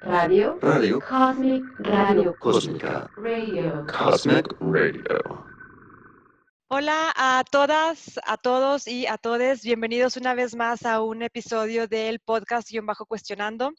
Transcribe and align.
Radio. 0.00 0.58
Radio. 0.62 1.00
Cosmic 1.00 1.64
Radio. 1.80 2.36
Cósmica. 2.38 3.10
Radio. 3.16 3.84
Cosmic 3.86 4.46
Radio. 4.60 5.44
Hola 6.68 7.12
a 7.16 7.42
todas, 7.50 8.20
a 8.24 8.36
todos 8.36 8.86
y 8.86 9.06
a 9.06 9.18
todes. 9.18 9.62
Bienvenidos 9.62 10.16
una 10.16 10.34
vez 10.34 10.54
más 10.54 10.86
a 10.86 11.02
un 11.02 11.22
episodio 11.22 11.88
del 11.88 12.20
podcast 12.20 12.70
Guión 12.70 12.86
Bajo 12.86 13.06
Cuestionando. 13.06 13.72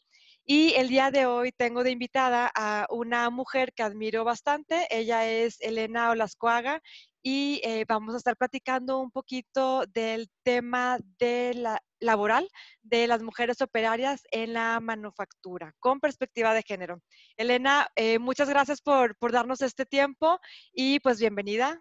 Y 0.44 0.74
el 0.74 0.88
día 0.88 1.10
de 1.10 1.24
hoy 1.24 1.52
tengo 1.52 1.84
de 1.84 1.92
invitada 1.92 2.50
a 2.54 2.86
una 2.90 3.30
mujer 3.30 3.72
que 3.72 3.82
admiro 3.82 4.22
bastante. 4.22 4.86
Ella 4.90 5.26
es 5.26 5.58
Elena 5.60 6.10
Olascuaga 6.10 6.82
y 7.22 7.62
eh, 7.64 7.86
vamos 7.88 8.14
a 8.14 8.18
estar 8.18 8.36
platicando 8.36 8.98
un 8.98 9.10
poquito 9.10 9.84
del 9.86 10.28
tema 10.42 10.98
de 11.18 11.54
la, 11.54 11.82
laboral 12.00 12.48
de 12.82 13.06
las 13.06 13.22
mujeres 13.22 13.60
operarias 13.60 14.22
en 14.30 14.52
la 14.52 14.80
manufactura 14.80 15.74
con 15.78 16.00
perspectiva 16.00 16.54
de 16.54 16.62
género. 16.62 17.00
Elena, 17.36 17.88
eh, 17.96 18.18
muchas 18.18 18.48
gracias 18.48 18.80
por, 18.80 19.16
por 19.16 19.32
darnos 19.32 19.60
este 19.62 19.86
tiempo 19.86 20.38
y 20.72 21.00
pues 21.00 21.20
bienvenida. 21.20 21.80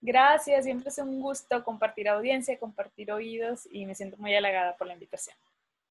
Gracias, 0.00 0.64
siempre 0.64 0.88
es 0.88 0.98
un 0.98 1.20
gusto 1.20 1.62
compartir 1.62 2.08
audiencia, 2.08 2.58
compartir 2.58 3.12
oídos 3.12 3.68
y 3.70 3.86
me 3.86 3.94
siento 3.94 4.16
muy 4.16 4.34
halagada 4.34 4.76
por 4.76 4.88
la 4.88 4.94
invitación. 4.94 5.36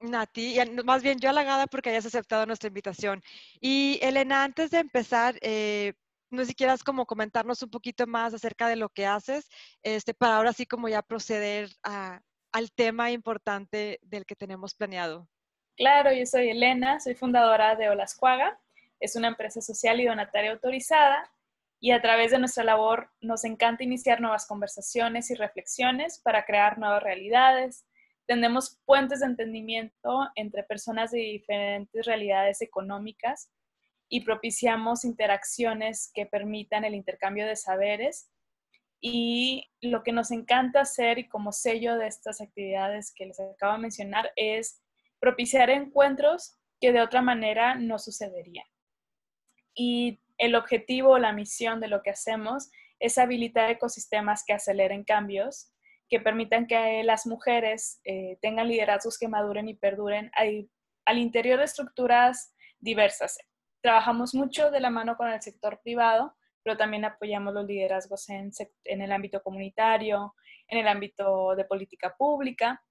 Nati, 0.00 0.60
y 0.60 0.82
más 0.84 1.02
bien 1.02 1.18
yo 1.18 1.30
halagada 1.30 1.66
porque 1.66 1.90
hayas 1.90 2.06
aceptado 2.06 2.44
nuestra 2.44 2.68
invitación. 2.68 3.22
Y 3.60 3.98
Elena, 4.02 4.44
antes 4.44 4.70
de 4.70 4.78
empezar, 4.78 5.38
eh, 5.40 5.94
no 6.30 6.42
sé 6.42 6.48
si 6.48 6.54
quieras 6.54 6.82
como 6.82 7.06
comentarnos 7.06 7.62
un 7.62 7.70
poquito 7.70 8.06
más 8.06 8.34
acerca 8.34 8.68
de 8.68 8.76
lo 8.76 8.88
que 8.88 9.06
haces, 9.06 9.48
este, 9.82 10.12
para 10.12 10.36
ahora 10.36 10.52
sí 10.52 10.66
como 10.66 10.88
ya 10.88 11.02
proceder 11.02 11.70
a, 11.84 12.20
al 12.52 12.72
tema 12.72 13.10
importante 13.10 13.98
del 14.02 14.26
que 14.26 14.36
tenemos 14.36 14.74
planeado. 14.74 15.28
Claro, 15.76 16.12
yo 16.12 16.26
soy 16.26 16.50
Elena, 16.50 17.00
soy 17.00 17.14
fundadora 17.14 17.76
de 17.76 17.88
Olascuaga, 17.88 18.60
es 19.00 19.16
una 19.16 19.28
empresa 19.28 19.60
social 19.60 20.00
y 20.00 20.06
donataria 20.06 20.52
autorizada 20.52 21.30
y 21.80 21.90
a 21.90 22.00
través 22.00 22.30
de 22.30 22.38
nuestra 22.38 22.62
labor 22.62 23.10
nos 23.20 23.44
encanta 23.44 23.82
iniciar 23.82 24.20
nuevas 24.20 24.46
conversaciones 24.46 25.30
y 25.30 25.34
reflexiones 25.34 26.20
para 26.22 26.44
crear 26.44 26.78
nuevas 26.78 27.02
realidades, 27.02 27.86
Tendemos 28.26 28.80
puentes 28.84 29.20
de 29.20 29.26
entendimiento 29.26 30.28
entre 30.36 30.62
personas 30.62 31.10
de 31.10 31.18
diferentes 31.18 32.06
realidades 32.06 32.62
económicas 32.62 33.50
y 34.08 34.24
propiciamos 34.24 35.04
interacciones 35.04 36.10
que 36.14 36.26
permitan 36.26 36.84
el 36.84 36.94
intercambio 36.94 37.46
de 37.46 37.56
saberes. 37.56 38.30
Y 39.02 39.68
lo 39.82 40.02
que 40.02 40.12
nos 40.12 40.30
encanta 40.30 40.80
hacer 40.80 41.18
y 41.18 41.28
como 41.28 41.52
sello 41.52 41.98
de 41.98 42.06
estas 42.06 42.40
actividades 42.40 43.12
que 43.14 43.26
les 43.26 43.38
acabo 43.40 43.74
de 43.74 43.80
mencionar 43.80 44.30
es 44.36 44.80
propiciar 45.18 45.68
encuentros 45.70 46.56
que 46.80 46.92
de 46.92 47.02
otra 47.02 47.20
manera 47.20 47.74
no 47.74 47.98
sucederían. 47.98 48.66
Y 49.74 50.20
el 50.38 50.54
objetivo 50.54 51.10
o 51.10 51.18
la 51.18 51.32
misión 51.32 51.80
de 51.80 51.88
lo 51.88 52.02
que 52.02 52.10
hacemos 52.10 52.70
es 53.00 53.18
habilitar 53.18 53.70
ecosistemas 53.70 54.44
que 54.46 54.52
aceleren 54.52 55.04
cambios 55.04 55.72
que 56.12 56.20
permitan 56.20 56.66
que 56.66 57.02
las 57.04 57.26
mujeres 57.26 57.98
eh, 58.04 58.36
tengan 58.42 58.68
liderazgos 58.68 59.16
que 59.18 59.28
maduren 59.28 59.66
y 59.66 59.72
perduren 59.72 60.30
al, 60.34 61.18
interior 61.18 61.58
de 61.58 61.64
estructuras 61.64 62.54
diversas. 62.80 63.38
Trabajamos 63.80 64.34
mucho 64.34 64.70
de 64.70 64.80
la 64.80 64.90
mano 64.90 65.16
con 65.16 65.30
el 65.30 65.40
sector 65.40 65.80
privado, 65.82 66.36
pero 66.62 66.76
también 66.76 67.04
apoyamos 67.04 67.54
los 67.54 67.66
liderazgos 67.66 68.28
en, 68.28 68.50
en 68.84 69.02
el 69.02 69.12
ámbito 69.12 69.42
comunitario, 69.42 70.34
en 70.68 70.78
el 70.78 70.88
ámbito 70.88 71.54
de 71.56 71.64
política 71.64 72.14
pública 72.16 72.82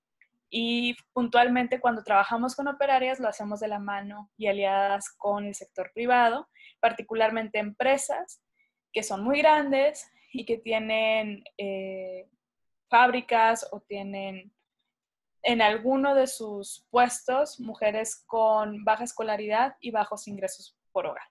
y 0.54 0.98
puntualmente 1.14 1.80
cuando 1.80 2.04
trabajamos 2.04 2.56
con 2.56 2.68
operarias 2.68 3.22
lo 3.22 3.30
hacemos 3.30 3.62
de 3.62 3.70
la 3.70 3.80
mano 3.80 4.30
y 4.38 4.48
aliadas 4.48 5.10
con 5.18 5.46
el 5.46 5.56
sector 5.56 5.92
privado, 5.94 6.50
particularmente 6.82 7.58
empresas 7.58 8.44
que 8.92 9.02
son 9.02 9.24
muy 9.24 9.40
grandes 9.40 10.12
y 10.34 10.46
que 10.46 10.58
tienen 10.58 11.46
eh, 11.58 12.28
fábricas 12.90 13.66
o 13.72 13.80
tienen 13.80 14.54
en 15.44 15.62
alguno 15.62 16.16
de 16.16 16.28
sus 16.28 16.86
puestos 16.92 17.60
mujeres 17.62 18.22
con 18.28 18.84
baja 18.84 19.06
escolaridad 19.06 19.76
y 19.80 19.92
bajos 19.92 20.28
ingresos 20.28 20.78
por 20.92 21.08
hogar. 21.08 21.24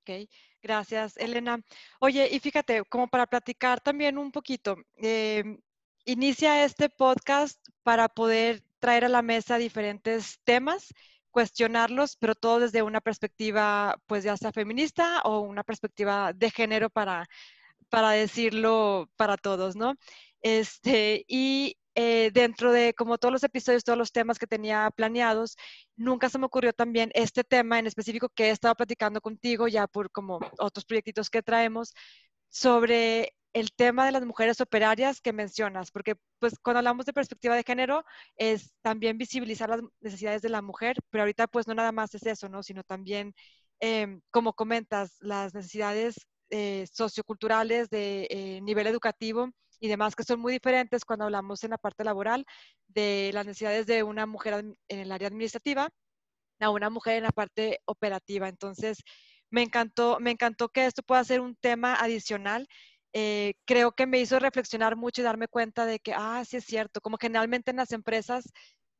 Ok, 0.00 0.30
gracias, 0.62 1.16
Elena. 1.16 1.60
Oye, 2.00 2.28
y 2.32 2.40
fíjate, 2.40 2.84
como 2.84 3.08
para 3.08 3.26
platicar 3.26 3.80
también 3.80 4.18
un 4.18 4.32
poquito, 4.32 4.76
em, 4.96 5.58
inicia 6.04 6.64
este 6.64 6.88
podcast 6.88 7.58
para 7.82 8.08
poder 8.08 8.62
traer 8.78 9.04
a 9.04 9.08
la 9.08 9.22
mesa 9.22 9.58
diferentes 9.58 10.40
temas, 10.44 10.94
cuestionarlos, 11.30 12.16
pero 12.16 12.34
todo 12.34 12.60
desde 12.60 12.82
una 12.82 13.00
perspectiva, 13.00 13.96
pues 14.06 14.24
ya 14.24 14.36
sea 14.36 14.52
feminista 14.52 15.22
o 15.22 15.40
una 15.40 15.64
perspectiva 15.64 16.32
de 16.32 16.50
género 16.50 16.90
para, 16.90 17.28
para 17.90 18.10
decirlo 18.12 19.10
para 19.16 19.36
todos, 19.36 19.76
¿no? 19.76 19.94
Este, 20.42 21.24
y 21.28 21.77
eh, 22.00 22.30
dentro 22.32 22.70
de 22.70 22.94
como 22.94 23.18
todos 23.18 23.32
los 23.32 23.42
episodios, 23.42 23.82
todos 23.82 23.98
los 23.98 24.12
temas 24.12 24.38
que 24.38 24.46
tenía 24.46 24.88
planeados, 24.94 25.56
nunca 25.96 26.28
se 26.28 26.38
me 26.38 26.46
ocurrió 26.46 26.72
también 26.72 27.10
este 27.12 27.42
tema 27.42 27.80
en 27.80 27.88
específico 27.88 28.28
que 28.28 28.46
he 28.46 28.50
estado 28.50 28.76
platicando 28.76 29.20
contigo 29.20 29.66
ya 29.66 29.88
por 29.88 30.08
como 30.12 30.38
otros 30.60 30.84
proyectitos 30.84 31.28
que 31.28 31.42
traemos 31.42 31.94
sobre 32.50 33.34
el 33.52 33.72
tema 33.72 34.06
de 34.06 34.12
las 34.12 34.24
mujeres 34.24 34.60
operarias 34.60 35.20
que 35.20 35.32
mencionas, 35.32 35.90
porque 35.90 36.14
pues 36.38 36.54
cuando 36.62 36.78
hablamos 36.78 37.04
de 37.04 37.12
perspectiva 37.12 37.56
de 37.56 37.64
género 37.64 38.04
es 38.36 38.72
también 38.82 39.18
visibilizar 39.18 39.68
las 39.68 39.80
necesidades 40.00 40.42
de 40.42 40.50
la 40.50 40.62
mujer, 40.62 40.96
pero 41.10 41.22
ahorita 41.22 41.48
pues 41.48 41.66
no 41.66 41.74
nada 41.74 41.90
más 41.90 42.14
es 42.14 42.24
eso, 42.26 42.48
¿no? 42.48 42.62
Sino 42.62 42.84
también, 42.84 43.34
em, 43.80 44.20
como 44.30 44.52
comentas, 44.52 45.16
las 45.20 45.52
necesidades 45.52 46.14
eh, 46.50 46.86
socioculturales 46.92 47.90
de 47.90 48.28
eh, 48.30 48.60
nivel 48.62 48.86
educativo 48.86 49.50
y 49.80 49.88
demás, 49.88 50.16
que 50.16 50.24
son 50.24 50.40
muy 50.40 50.52
diferentes 50.52 51.04
cuando 51.04 51.24
hablamos 51.26 51.62
en 51.64 51.70
la 51.70 51.78
parte 51.78 52.04
laboral 52.04 52.44
de 52.88 53.30
las 53.34 53.46
necesidades 53.46 53.86
de 53.86 54.02
una 54.02 54.26
mujer 54.26 54.64
en 54.88 54.98
el 54.98 55.12
área 55.12 55.28
administrativa 55.28 55.88
a 56.60 56.70
una 56.70 56.90
mujer 56.90 57.16
en 57.18 57.22
la 57.24 57.30
parte 57.30 57.80
operativa. 57.84 58.48
Entonces, 58.48 58.98
me 59.50 59.62
encantó, 59.62 60.18
me 60.20 60.30
encantó 60.32 60.68
que 60.68 60.86
esto 60.86 61.02
pueda 61.02 61.24
ser 61.24 61.40
un 61.40 61.56
tema 61.56 61.94
adicional. 61.94 62.66
Eh, 63.12 63.54
creo 63.64 63.92
que 63.92 64.06
me 64.06 64.20
hizo 64.20 64.38
reflexionar 64.38 64.96
mucho 64.96 65.20
y 65.20 65.24
darme 65.24 65.48
cuenta 65.48 65.86
de 65.86 65.98
que, 65.98 66.12
ah, 66.14 66.42
sí 66.46 66.58
es 66.58 66.64
cierto, 66.64 67.00
como 67.00 67.16
generalmente 67.18 67.70
en 67.70 67.78
las 67.78 67.92
empresas 67.92 68.44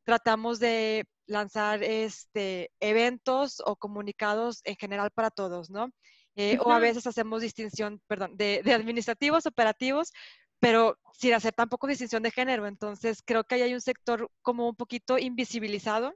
tratamos 0.05 0.59
de 0.59 1.05
lanzar 1.27 1.83
este, 1.83 2.71
eventos 2.81 3.61
o 3.65 3.77
comunicados 3.77 4.63
en 4.65 4.77
general 4.77 5.11
para 5.11 5.31
todos, 5.31 5.69
¿no? 5.71 5.91
Eh, 6.37 6.57
o 6.61 6.71
a 6.71 6.79
veces 6.79 7.07
hacemos 7.07 7.43
distinción, 7.43 8.01
perdón, 8.07 8.37
de, 8.37 8.63
de, 8.65 8.73
administrativos, 8.73 9.45
operativos, 9.45 10.13
pero 10.61 10.99
sin 11.13 11.35
hacer 11.35 11.53
tampoco 11.53 11.87
distinción 11.87 12.23
de 12.23 12.31
género. 12.31 12.67
Entonces, 12.67 13.23
creo 13.25 13.45
que 13.45 13.57
ahí 13.57 13.63
hay 13.63 13.75
un 13.75 13.81
sector 13.81 14.31
como 14.43 14.69
un 14.69 14.77
poquito 14.77 15.19
invisibilizado 15.19 16.15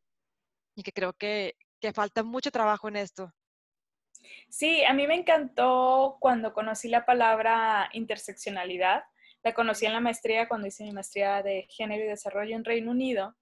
y 0.74 0.82
que 0.82 0.92
creo 0.92 1.12
que, 1.12 1.56
falta 1.94 2.22
mucho 2.22 2.52
trabajo 2.52 2.86
en 2.88 2.94
esto. 2.94 3.32
Sí, 4.48 4.84
a 4.84 4.92
mí 4.94 5.08
me 5.08 5.16
encantó 5.16 6.16
cuando 6.20 6.52
conocí 6.52 6.88
la 6.88 7.04
palabra 7.04 7.88
interseccionalidad. 7.92 9.02
La 9.42 9.52
conocí 9.52 9.86
en 9.86 9.92
la 9.92 10.00
maestría 10.00 10.48
cuando 10.48 10.68
hice 10.68 10.84
mi 10.84 10.92
maestría 10.92 11.42
de 11.42 11.66
género 11.68 12.04
y 12.04 12.06
desarrollo 12.06 12.54
en 12.54 12.64
Reino 12.64 12.92
Unido. 12.92 13.34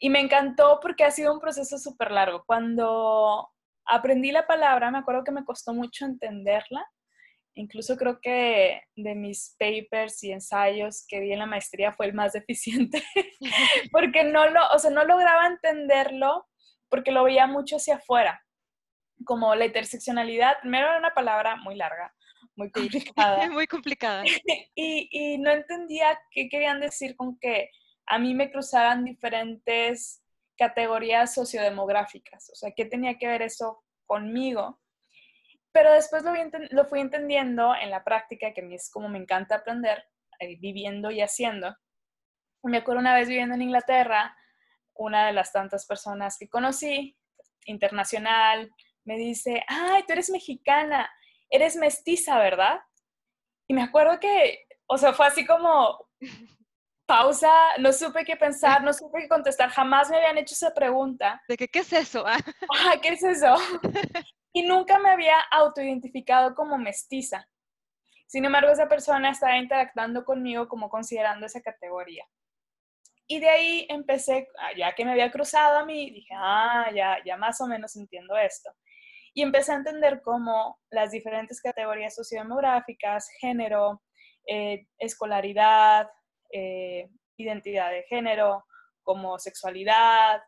Y 0.00 0.10
me 0.10 0.18
encantó 0.18 0.80
porque 0.82 1.04
ha 1.04 1.12
sido 1.12 1.32
un 1.32 1.38
proceso 1.38 1.78
súper 1.78 2.10
largo. 2.10 2.42
Cuando 2.44 3.48
aprendí 3.84 4.32
la 4.32 4.48
palabra, 4.48 4.90
me 4.90 4.98
acuerdo 4.98 5.22
que 5.22 5.30
me 5.30 5.44
costó 5.44 5.72
mucho 5.72 6.04
entenderla 6.04 6.84
Incluso 7.58 7.96
creo 7.96 8.20
que 8.20 8.82
de 8.96 9.14
mis 9.14 9.56
papers 9.58 10.22
y 10.22 10.30
ensayos 10.30 11.06
que 11.08 11.20
di 11.20 11.32
en 11.32 11.38
la 11.38 11.46
maestría 11.46 11.90
fue 11.92 12.06
el 12.06 12.12
más 12.12 12.32
deficiente, 12.34 13.02
porque 13.92 14.24
no, 14.24 14.48
lo, 14.50 14.60
o 14.74 14.78
sea, 14.78 14.90
no 14.90 15.04
lograba 15.04 15.46
entenderlo 15.46 16.46
porque 16.88 17.10
lo 17.10 17.24
veía 17.24 17.46
mucho 17.46 17.76
hacia 17.76 17.96
afuera, 17.96 18.44
como 19.24 19.54
la 19.54 19.64
interseccionalidad, 19.64 20.60
primero 20.60 20.86
era 20.86 20.98
una 20.98 21.14
palabra 21.14 21.56
muy 21.56 21.76
larga, 21.76 22.14
muy 22.56 22.70
complicada. 23.16 23.48
muy 23.48 23.66
complicada. 23.66 24.22
y, 24.74 25.08
y 25.10 25.38
no 25.38 25.50
entendía 25.50 26.18
qué 26.30 26.48
querían 26.48 26.80
decir 26.80 27.16
con 27.16 27.38
que 27.38 27.70
a 28.06 28.18
mí 28.18 28.34
me 28.34 28.50
cruzaran 28.52 29.02
diferentes 29.02 30.22
categorías 30.58 31.34
sociodemográficas, 31.34 32.50
o 32.50 32.54
sea, 32.54 32.70
¿qué 32.76 32.84
tenía 32.84 33.16
que 33.18 33.26
ver 33.26 33.40
eso 33.40 33.82
conmigo? 34.04 34.78
Pero 35.76 35.92
después 35.92 36.22
lo, 36.22 36.32
lo 36.70 36.86
fui 36.86 37.00
entendiendo 37.00 37.74
en 37.74 37.90
la 37.90 38.02
práctica, 38.02 38.54
que 38.54 38.62
a 38.62 38.64
mí 38.64 38.74
es 38.76 38.88
como 38.90 39.10
me 39.10 39.18
encanta 39.18 39.56
aprender, 39.56 40.02
eh, 40.40 40.56
viviendo 40.58 41.10
y 41.10 41.20
haciendo. 41.20 41.76
Me 42.62 42.78
acuerdo 42.78 43.02
una 43.02 43.14
vez 43.14 43.28
viviendo 43.28 43.54
en 43.54 43.60
Inglaterra, 43.60 44.34
una 44.94 45.26
de 45.26 45.34
las 45.34 45.52
tantas 45.52 45.84
personas 45.84 46.38
que 46.38 46.48
conocí, 46.48 47.14
internacional, 47.66 48.70
me 49.04 49.18
dice, 49.18 49.66
ay, 49.68 50.02
tú 50.06 50.14
eres 50.14 50.30
mexicana, 50.30 51.10
eres 51.50 51.76
mestiza, 51.76 52.38
¿verdad? 52.38 52.80
Y 53.68 53.74
me 53.74 53.82
acuerdo 53.82 54.18
que, 54.18 54.66
o 54.86 54.96
sea, 54.96 55.12
fue 55.12 55.26
así 55.26 55.44
como, 55.44 56.08
pausa, 57.04 57.52
no 57.80 57.92
supe 57.92 58.24
qué 58.24 58.36
pensar, 58.36 58.82
no 58.82 58.94
supe 58.94 59.20
qué 59.20 59.28
contestar, 59.28 59.68
jamás 59.68 60.08
me 60.08 60.16
habían 60.16 60.38
hecho 60.38 60.54
esa 60.54 60.72
pregunta. 60.72 61.42
¿De 61.46 61.58
que, 61.58 61.68
qué 61.68 61.80
es 61.80 61.92
eso? 61.92 62.24
Ah, 62.26 62.38
Ajá, 62.70 62.98
¿qué 63.02 63.10
es 63.10 63.22
eso? 63.22 63.54
Y 64.56 64.62
nunca 64.62 64.98
me 64.98 65.10
había 65.10 65.38
autoidentificado 65.50 66.54
como 66.54 66.78
mestiza. 66.78 67.46
Sin 68.26 68.42
embargo, 68.46 68.72
esa 68.72 68.88
persona 68.88 69.28
estaba 69.28 69.58
interactuando 69.58 70.24
conmigo 70.24 70.66
como 70.66 70.88
considerando 70.88 71.44
esa 71.44 71.60
categoría. 71.60 72.24
Y 73.26 73.38
de 73.38 73.50
ahí 73.50 73.86
empecé, 73.90 74.48
ah, 74.58 74.70
ya 74.74 74.94
que 74.94 75.04
me 75.04 75.10
había 75.10 75.30
cruzado 75.30 75.80
a 75.80 75.84
mí, 75.84 76.10
dije, 76.10 76.32
ah, 76.34 76.90
ya, 76.94 77.18
ya 77.22 77.36
más 77.36 77.60
o 77.60 77.66
menos 77.66 77.96
entiendo 77.96 78.34
esto. 78.38 78.70
Y 79.34 79.42
empecé 79.42 79.72
a 79.72 79.76
entender 79.76 80.22
cómo 80.22 80.80
las 80.88 81.10
diferentes 81.10 81.60
categorías 81.60 82.14
sociodemográficas, 82.14 83.28
género, 83.38 84.02
eh, 84.46 84.86
escolaridad, 84.96 86.08
eh, 86.50 87.10
identidad 87.36 87.90
de 87.90 88.04
género, 88.04 88.64
como 89.02 89.38
sexualidad, 89.38 90.40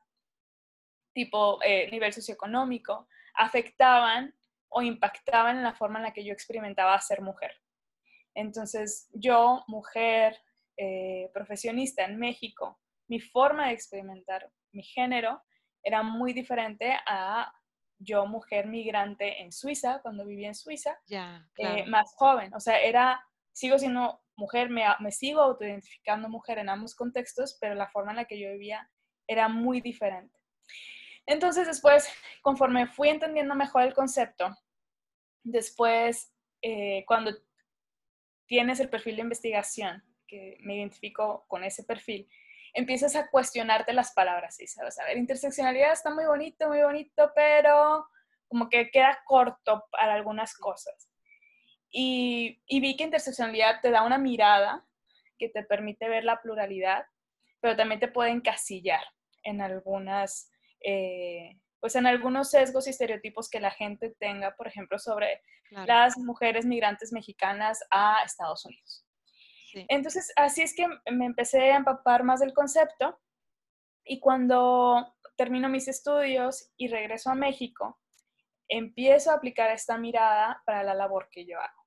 tipo 1.12 1.62
eh, 1.62 1.90
nivel 1.90 2.14
socioeconómico, 2.14 3.06
afectaban 3.38 4.34
o 4.68 4.82
impactaban 4.82 5.56
en 5.56 5.62
la 5.62 5.74
forma 5.74 5.98
en 5.98 6.04
la 6.04 6.12
que 6.12 6.24
yo 6.24 6.32
experimentaba 6.32 7.00
ser 7.00 7.22
mujer. 7.22 7.52
Entonces, 8.34 9.08
yo, 9.14 9.64
mujer, 9.66 10.36
eh, 10.76 11.30
profesionista 11.32 12.04
en 12.04 12.18
México, 12.18 12.78
mi 13.08 13.20
forma 13.20 13.68
de 13.68 13.72
experimentar 13.72 14.50
mi 14.72 14.82
género 14.82 15.42
era 15.82 16.02
muy 16.02 16.32
diferente 16.32 16.94
a 17.06 17.52
yo, 18.00 18.26
mujer 18.26 18.66
migrante 18.66 19.42
en 19.42 19.50
Suiza, 19.50 20.00
cuando 20.02 20.24
vivía 20.24 20.48
en 20.48 20.54
Suiza, 20.54 21.00
eh, 21.56 21.84
más 21.86 22.14
joven. 22.16 22.54
O 22.54 22.60
sea, 22.60 22.80
era, 22.80 23.24
sigo 23.52 23.78
siendo 23.78 24.20
mujer, 24.36 24.68
me, 24.70 24.84
me 25.00 25.10
sigo 25.10 25.40
autoidentificando 25.40 26.28
mujer 26.28 26.58
en 26.58 26.68
ambos 26.68 26.94
contextos, 26.94 27.56
pero 27.60 27.74
la 27.74 27.88
forma 27.88 28.12
en 28.12 28.18
la 28.18 28.24
que 28.26 28.38
yo 28.38 28.52
vivía 28.52 28.88
era 29.26 29.48
muy 29.48 29.80
diferente. 29.80 30.38
Entonces, 31.28 31.66
después, 31.66 32.08
conforme 32.40 32.86
fui 32.86 33.10
entendiendo 33.10 33.54
mejor 33.54 33.82
el 33.82 33.92
concepto, 33.92 34.56
después, 35.44 36.32
eh, 36.62 37.04
cuando 37.06 37.32
tienes 38.46 38.80
el 38.80 38.88
perfil 38.88 39.16
de 39.16 39.22
investigación, 39.22 40.02
que 40.26 40.56
me 40.60 40.76
identifico 40.76 41.44
con 41.46 41.64
ese 41.64 41.84
perfil, 41.84 42.26
empiezas 42.72 43.14
a 43.14 43.28
cuestionarte 43.28 43.92
las 43.92 44.12
palabras 44.14 44.58
y 44.58 44.66
sabes, 44.66 44.98
a 44.98 45.04
ver, 45.04 45.18
interseccionalidad 45.18 45.92
está 45.92 46.10
muy 46.10 46.24
bonito, 46.24 46.66
muy 46.66 46.82
bonito, 46.82 47.30
pero 47.34 48.08
como 48.46 48.70
que 48.70 48.90
queda 48.90 49.18
corto 49.26 49.84
para 49.90 50.14
algunas 50.14 50.56
cosas. 50.56 51.10
Y, 51.90 52.62
y 52.66 52.80
vi 52.80 52.96
que 52.96 53.04
interseccionalidad 53.04 53.82
te 53.82 53.90
da 53.90 54.02
una 54.02 54.16
mirada 54.16 54.86
que 55.38 55.50
te 55.50 55.62
permite 55.62 56.08
ver 56.08 56.24
la 56.24 56.40
pluralidad, 56.40 57.04
pero 57.60 57.76
también 57.76 58.00
te 58.00 58.08
puede 58.08 58.30
encasillar 58.30 59.04
en 59.42 59.60
algunas, 59.60 60.50
eh, 60.84 61.58
pues 61.80 61.94
en 61.96 62.06
algunos 62.06 62.50
sesgos 62.50 62.86
y 62.86 62.90
estereotipos 62.90 63.48
que 63.48 63.60
la 63.60 63.70
gente 63.70 64.14
tenga, 64.18 64.54
por 64.56 64.66
ejemplo, 64.66 64.98
sobre 64.98 65.42
claro. 65.68 65.86
las 65.86 66.18
mujeres 66.18 66.66
migrantes 66.66 67.12
mexicanas 67.12 67.80
a 67.90 68.22
Estados 68.24 68.64
Unidos. 68.64 69.04
Sí. 69.72 69.86
Entonces, 69.88 70.32
así 70.36 70.62
es 70.62 70.74
que 70.74 70.88
me 71.12 71.26
empecé 71.26 71.72
a 71.72 71.76
empapar 71.76 72.24
más 72.24 72.40
del 72.40 72.54
concepto 72.54 73.18
y 74.04 74.18
cuando 74.20 75.14
termino 75.36 75.68
mis 75.68 75.86
estudios 75.86 76.72
y 76.76 76.88
regreso 76.88 77.30
a 77.30 77.34
México, 77.34 78.00
empiezo 78.66 79.30
a 79.30 79.34
aplicar 79.34 79.70
esta 79.70 79.96
mirada 79.98 80.62
para 80.66 80.82
la 80.82 80.94
labor 80.94 81.28
que 81.30 81.46
yo 81.46 81.58
hago. 81.58 81.77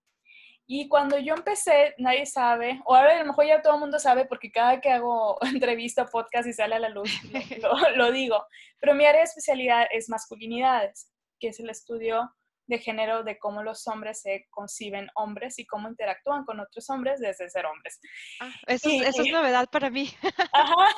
Y 0.74 0.88
cuando 0.88 1.18
yo 1.18 1.34
empecé, 1.34 1.96
nadie 1.98 2.26
sabe, 2.26 2.80
o 2.86 2.96
ahora 2.96 3.18
a 3.18 3.20
lo 3.20 3.26
mejor 3.26 3.46
ya 3.46 3.62
todo 3.62 3.74
el 3.74 3.82
mundo 3.82 4.00
sabe 4.00 4.24
porque 4.24 4.54
cada 4.54 4.80
que 4.80 4.90
hago 4.90 5.38
entrevista, 5.42 6.06
podcast 6.06 6.48
y 6.48 6.54
sale 6.54 6.76
a 6.76 6.80
la 6.80 6.88
luz, 6.88 7.12
lo, 7.62 7.90
lo, 7.98 8.12
digo, 8.14 8.42
pero 8.80 8.96
mi 8.96 9.06
área 9.06 9.20
de 9.20 9.26
especialidad 9.26 9.86
es 9.92 10.08
masculinidades, 10.08 11.12
que 11.42 11.50
es 11.50 11.60
el 11.60 11.70
estudio 11.70 12.34
de 12.68 12.80
género 12.80 13.26
de 13.26 13.38
cómo 13.38 13.64
los 13.64 13.86
hombres 13.90 14.22
se 14.22 14.48
conciben 14.50 15.10
hombres 15.16 15.60
y 15.60 15.66
cómo 15.66 15.90
interactúan 15.90 16.46
con 16.46 16.62
otros 16.62 16.90
hombres 16.90 17.20
desde 17.20 17.50
ser 17.50 17.66
hombres. 17.66 18.00
Ah, 18.40 18.54
eso, 18.68 18.88
Y- 18.90 19.02
es, 19.02 19.10
eso 19.10 19.24
es 19.24 19.32
novedad 19.34 19.68
para 19.70 19.90
mí. 19.90 20.10
Ajá, 20.54 20.96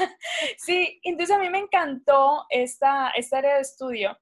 sí, 0.60 1.00
entonces 1.02 1.36
a 1.36 1.40
mí 1.40 1.50
me 1.50 1.58
encantó 1.58 2.46
esta, 2.52 3.10
esta 3.16 3.40
área 3.40 3.56
de 3.56 3.62
estudio 3.62 4.16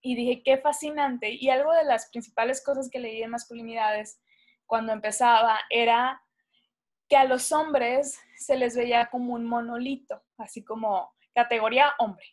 y 0.00 0.16
dije, 0.16 0.42
qué 0.42 0.56
fascinante. 0.56 1.28
Y 1.38 1.50
algo 1.50 1.70
de 1.74 1.84
las 1.84 2.08
principales 2.08 2.64
cosas 2.64 2.88
que 2.90 2.98
leí 2.98 3.20
de 3.20 3.28
masculinidades 3.28 4.22
cuando 4.66 4.92
empezaba 4.92 5.58
era 5.70 6.22
que 7.08 7.16
a 7.16 7.24
los 7.24 7.52
hombres 7.52 8.18
se 8.36 8.56
les 8.56 8.76
veía 8.76 9.06
como 9.10 9.34
un 9.34 9.44
monolito, 9.44 10.22
así 10.38 10.64
como 10.64 11.12
categoría 11.34 11.94
hombre, 11.98 12.24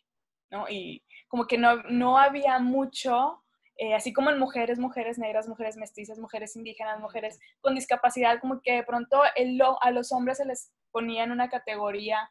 ¿no? 0.50 0.68
Y 0.68 1.04
como 1.28 1.46
que 1.46 1.58
no, 1.58 1.82
no 1.84 2.18
había 2.18 2.58
mucho, 2.58 3.42
eh, 3.76 3.94
así 3.94 4.12
como 4.12 4.30
en 4.30 4.38
mujeres, 4.38 4.78
mujeres 4.78 5.18
negras, 5.18 5.48
mujeres 5.48 5.76
mestizas, 5.76 6.18
mujeres 6.18 6.56
indígenas, 6.56 7.00
mujeres 7.00 7.38
con 7.60 7.74
discapacidad, 7.74 8.40
como 8.40 8.60
que 8.60 8.72
de 8.72 8.84
pronto 8.84 9.22
el, 9.34 9.60
a 9.80 9.90
los 9.90 10.12
hombres 10.12 10.38
se 10.38 10.46
les 10.46 10.72
ponía 10.90 11.24
en 11.24 11.32
una 11.32 11.48
categoría 11.48 12.30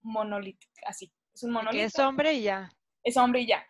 monolítica, 0.00 0.82
así, 0.86 1.12
es 1.34 1.42
un 1.42 1.52
monolito 1.52 1.84
es 1.84 1.98
hombre 1.98 2.34
y 2.34 2.42
ya. 2.42 2.70
es 3.02 3.16
hombre 3.16 3.40
y 3.40 3.46
ya. 3.46 3.66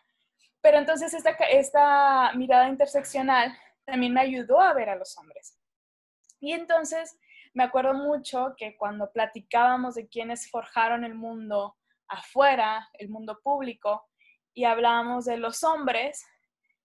Pero 0.60 0.78
entonces 0.78 1.12
esta, 1.12 1.30
esta 1.30 2.32
mirada 2.34 2.68
interseccional 2.68 3.56
también 3.84 4.14
me 4.14 4.20
ayudó 4.20 4.60
a 4.60 4.72
ver 4.74 4.90
a 4.90 4.96
los 4.96 5.16
hombres. 5.18 5.58
Y 6.42 6.52
entonces 6.52 7.18
me 7.54 7.62
acuerdo 7.62 7.94
mucho 7.94 8.54
que 8.56 8.76
cuando 8.76 9.12
platicábamos 9.12 9.94
de 9.94 10.08
quienes 10.08 10.50
forjaron 10.50 11.04
el 11.04 11.14
mundo 11.14 11.76
afuera, 12.08 12.88
el 12.94 13.08
mundo 13.08 13.40
público, 13.42 14.04
y 14.52 14.64
hablábamos 14.64 15.24
de 15.24 15.36
los 15.38 15.62
hombres, 15.62 16.26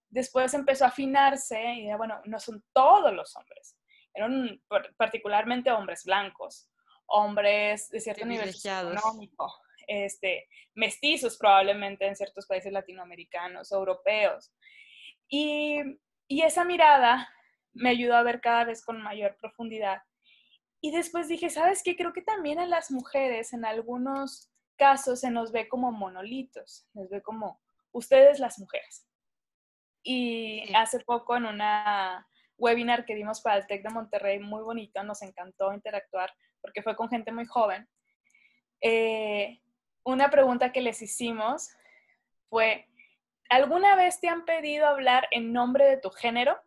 después 0.10 0.54
empezó 0.54 0.86
a 0.86 0.90
afinarse 0.90 1.62
y 1.74 1.94
bueno, 1.96 2.22
no 2.26 2.40
son 2.40 2.64
todos 2.72 3.12
los 3.14 3.36
hombres, 3.36 3.78
eran 4.14 4.62
par- 4.68 4.94
particularmente 4.96 5.72
hombres 5.72 6.04
blancos, 6.06 6.70
hombres 7.08 7.90
de 7.90 8.00
cierto 8.00 8.26
nivel 8.26 8.54
económico, 9.00 9.54
este, 9.88 10.48
mestizos 10.76 11.38
probablemente 11.38 12.06
en 12.06 12.16
ciertos 12.16 12.46
países 12.46 12.72
latinoamericanos, 12.72 13.72
europeos. 13.72 14.54
Y, 15.30 15.82
y 16.28 16.42
esa 16.44 16.64
mirada 16.64 17.28
me 17.78 17.90
ayudó 17.90 18.16
a 18.16 18.24
ver 18.24 18.42
cada 18.42 18.64
vez 18.66 18.84
con 18.84 19.02
mayor 19.02 19.36
profundidad. 19.38 20.02
Y 20.82 20.92
después 20.92 21.28
dije, 21.28 21.50
¿sabes 21.50 21.82
qué? 21.84 21.96
Creo 21.96 22.14
que 22.14 22.22
también 22.22 22.60
a 22.60 22.66
las 22.66 22.92
mujeres 22.92 23.54
en 23.54 23.66
algunos 23.66 24.52
casos 24.78 25.22
se 25.22 25.32
nos 25.32 25.52
ve 25.52 25.68
como 25.68 25.92
monolitos, 25.92 26.88
nos 26.94 27.10
ve 27.10 27.22
como 27.22 27.60
ustedes 27.92 28.40
las 28.40 28.60
mujeres. 28.60 29.08
Y 30.04 30.64
Sí. 30.68 30.74
hace 30.76 31.00
poco 31.00 31.36
en 31.36 31.46
una 31.46 32.28
webinar 32.58 33.06
que 33.06 33.16
dimos 33.16 33.42
para 33.42 33.58
el 33.58 33.68
TEC 33.68 33.84
de 33.84 33.90
Monterrey, 33.90 34.40
muy 34.40 34.62
bonito, 34.62 35.04
nos 35.04 35.22
encantó 35.22 35.74
interactuar 35.74 36.32
porque 36.62 36.82
fue 36.82 36.96
con 36.96 37.10
gente 37.10 37.32
muy 37.32 37.46
joven. 37.46 37.88
Eh, 38.82 39.60
una 40.04 40.30
pregunta 40.30 40.72
que 40.72 40.82
les 40.82 41.02
hicimos 41.02 41.70
fue, 42.50 42.88
¿alguna 43.50 43.96
vez 43.96 44.20
te 44.20 44.30
han 44.30 44.46
pedido 44.46 44.88
hablar 44.88 45.28
en 45.32 45.52
nombre 45.54 45.86
de 45.86 45.98
tu 45.98 46.10
género? 46.12 46.60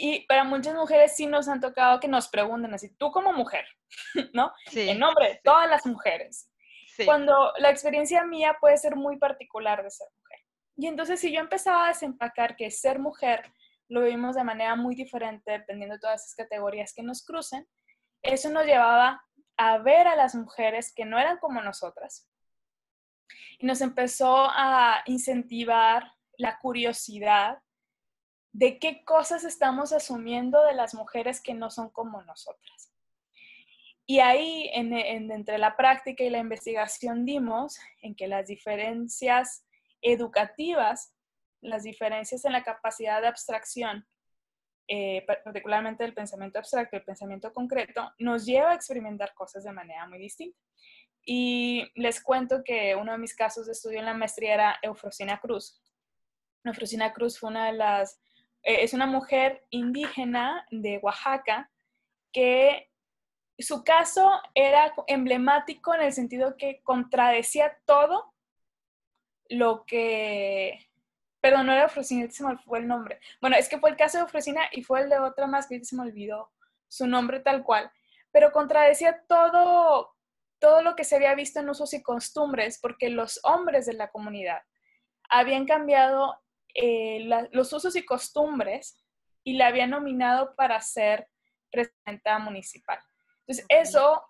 Y 0.00 0.24
para 0.26 0.44
muchas 0.44 0.76
mujeres 0.76 1.16
sí 1.16 1.26
nos 1.26 1.48
han 1.48 1.60
tocado 1.60 1.98
que 1.98 2.06
nos 2.06 2.28
pregunten 2.28 2.72
así, 2.72 2.94
tú 2.94 3.10
como 3.10 3.32
mujer, 3.32 3.66
¿no? 4.32 4.52
Sí. 4.70 4.88
En 4.88 5.00
nombre 5.00 5.26
de 5.26 5.34
sí, 5.34 5.40
todas 5.42 5.68
las 5.68 5.84
mujeres. 5.86 6.48
sí. 6.94 7.04
Cuando 7.04 7.52
la 7.58 7.70
experiencia 7.70 8.24
mía 8.24 8.56
puede 8.60 8.76
ser 8.76 8.94
muy 8.94 9.18
particular 9.18 9.82
de 9.82 9.90
ser 9.90 10.06
mujer. 10.16 10.38
Y 10.76 10.86
entonces 10.86 11.18
si 11.18 11.32
yo 11.32 11.40
empezaba 11.40 11.86
a 11.86 11.88
desempacar 11.88 12.54
que 12.54 12.70
ser 12.70 13.00
mujer 13.00 13.52
lo 13.88 14.02
vivimos 14.02 14.36
de 14.36 14.44
manera 14.44 14.76
muy 14.76 14.94
diferente 14.94 15.50
dependiendo 15.50 15.96
de 15.96 16.00
todas 16.00 16.22
esas 16.22 16.36
categorías 16.36 16.92
que 16.94 17.02
nos 17.02 17.24
crucen, 17.24 17.66
eso 18.22 18.50
nos 18.50 18.66
llevaba 18.66 19.20
a 19.56 19.78
ver 19.78 20.06
a 20.06 20.14
las 20.14 20.36
mujeres 20.36 20.92
que 20.94 21.06
no 21.06 21.18
eran 21.18 21.38
como 21.38 21.60
nosotras. 21.60 22.28
Y 23.58 23.66
nos 23.66 23.80
empezó 23.80 24.46
a 24.48 25.02
incentivar 25.06 26.12
la 26.36 26.56
curiosidad 26.60 27.58
de 28.52 28.78
qué 28.78 29.04
cosas 29.04 29.44
estamos 29.44 29.92
asumiendo 29.92 30.64
de 30.64 30.74
las 30.74 30.94
mujeres 30.94 31.40
que 31.40 31.54
no 31.54 31.70
son 31.70 31.90
como 31.90 32.22
nosotras. 32.22 32.92
Y 34.06 34.20
ahí, 34.20 34.70
en, 34.72 34.92
en- 34.94 35.30
entre 35.30 35.58
la 35.58 35.76
práctica 35.76 36.24
y 36.24 36.30
la 36.30 36.38
investigación, 36.38 37.24
dimos 37.26 37.78
en 38.00 38.14
que 38.14 38.26
las 38.26 38.46
diferencias 38.46 39.66
educativas, 40.00 41.14
las 41.60 41.82
diferencias 41.82 42.44
en 42.44 42.52
la 42.52 42.62
capacidad 42.64 43.20
de 43.20 43.28
abstracción, 43.28 44.06
eh, 44.88 45.24
pa- 45.26 45.42
particularmente 45.44 46.02
del 46.04 46.14
pensamiento 46.14 46.58
abstracto 46.58 46.96
el 46.96 47.04
pensamiento 47.04 47.52
concreto, 47.52 48.10
nos 48.18 48.46
lleva 48.46 48.70
a 48.70 48.74
experimentar 48.74 49.34
cosas 49.34 49.64
de 49.64 49.72
manera 49.72 50.06
muy 50.08 50.18
distinta. 50.18 50.58
Y 51.26 51.90
les 51.94 52.22
cuento 52.22 52.64
que 52.64 52.96
uno 52.96 53.12
de 53.12 53.18
mis 53.18 53.34
casos 53.36 53.66
de 53.66 53.72
estudio 53.72 53.98
en 53.98 54.06
la 54.06 54.14
maestría 54.14 54.54
era 54.54 54.78
Eufrosina 54.80 55.38
Cruz. 55.38 55.82
Eufrosina 56.64 57.12
Cruz 57.12 57.38
fue 57.38 57.50
una 57.50 57.66
de 57.66 57.74
las, 57.74 58.18
eh, 58.62 58.82
es 58.82 58.94
una 58.94 59.06
mujer 59.06 59.64
indígena 59.70 60.66
de 60.70 60.98
Oaxaca 60.98 61.70
que 62.32 62.90
su 63.58 63.82
caso 63.82 64.30
era 64.54 64.94
emblemático 65.06 65.94
en 65.94 66.02
el 66.02 66.12
sentido 66.12 66.56
que 66.56 66.80
contradecía 66.82 67.76
todo 67.84 68.32
lo 69.48 69.84
que... 69.84 70.86
Perdón, 71.40 71.66
no 71.66 71.72
era 71.72 71.86
me 71.86 72.58
fue 72.58 72.78
el 72.80 72.88
nombre. 72.88 73.20
Bueno, 73.40 73.56
es 73.56 73.68
que 73.68 73.78
fue 73.78 73.90
el 73.90 73.96
caso 73.96 74.18
de 74.18 74.24
Ofrosina 74.24 74.62
y 74.72 74.82
fue 74.82 75.02
el 75.02 75.08
de 75.08 75.18
otra 75.18 75.46
más 75.46 75.68
que 75.68 75.84
se 75.84 75.96
me 75.96 76.02
olvidó 76.02 76.50
su 76.88 77.06
nombre 77.06 77.40
tal 77.40 77.62
cual, 77.62 77.92
pero 78.32 78.50
contradecía 78.50 79.22
todo, 79.28 80.16
todo 80.58 80.82
lo 80.82 80.96
que 80.96 81.04
se 81.04 81.16
había 81.16 81.34
visto 81.34 81.60
en 81.60 81.68
usos 81.68 81.92
y 81.94 82.02
costumbres, 82.02 82.78
porque 82.80 83.10
los 83.10 83.40
hombres 83.44 83.86
de 83.86 83.92
la 83.92 84.08
comunidad 84.08 84.62
habían 85.28 85.66
cambiado 85.66 86.40
eh, 86.74 87.28
los 87.52 87.72
usos 87.72 87.96
y 87.96 88.04
costumbres 88.04 89.02
y 89.44 89.54
la 89.54 89.68
habían 89.68 89.90
nominado 89.90 90.54
para 90.54 90.80
ser 90.80 91.28
presidenta 91.70 92.38
municipal. 92.38 92.98
Entonces, 93.40 93.66
eso 93.68 94.22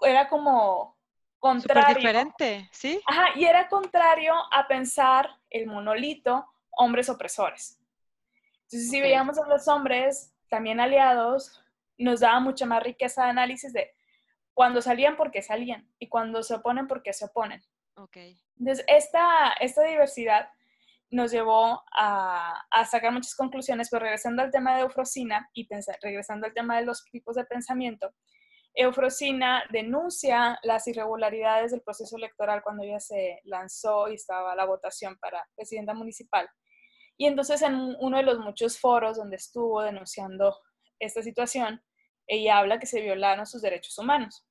era 0.00 0.28
como 0.28 0.96
contrario. 1.38 1.96
diferente, 1.96 2.68
¿sí? 2.72 3.00
Ajá, 3.06 3.28
y 3.34 3.44
era 3.44 3.68
contrario 3.68 4.34
a 4.52 4.68
pensar 4.68 5.28
el 5.50 5.66
monolito 5.66 6.46
hombres 6.72 7.08
opresores. 7.08 7.78
Entonces, 8.64 8.90
si 8.90 9.00
veíamos 9.00 9.38
a 9.38 9.48
los 9.48 9.66
hombres 9.68 10.32
también 10.48 10.80
aliados, 10.80 11.62
nos 11.98 12.20
daba 12.20 12.40
mucha 12.40 12.66
más 12.66 12.82
riqueza 12.82 13.24
de 13.24 13.30
análisis 13.30 13.72
de 13.72 13.90
cuando 14.54 14.80
salían, 14.80 15.16
por 15.16 15.30
qué 15.30 15.42
salían, 15.42 15.88
y 15.98 16.08
cuando 16.08 16.42
se 16.42 16.54
oponen, 16.54 16.86
por 16.86 17.02
qué 17.02 17.12
se 17.12 17.24
oponen. 17.24 17.62
Okay. 17.96 18.38
Entonces, 18.58 18.84
esta, 18.88 19.52
esta 19.54 19.82
diversidad 19.82 20.50
nos 21.10 21.32
llevó 21.32 21.82
a, 21.96 22.62
sacar 22.88 23.12
muchas 23.12 23.34
conclusiones, 23.34 23.88
pero 23.90 24.04
regresando 24.04 24.42
al 24.42 24.50
tema 24.50 24.76
de 24.76 24.82
Eufrosina 24.82 25.48
y 25.52 25.68
regresando 26.02 26.46
al 26.46 26.54
tema 26.54 26.78
de 26.78 26.86
los 26.86 27.04
tipos 27.04 27.36
de 27.36 27.44
pensamiento, 27.44 28.12
Eufrosina 28.74 29.64
denuncia 29.70 30.58
las 30.62 30.86
irregularidades 30.86 31.72
del 31.72 31.82
proceso 31.82 32.16
electoral 32.16 32.62
cuando 32.62 32.84
ella 32.84 33.00
se 33.00 33.40
lanzó 33.44 34.08
y 34.08 34.14
estaba 34.14 34.54
la 34.54 34.64
votación 34.64 35.18
para 35.18 35.46
presidenta 35.56 35.92
municipal. 35.92 36.48
Y 37.16 37.26
entonces 37.26 37.60
en 37.62 37.74
uno 38.00 38.16
de 38.16 38.22
los 38.22 38.38
muchos 38.38 38.78
foros 38.78 39.16
donde 39.16 39.36
estuvo 39.36 39.82
denunciando 39.82 40.56
esta 41.00 41.22
situación, 41.22 41.82
ella 42.26 42.58
habla 42.58 42.78
que 42.78 42.86
se 42.86 43.00
violaron 43.00 43.44
sus 43.44 43.60
derechos 43.60 43.98
humanos. 43.98 44.46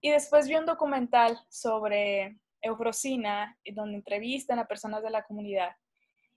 Y 0.00 0.10
después 0.10 0.46
vi 0.46 0.54
un 0.54 0.66
documental 0.66 1.36
sobre 1.48 2.38
Eufrosina, 2.66 3.58
donde 3.72 3.96
entrevistan 3.96 4.58
a 4.58 4.66
personas 4.66 5.02
de 5.02 5.10
la 5.10 5.24
comunidad. 5.24 5.74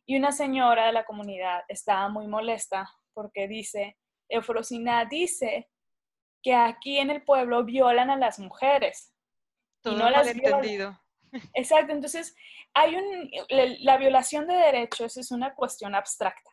Y 0.06 0.18
una 0.18 0.32
señora 0.32 0.88
de 0.88 0.94
la 0.94 1.06
comunidad 1.06 1.64
estaba 1.68 2.10
muy 2.10 2.28
molesta 2.28 2.90
porque 3.14 3.48
dice, 3.48 3.98
Eufrosina 4.30 5.06
dice 5.06 5.70
que 6.42 6.56
aquí 6.56 6.98
en 6.98 7.10
el 7.10 7.24
pueblo 7.24 7.64
violan 7.64 8.10
a 8.10 8.18
las 8.18 8.40
mujeres. 8.40 9.14
Todo 9.82 9.96
y 9.96 9.98
no 9.98 10.10
las 10.10 10.28
entendido. 10.28 11.00
Exacto, 11.54 11.92
entonces 11.92 12.36
hay 12.74 12.96
un, 12.96 13.30
la 13.82 13.98
violación 13.98 14.48
de 14.48 14.56
derechos 14.56 15.18
es 15.18 15.32
una 15.32 15.54
cuestión 15.54 15.96
abstracta, 15.96 16.52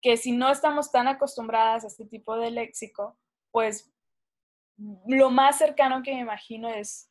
que 0.00 0.16
si 0.16 0.32
no 0.32 0.50
estamos 0.50 0.92
tan 0.92 1.08
acostumbradas 1.08 1.84
a 1.84 1.86
este 1.88 2.06
tipo 2.06 2.36
de 2.36 2.50
léxico, 2.50 3.18
pues 3.50 3.92
lo 5.06 5.30
más 5.30 5.58
cercano 5.58 6.02
que 6.02 6.14
me 6.14 6.20
imagino 6.20 6.68
es 6.68 7.10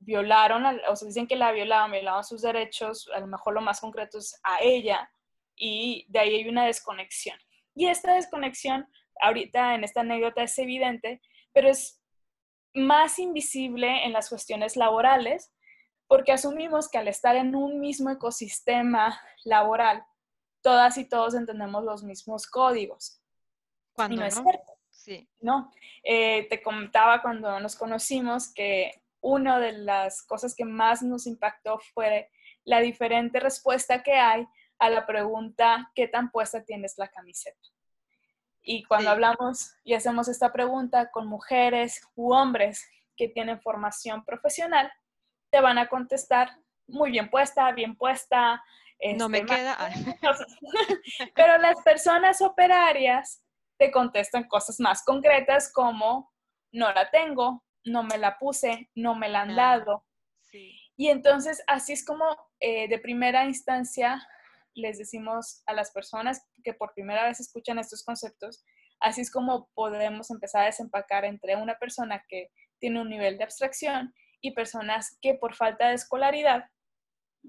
violaron, 0.00 0.64
o 0.88 0.96
sea, 0.96 1.06
dicen 1.06 1.26
que 1.26 1.36
la 1.36 1.52
violaban, 1.52 1.92
violaban 1.92 2.24
sus 2.24 2.42
derechos, 2.42 3.08
a 3.14 3.20
lo 3.20 3.26
mejor 3.26 3.54
lo 3.54 3.60
más 3.60 3.80
concreto 3.80 4.18
es 4.18 4.38
a 4.42 4.58
ella, 4.60 5.10
y 5.54 6.06
de 6.08 6.18
ahí 6.18 6.34
hay 6.36 6.48
una 6.48 6.64
desconexión. 6.66 7.38
Y 7.74 7.86
esta 7.86 8.14
desconexión, 8.14 8.88
ahorita 9.20 9.74
en 9.74 9.84
esta 9.84 10.00
anécdota 10.00 10.42
es 10.42 10.58
evidente, 10.58 11.20
pero 11.52 11.68
es 11.68 12.00
más 12.74 13.18
invisible 13.18 14.04
en 14.04 14.12
las 14.12 14.28
cuestiones 14.30 14.76
laborales, 14.76 15.52
porque 16.06 16.32
asumimos 16.32 16.88
que 16.88 16.98
al 16.98 17.08
estar 17.08 17.36
en 17.36 17.54
un 17.54 17.78
mismo 17.78 18.10
ecosistema 18.10 19.20
laboral, 19.44 20.04
todas 20.62 20.98
y 20.98 21.08
todos 21.08 21.34
entendemos 21.34 21.84
los 21.84 22.02
mismos 22.02 22.46
códigos. 22.46 23.22
Cuando 23.92 24.14
y 24.14 24.18
no, 24.18 24.22
no, 24.22 24.28
es 24.28 24.34
cierto. 24.34 24.72
Sí. 24.88 25.28
No, 25.40 25.72
eh, 26.02 26.46
te 26.48 26.62
comentaba 26.62 27.22
cuando 27.22 27.60
nos 27.60 27.76
conocimos 27.76 28.52
que 28.52 29.02
una 29.20 29.58
de 29.58 29.72
las 29.72 30.22
cosas 30.22 30.54
que 30.54 30.64
más 30.64 31.02
nos 31.02 31.26
impactó 31.26 31.78
fue 31.94 32.30
la 32.64 32.80
diferente 32.80 33.40
respuesta 33.40 34.02
que 34.02 34.14
hay 34.14 34.46
a 34.78 34.88
la 34.90 35.06
pregunta, 35.06 35.90
¿qué 35.94 36.08
tan 36.08 36.30
puesta 36.30 36.64
tienes 36.64 36.94
la 36.96 37.08
camiseta? 37.08 37.60
Y 38.62 38.84
cuando 38.84 39.10
hablamos 39.10 39.74
y 39.84 39.94
hacemos 39.94 40.28
esta 40.28 40.52
pregunta 40.52 41.10
con 41.10 41.26
mujeres 41.26 42.00
u 42.14 42.32
hombres 42.32 42.86
que 43.16 43.28
tienen 43.28 43.60
formación 43.60 44.24
profesional, 44.24 44.90
te 45.50 45.60
van 45.60 45.78
a 45.78 45.88
contestar 45.88 46.50
muy 46.86 47.10
bien 47.10 47.30
puesta, 47.30 47.70
bien 47.72 47.96
puesta. 47.96 48.62
no 49.16 49.28
me 49.28 49.38
este, 49.38 49.54
queda. 49.54 49.76
Pero 51.34 51.58
las 51.58 51.80
personas 51.82 52.40
operarias 52.42 53.42
te 53.78 53.90
contestan 53.90 54.44
cosas 54.44 54.78
más 54.80 55.02
concretas 55.04 55.72
como 55.72 56.32
no 56.72 56.92
la 56.92 57.10
tengo, 57.10 57.64
no 57.84 58.02
me 58.02 58.18
la 58.18 58.38
puse, 58.38 58.90
no 58.94 59.14
me 59.14 59.28
la 59.28 59.42
han 59.42 59.56
dado. 59.56 60.04
Y 60.96 61.08
entonces 61.08 61.62
así 61.66 61.92
es 61.92 62.04
como 62.04 62.24
eh, 62.60 62.88
de 62.88 62.98
primera 62.98 63.44
instancia 63.44 64.26
les 64.74 64.98
decimos 64.98 65.62
a 65.66 65.72
las 65.72 65.90
personas 65.90 66.46
que 66.62 66.74
por 66.74 66.92
primera 66.94 67.26
vez 67.26 67.40
escuchan 67.40 67.78
estos 67.78 68.04
conceptos, 68.04 68.64
así 69.00 69.20
es 69.20 69.30
como 69.30 69.68
podemos 69.74 70.30
empezar 70.30 70.62
a 70.62 70.66
desempacar 70.66 71.24
entre 71.24 71.56
una 71.56 71.76
persona 71.76 72.24
que 72.28 72.50
tiene 72.78 73.00
un 73.00 73.08
nivel 73.08 73.38
de 73.38 73.44
abstracción 73.44 74.14
y 74.40 74.52
personas 74.52 75.18
que 75.20 75.34
por 75.34 75.54
falta 75.54 75.88
de 75.88 75.94
escolaridad 75.94 76.64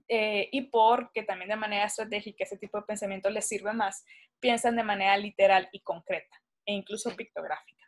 eh, 0.08 0.50
y 0.52 0.70
porque 0.70 1.24
también 1.24 1.50
de 1.50 1.56
manera 1.56 1.86
estratégica 1.86 2.44
ese 2.44 2.58
tipo 2.58 2.78
de 2.78 2.86
pensamiento 2.86 3.30
les 3.30 3.48
sirve 3.48 3.74
más, 3.74 4.06
piensan 4.40 4.76
de 4.76 4.84
manera 4.84 5.18
literal 5.18 5.70
y 5.72 5.82
concreta 5.82 6.42
e 6.66 6.74
incluso 6.74 7.16
pictográfica. 7.16 7.81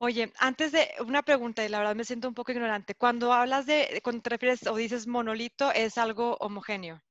Oye, 0.00 0.32
antes 0.38 0.70
de 0.70 0.88
una 1.00 1.22
pregunta, 1.22 1.64
y 1.64 1.68
la 1.68 1.78
verdad 1.78 1.96
me 1.96 2.04
siento 2.04 2.28
un 2.28 2.34
poco 2.34 2.52
ignorante. 2.52 2.94
Cuando 2.94 3.32
hablas 3.32 3.66
de, 3.66 4.00
cuando 4.04 4.22
te 4.22 4.30
refieres 4.30 4.64
o 4.66 4.76
dices 4.76 5.08
monolito, 5.08 5.72
¿es 5.72 5.98
algo 5.98 6.36
homogéneo? 6.38 7.02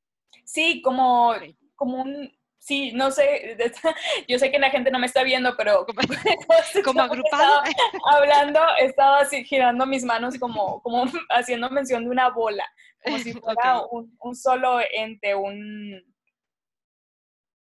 Sí, 0.45 0.81
como, 0.81 1.33
como 1.75 2.01
un, 2.01 2.31
sí, 2.57 2.93
no 2.93 3.11
sé, 3.11 3.57
yo 4.29 4.39
sé 4.39 4.51
que 4.51 4.59
la 4.59 4.69
gente 4.69 4.89
no 4.89 4.99
me 4.99 5.05
está 5.05 5.23
viendo, 5.23 5.57
pero 5.57 5.85
como, 5.85 5.99
como 6.85 7.01
agrupado. 7.01 7.61
hablando, 8.09 8.61
estaba 8.79 9.19
así 9.19 9.43
girando 9.43 9.85
mis 9.85 10.05
manos 10.05 10.39
como, 10.39 10.81
como 10.81 11.05
haciendo 11.29 11.69
mención 11.69 12.05
de 12.05 12.09
una 12.09 12.29
bola, 12.29 12.65
como 13.03 13.19
si 13.19 13.33
fuera 13.33 13.81
un, 13.91 14.15
un, 14.17 14.35
solo 14.35 14.79
ente, 14.93 15.35
un 15.35 16.01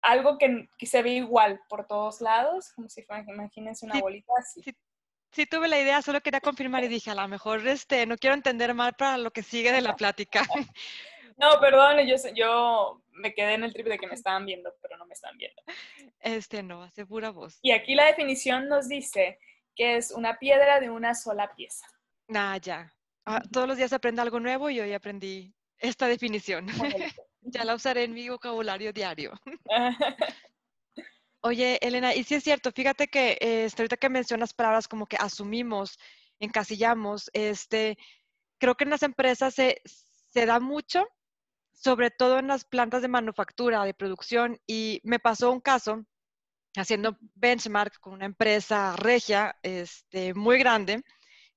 algo 0.03 0.37
que, 0.37 0.69
que, 0.77 0.85
se 0.85 1.01
ve 1.01 1.15
igual 1.15 1.59
por 1.67 1.87
todos 1.87 2.21
lados, 2.21 2.71
como 2.73 2.87
si 2.87 3.01
fuera, 3.01 3.25
imagínense 3.27 3.83
una 3.85 3.99
bolita 3.99 4.31
así. 4.37 4.61
Sí, 4.61 4.75
sí 5.37 5.45
tuve 5.45 5.67
la 5.67 5.79
idea, 5.79 6.01
solo 6.01 6.19
quería 6.19 6.41
confirmar 6.41 6.83
y 6.83 6.87
dije, 6.87 7.11
a 7.11 7.15
lo 7.15 7.27
mejor 7.27 7.65
este, 7.67 8.07
no 8.07 8.17
quiero 8.17 8.33
entender 8.33 8.73
mal 8.73 8.93
para 8.93 9.19
lo 9.19 9.29
que 9.29 9.43
sigue 9.43 9.71
de 9.71 9.81
la 9.81 9.95
plática. 9.95 10.41
No, 11.39 11.59
perdón, 11.59 11.99
yo, 12.07 12.15
yo 12.33 13.03
me 13.11 13.31
quedé 13.35 13.53
en 13.53 13.63
el 13.63 13.71
trip 13.71 13.85
de 13.85 13.99
que 13.99 14.07
me 14.07 14.15
estaban 14.15 14.43
viendo, 14.47 14.73
pero 14.81 14.97
no 14.97 15.05
me 15.05 15.13
están 15.13 15.37
viendo. 15.37 15.61
Este 16.19 16.63
no, 16.63 16.81
hace 16.81 17.05
pura 17.05 17.29
voz. 17.29 17.59
Y 17.61 17.73
aquí 17.73 17.93
la 17.93 18.07
definición 18.07 18.67
nos 18.67 18.89
dice 18.89 19.37
que 19.75 19.97
es 19.97 20.09
una 20.09 20.39
piedra 20.39 20.79
de 20.79 20.89
una 20.89 21.13
sola 21.13 21.53
pieza. 21.55 21.85
Ah, 22.33 22.57
ya. 22.59 22.91
Ah, 23.23 23.43
todos 23.51 23.67
los 23.67 23.77
días 23.77 23.93
aprendo 23.93 24.23
algo 24.23 24.39
nuevo 24.39 24.71
y 24.71 24.79
hoy 24.79 24.93
aprendí 24.93 25.53
esta 25.77 26.07
definición. 26.07 26.65
ya 27.41 27.63
la 27.63 27.75
usaré 27.75 28.05
en 28.05 28.15
mi 28.15 28.27
vocabulario 28.29 28.91
diario. 28.91 29.39
Oye, 31.41 31.77
Elena, 31.81 32.13
y 32.15 32.23
sí 32.23 32.35
es 32.35 32.43
cierto, 32.43 32.71
fíjate 32.71 33.07
que 33.07 33.37
eh, 33.39 33.69
ahorita 33.77 33.97
que 33.97 34.09
mencionas 34.09 34.53
palabras 34.53 34.87
como 34.87 35.05
que 35.07 35.17
asumimos, 35.17 35.97
encasillamos, 36.39 37.29
este, 37.33 37.97
creo 38.59 38.75
que 38.75 38.83
en 38.85 38.89
las 38.89 39.03
empresas 39.03 39.53
se, 39.53 39.81
se 39.85 40.45
da 40.45 40.59
mucho, 40.59 41.07
sobre 41.73 42.11
todo 42.11 42.39
en 42.39 42.47
las 42.47 42.65
plantas 42.65 43.01
de 43.01 43.07
manufactura, 43.07 43.85
de 43.85 43.93
producción, 43.93 44.59
y 44.65 44.99
me 45.03 45.19
pasó 45.19 45.51
un 45.51 45.61
caso 45.61 46.03
haciendo 46.75 47.17
benchmark 47.35 47.99
con 47.99 48.13
una 48.13 48.25
empresa 48.25 48.95
regia, 48.95 49.57
este, 49.61 50.33
muy 50.33 50.57
grande, 50.57 51.03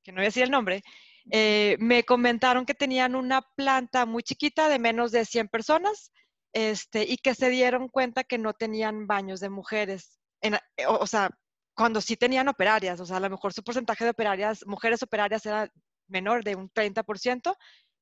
que 0.03 0.13
no 0.13 0.17
voy 0.17 0.25
a 0.25 0.29
decir 0.29 0.45
el 0.45 0.51
nombre, 0.51 0.83
eh, 1.31 1.77
me 1.79 2.05
comentaron 2.05 2.67
que 2.67 2.75
tenían 2.75 3.15
una 3.15 3.43
planta 3.43 4.07
muy 4.07 4.23
chiquita 4.23 4.69
de 4.69 4.79
menos 4.79 5.13
de 5.13 5.25
100 5.25 5.49
personas 5.49 6.13
este, 6.53 7.05
y 7.05 7.17
que 7.19 7.35
se 7.35 7.51
dieron 7.51 7.89
cuenta 7.89 8.25
que 8.25 8.39
no 8.39 8.55
tenían 8.55 9.07
baños 9.07 9.41
de 9.41 9.51
mujeres. 9.51 10.19
En, 10.41 10.55
eh, 10.55 10.87
o, 10.89 11.07
sea, 11.07 11.31
cuando 11.75 12.01
sí 12.01 12.17
tenían 12.17 12.49
operarias, 12.49 13.01
o 13.01 13.07
sea, 13.07 13.19
a 13.19 13.21
lo 13.21 13.31
mejor 13.31 13.53
su 13.53 13.63
porcentaje 13.63 14.05
de 14.05 14.11
operarias, 14.11 14.67
mujeres 14.67 15.03
operarias 15.03 15.47
era 15.47 15.71
menor 16.09 16.45
de 16.45 16.57
un 16.57 16.71
30%, 16.71 17.57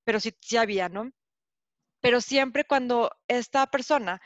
pero 0.05 0.21
sí, 0.21 0.35
sí 0.41 0.57
había, 0.57 0.89
¿no? 0.89 1.11
Pero 2.01 2.21
siempre 2.21 2.65
cuando 2.65 3.11
esta 3.29 3.67
persona 3.67 4.21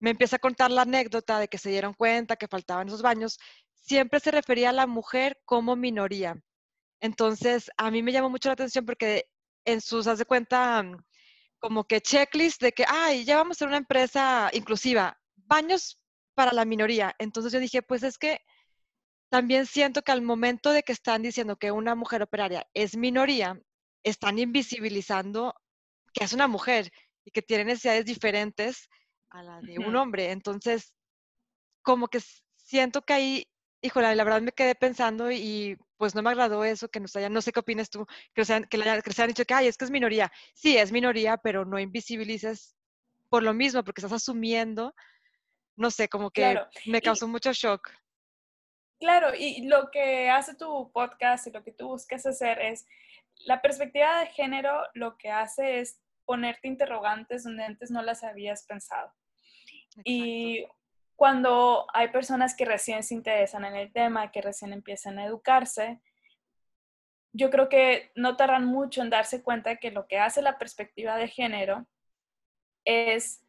me 0.00 0.10
empieza 0.10 0.36
a 0.36 0.40
contar 0.40 0.70
la 0.70 0.82
anécdota 0.82 1.38
de 1.38 1.48
que 1.48 1.58
se 1.58 1.70
dieron 1.70 1.94
cuenta 1.94 2.36
que 2.36 2.48
faltaban 2.48 2.88
esos 2.88 3.02
baños, 3.02 3.38
siempre 3.74 4.20
se 4.20 4.30
refería 4.30 4.70
a 4.70 4.72
la 4.72 4.86
mujer 4.86 5.38
como 5.44 5.76
minoría. 5.76 6.36
Entonces, 7.00 7.70
a 7.76 7.90
mí 7.90 8.02
me 8.02 8.12
llamó 8.12 8.30
mucho 8.30 8.48
la 8.48 8.54
atención 8.54 8.86
porque 8.86 9.26
en 9.64 9.80
sus, 9.80 10.06
haz 10.06 10.18
de 10.18 10.24
cuenta, 10.24 10.84
como 11.60 11.84
que 11.84 12.00
checklist 12.00 12.60
de 12.60 12.72
que, 12.72 12.84
ay, 12.88 13.24
ya 13.24 13.36
vamos 13.36 13.56
a 13.56 13.58
ser 13.60 13.68
una 13.68 13.76
empresa 13.76 14.50
inclusiva, 14.52 15.20
baños 15.36 16.00
para 16.34 16.52
la 16.52 16.64
minoría. 16.64 17.14
Entonces 17.18 17.52
yo 17.52 17.60
dije, 17.60 17.82
pues 17.82 18.02
es 18.02 18.18
que 18.18 18.40
también 19.30 19.66
siento 19.66 20.02
que 20.02 20.10
al 20.10 20.22
momento 20.22 20.72
de 20.72 20.82
que 20.82 20.92
están 20.92 21.22
diciendo 21.22 21.56
que 21.56 21.70
una 21.70 21.94
mujer 21.94 22.22
operaria 22.22 22.66
es 22.74 22.96
minoría, 22.96 23.60
están 24.02 24.38
invisibilizando 24.38 25.54
que 26.12 26.24
es 26.24 26.32
una 26.32 26.48
mujer 26.48 26.90
y 27.24 27.30
que 27.30 27.42
tiene 27.42 27.66
necesidades 27.66 28.06
diferentes 28.06 28.88
a 29.28 29.42
la 29.42 29.60
de 29.60 29.78
un 29.78 29.94
hombre. 29.94 30.32
Entonces, 30.32 30.94
como 31.82 32.08
que 32.08 32.20
siento 32.56 33.02
que 33.02 33.12
ahí, 33.12 33.48
híjole, 33.82 34.14
la 34.16 34.24
verdad 34.24 34.42
me 34.42 34.52
quedé 34.52 34.74
pensando 34.74 35.30
y 35.30 35.76
pues 36.00 36.14
no 36.14 36.22
me 36.22 36.30
agradó 36.30 36.64
eso 36.64 36.88
que 36.88 36.98
nos 36.98 37.14
hayan, 37.14 37.30
no 37.34 37.42
sé 37.42 37.52
qué 37.52 37.60
opinas 37.60 37.90
tú, 37.90 38.06
que, 38.34 38.42
sean, 38.46 38.64
que, 38.64 38.78
le 38.78 38.88
hayan, 38.88 39.28
dicho 39.28 39.44
que, 39.44 39.52
ay, 39.52 39.66
es 39.66 39.76
que 39.76 39.84
es 39.84 39.90
minoría. 39.90 40.32
Sí, 40.54 40.78
es 40.78 40.92
minoría, 40.92 41.36
pero 41.36 41.66
no 41.66 41.78
invisibilices 41.78 42.74
por 43.28 43.42
lo 43.42 43.52
mismo, 43.52 43.84
porque 43.84 44.00
estás 44.00 44.14
asumiendo, 44.14 44.94
no 45.76 45.90
sé, 45.90 46.08
como 46.08 46.30
que 46.30 46.58
me 46.86 47.02
causó 47.02 47.28
mucho 47.28 47.52
shock. 47.52 47.90
Claro, 48.98 49.34
y 49.38 49.66
lo 49.66 49.90
que 49.90 50.30
hace 50.30 50.54
tu 50.54 50.90
podcast 50.90 51.46
y 51.48 51.50
lo 51.50 51.62
que 51.62 51.72
tú 51.72 51.88
buscas 51.88 52.24
hacer 52.24 52.58
es, 52.62 52.86
la 53.44 53.60
perspectiva 53.60 54.20
de 54.20 54.28
género 54.28 54.80
lo 54.94 55.18
que 55.18 55.28
hace 55.28 55.80
es 55.80 56.00
ponerte 56.24 56.66
interrogantes 56.66 57.44
donde 57.44 57.64
antes 57.64 57.90
no 57.90 58.00
las 58.00 58.24
habías 58.24 58.64
pensado. 58.64 59.12
Y 60.04 60.64
cuando 61.20 61.86
hay 61.92 62.08
personas 62.08 62.56
que 62.56 62.64
recién 62.64 63.02
se 63.02 63.12
interesan 63.12 63.66
en 63.66 63.76
el 63.76 63.92
tema, 63.92 64.32
que 64.32 64.40
recién 64.40 64.72
empiezan 64.72 65.18
a 65.18 65.26
educarse, 65.26 66.00
yo 67.34 67.50
creo 67.50 67.68
que 67.68 68.10
no 68.14 68.38
tardan 68.38 68.64
mucho 68.64 69.02
en 69.02 69.10
darse 69.10 69.42
cuenta 69.42 69.76
que 69.76 69.90
lo 69.90 70.06
que 70.06 70.18
hace 70.18 70.40
la 70.40 70.56
perspectiva 70.56 71.18
de 71.18 71.28
género 71.28 71.86
es 72.86 73.44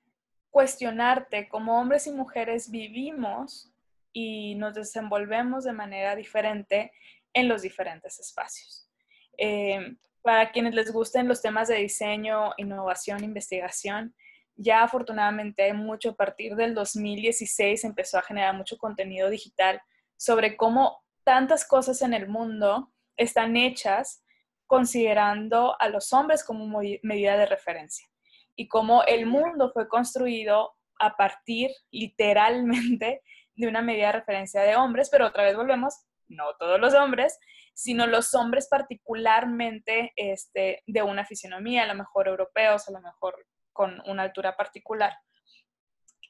cuestionarte 0.50 1.48
cómo 1.48 1.80
hombres 1.80 2.08
y 2.08 2.12
mujeres 2.12 2.72
vivimos 2.72 3.72
y 4.12 4.56
nos 4.56 4.74
desenvolvemos 4.74 5.64
de 5.64 5.72
manera 5.72 6.18
diferente 6.18 6.92
en 7.34 7.48
los 7.48 7.62
diferentes 7.62 8.20
espacios. 8.20 8.90
Eh, 9.38 9.96
para 10.22 10.52
quienes 10.52 10.76
les 10.76 10.92
gusten 10.92 11.30
los 11.30 11.42
temas 11.42 11.70
de 11.70 11.76
diseño, 11.76 12.52
innovación, 12.58 13.24
investigación, 13.24 14.14
ya 14.56 14.84
afortunadamente 14.84 15.64
hay 15.64 15.74
mucho 15.74 16.12
a 16.12 16.16
partir 16.16 16.56
del 16.56 16.74
2016 16.74 17.84
empezó 17.84 18.18
a 18.18 18.24
generar 18.24 18.56
mucho 18.56 18.78
contenido 18.78 19.30
digital 19.30 19.82
sobre 20.18 20.58
cómo 20.58 21.04
tantas 21.24 21.66
cosas 21.68 22.02
en 22.02 22.14
el 22.14 22.28
mundo 22.28 22.92
están 23.18 23.56
hechas 23.58 24.24
considerando 24.68 25.76
a 25.80 25.90
los 25.90 26.14
hombres 26.14 26.44
como 26.44 26.80
medida 27.04 27.38
de 27.38 27.46
referencia 27.46 28.08
y 28.56 28.68
cómo 28.68 29.04
el 29.04 29.26
mundo 29.26 29.72
fue 29.74 29.88
construido 29.88 30.76
a 31.00 31.18
partir 31.18 31.72
literalmente 31.92 33.22
de 33.56 33.68
una 33.68 33.82
medida 33.82 34.08
de 34.08 34.20
referencia 34.20 34.62
de 34.62 34.76
hombres, 34.76 35.10
pero 35.10 35.28
otra 35.28 35.44
vez 35.44 35.56
volvemos, 35.56 35.96
no 36.28 36.46
todos 36.58 36.80
los 36.80 36.94
hombres, 36.94 37.38
sino 37.74 38.08
los 38.08 38.34
hombres 38.34 38.68
particularmente 38.70 40.14
este, 40.16 40.84
de 40.86 41.02
una 41.02 41.26
fisionomía, 41.26 41.84
a 41.84 41.88
lo 41.88 41.96
mejor 41.96 42.28
europeos, 42.28 42.88
a 42.88 42.92
lo 42.92 43.02
mejor 43.02 43.36
con 43.74 44.02
una 44.06 44.24
altura 44.24 44.56
particular. 44.56 45.18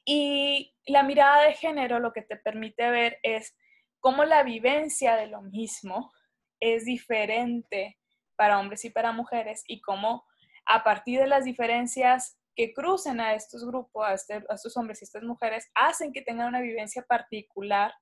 Y 0.04 0.74
la 0.86 1.02
mirada 1.02 1.42
de 1.44 1.54
género 1.54 2.00
lo 2.00 2.12
que 2.12 2.22
te 2.22 2.36
permite 2.36 2.90
ver 2.90 3.18
es 3.22 3.56
cómo 4.00 4.24
la 4.24 4.42
vivencia 4.42 5.16
de 5.16 5.28
lo 5.28 5.42
mismo 5.42 6.12
es 6.60 6.84
diferente 6.84 7.98
para 8.36 8.58
hombres 8.58 8.84
y 8.84 8.90
para 8.90 9.12
mujeres 9.12 9.62
y 9.66 9.80
cómo 9.80 10.24
a 10.64 10.82
partir 10.82 11.20
de 11.20 11.26
las 11.26 11.44
diferencias 11.44 12.38
que 12.54 12.72
crucen 12.72 13.20
a 13.20 13.34
estos 13.34 13.64
grupos, 13.64 14.06
a, 14.06 14.14
este, 14.14 14.34
a 14.34 14.54
estos 14.54 14.76
hombres 14.76 15.00
y 15.00 15.04
estas 15.04 15.22
mujeres, 15.22 15.70
hacen 15.74 16.12
que 16.12 16.22
tengan 16.22 16.48
una 16.48 16.60
vivencia 16.60 17.02
particular 17.02 17.92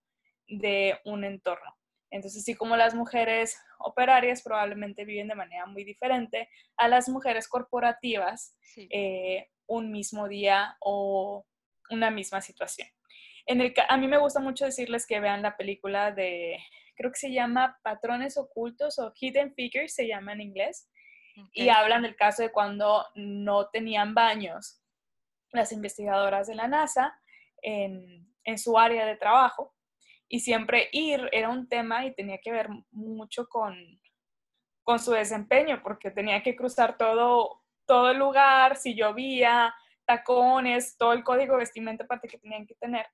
de 0.46 0.98
un 1.04 1.24
entorno. 1.24 1.76
Entonces, 2.10 2.42
así 2.42 2.54
como 2.54 2.76
las 2.76 2.94
mujeres 2.94 3.56
operarias 3.78 4.42
probablemente 4.42 5.04
viven 5.04 5.28
de 5.28 5.34
manera 5.34 5.66
muy 5.66 5.84
diferente 5.84 6.48
a 6.76 6.88
las 6.88 7.08
mujeres 7.08 7.48
corporativas 7.48 8.56
eh, 8.76 9.48
un 9.66 9.92
mismo 9.92 10.28
día 10.28 10.76
o 10.80 11.46
una 11.90 12.10
misma 12.10 12.40
situación. 12.40 12.88
En 13.46 13.60
el, 13.60 13.74
a 13.88 13.96
mí 13.96 14.08
me 14.08 14.18
gusta 14.18 14.40
mucho 14.40 14.64
decirles 14.64 15.06
que 15.06 15.20
vean 15.20 15.42
la 15.42 15.56
película 15.56 16.10
de, 16.10 16.58
creo 16.96 17.10
que 17.10 17.18
se 17.18 17.32
llama 17.32 17.78
Patrones 17.82 18.36
Ocultos 18.36 18.98
o 18.98 19.12
Hidden 19.14 19.54
Figures, 19.54 19.94
se 19.94 20.06
llama 20.06 20.32
en 20.32 20.40
inglés, 20.40 20.88
y 21.52 21.68
hablan 21.68 22.02
del 22.02 22.16
caso 22.16 22.42
de 22.42 22.52
cuando 22.52 23.06
no 23.14 23.68
tenían 23.70 24.14
baños 24.14 24.82
las 25.52 25.72
investigadoras 25.72 26.48
de 26.48 26.54
la 26.54 26.68
NASA 26.68 27.18
en, 27.62 28.28
en 28.44 28.58
su 28.58 28.76
área 28.76 29.06
de 29.06 29.16
trajo 29.16 29.74
y 30.32 30.40
siempre 30.40 30.88
ir 30.92 31.28
era 31.32 31.48
un 31.48 31.68
tema 31.68 32.06
y 32.06 32.14
tenía 32.14 32.38
que 32.38 32.52
ver 32.52 32.68
mucho 32.92 33.48
con, 33.48 34.00
con 34.84 35.00
su 35.00 35.10
desempeño, 35.10 35.82
porque 35.82 36.12
tenía 36.12 36.40
que 36.40 36.54
cruzar 36.54 36.96
todo, 36.96 37.64
todo 37.84 38.12
el 38.12 38.18
lugar, 38.18 38.76
si 38.76 38.94
llovía, 38.94 39.74
tacones, 40.06 40.96
todo 40.96 41.14
el 41.14 41.24
código 41.24 41.54
de 41.54 41.60
vestimenta 41.60 42.04
aparte 42.04 42.28
que 42.28 42.38
tenían 42.38 42.64
que 42.64 42.76
tener. 42.76 43.06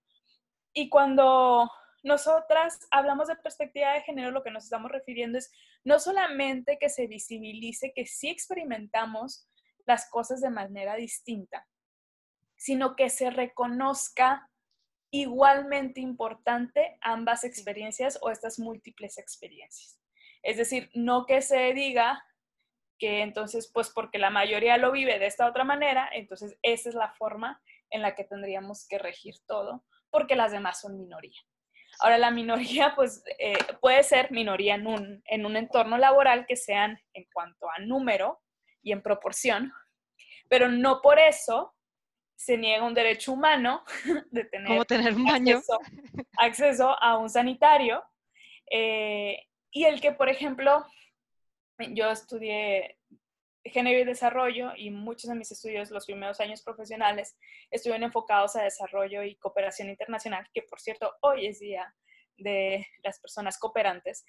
Y 0.74 0.90
cuando 0.90 1.70
nosotras 2.02 2.86
hablamos 2.90 3.28
de 3.28 3.36
perspectiva 3.36 3.94
de 3.94 4.02
género, 4.02 4.30
lo 4.30 4.42
que 4.42 4.50
nos 4.50 4.64
estamos 4.64 4.92
refiriendo 4.92 5.38
es 5.38 5.50
no 5.84 5.98
solamente 5.98 6.76
que 6.78 6.90
se 6.90 7.06
visibilice 7.06 7.94
que 7.94 8.04
sí 8.04 8.28
experimentamos 8.28 9.48
las 9.86 10.10
cosas 10.10 10.42
de 10.42 10.50
manera 10.50 10.96
distinta, 10.96 11.66
sino 12.56 12.94
que 12.94 13.08
se 13.08 13.30
reconozca 13.30 14.50
igualmente 15.10 16.00
importante 16.00 16.98
ambas 17.00 17.44
experiencias 17.44 18.18
o 18.22 18.30
estas 18.30 18.58
múltiples 18.58 19.18
experiencias. 19.18 20.00
Es 20.42 20.56
decir, 20.56 20.90
no 20.94 21.26
que 21.26 21.42
se 21.42 21.72
diga 21.72 22.24
que 22.98 23.22
entonces, 23.22 23.70
pues 23.72 23.90
porque 23.90 24.18
la 24.18 24.30
mayoría 24.30 24.78
lo 24.78 24.92
vive 24.92 25.18
de 25.18 25.26
esta 25.26 25.46
otra 25.46 25.64
manera, 25.64 26.08
entonces 26.12 26.56
esa 26.62 26.88
es 26.88 26.94
la 26.94 27.12
forma 27.12 27.60
en 27.90 28.02
la 28.02 28.14
que 28.14 28.24
tendríamos 28.24 28.86
que 28.88 28.98
regir 28.98 29.34
todo, 29.46 29.84
porque 30.10 30.34
las 30.34 30.52
demás 30.52 30.80
son 30.80 30.96
minoría. 30.96 31.38
Ahora, 32.00 32.18
la 32.18 32.30
minoría, 32.30 32.94
pues 32.96 33.22
eh, 33.38 33.58
puede 33.80 34.02
ser 34.02 34.30
minoría 34.30 34.74
en 34.74 34.86
un, 34.86 35.22
en 35.26 35.46
un 35.46 35.56
entorno 35.56 35.98
laboral 35.98 36.46
que 36.46 36.56
sean 36.56 36.98
en 37.12 37.26
cuanto 37.32 37.68
a 37.70 37.80
número 37.80 38.40
y 38.82 38.92
en 38.92 39.02
proporción, 39.02 39.72
pero 40.48 40.68
no 40.68 41.00
por 41.02 41.18
eso 41.18 41.75
se 42.36 42.56
niega 42.56 42.84
un 42.84 42.94
derecho 42.94 43.32
humano 43.32 43.82
de 44.30 44.44
tener, 44.44 44.84
tener 44.84 45.14
un 45.14 45.24
baño? 45.24 45.60
Acceso, 46.38 46.96
a 47.02 47.18
un 47.18 47.28
sanitario. 47.28 48.04
Eh, 48.70 49.38
y 49.70 49.84
el 49.84 50.00
que, 50.00 50.12
por 50.12 50.28
ejemplo, 50.28 50.86
yo 51.78 52.10
estudié 52.10 52.98
género 53.64 53.98
y 53.98 54.04
desarrollo 54.04 54.72
y 54.76 54.90
muchos 54.90 55.28
de 55.28 55.36
mis 55.36 55.50
estudios, 55.50 55.90
los 55.90 56.06
primeros 56.06 56.40
años 56.40 56.62
profesionales, 56.62 57.36
estuvieron 57.70 58.04
enfocados 58.04 58.56
a 58.56 58.62
desarrollo 58.62 59.22
y 59.22 59.36
cooperación 59.36 59.88
internacional, 59.88 60.46
que 60.54 60.62
por 60.62 60.80
cierto 60.80 61.12
hoy 61.22 61.46
es 61.46 61.58
día 61.58 61.92
de 62.36 62.86
las 63.02 63.18
personas 63.20 63.58
cooperantes. 63.58 64.24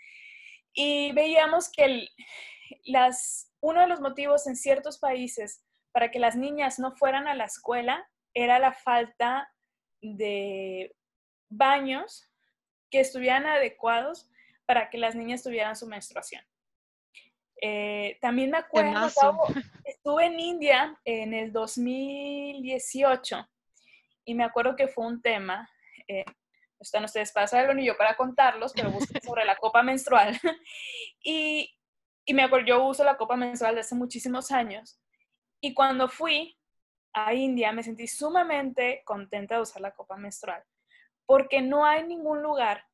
Y 0.73 1.11
veíamos 1.13 1.69
que 1.71 2.07
las, 2.85 3.53
uno 3.61 3.81
de 3.81 3.87
los 3.87 3.99
motivos 3.99 4.47
en 4.47 4.55
ciertos 4.55 4.99
países 4.99 5.63
para 5.97 6.11
que 6.11 6.19
las 6.19 6.35
niñas 6.35 6.77
no 6.77 6.91
fueran 6.91 7.27
a 7.27 7.33
la 7.33 7.45
escuela 7.45 8.07
era 8.35 8.59
la 8.59 8.71
falta 8.71 9.51
de 9.99 10.95
baños 11.49 12.29
que 12.91 12.99
estuvieran 12.99 13.47
adecuados 13.47 14.29
para 14.67 14.91
que 14.91 14.99
las 14.99 15.15
niñas 15.15 15.41
tuvieran 15.41 15.75
su 15.75 15.87
menstruación. 15.87 16.43
Eh, 17.59 18.19
también 18.21 18.51
me 18.51 18.59
acuerdo, 18.59 19.09
estuve 19.85 20.25
en 20.27 20.39
India 20.39 20.95
en 21.03 21.33
el 21.33 21.51
2018 21.51 23.49
y 24.23 24.35
me 24.35 24.43
acuerdo 24.43 24.75
que 24.75 24.87
fue 24.87 25.07
un 25.07 25.19
tema, 25.19 25.67
eh, 26.07 26.25
están 26.79 27.05
ustedes 27.05 27.31
para 27.31 27.47
saberlo 27.47 27.73
ni 27.73 27.87
yo 27.87 27.97
para 27.97 28.15
contarlos, 28.15 28.71
pero 28.73 28.91
busqué 28.91 29.19
sobre 29.23 29.45
la 29.45 29.55
copa 29.55 29.81
menstrual. 29.81 30.39
y, 31.23 31.75
y 32.23 32.33
me 32.35 32.43
acuerdo, 32.43 32.67
yo 32.67 32.85
uso 32.85 33.03
la 33.03 33.17
copa 33.17 33.35
menstrual 33.35 33.73
de 33.73 33.81
hace 33.81 33.95
muchísimos 33.95 34.51
años 34.51 34.99
y 35.61 35.73
cuando 35.73 36.07
fui 36.07 36.57
a 37.13 37.33
India 37.33 37.71
me 37.71 37.83
sentí 37.83 38.07
sumamente 38.07 39.01
contenta 39.05 39.55
de 39.55 39.61
usar 39.61 39.81
la 39.81 39.91
copa 39.91 40.17
menstrual, 40.17 40.63
porque 41.25 41.61
no 41.61 41.85
hay 41.85 42.03
ningún 42.03 42.41
lugar 42.41 42.85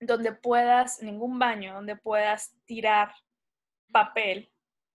donde 0.00 0.32
puedas, 0.32 1.02
ningún 1.02 1.38
baño 1.38 1.74
donde 1.74 1.96
puedas 1.96 2.54
tirar 2.64 3.12
papel 3.90 4.50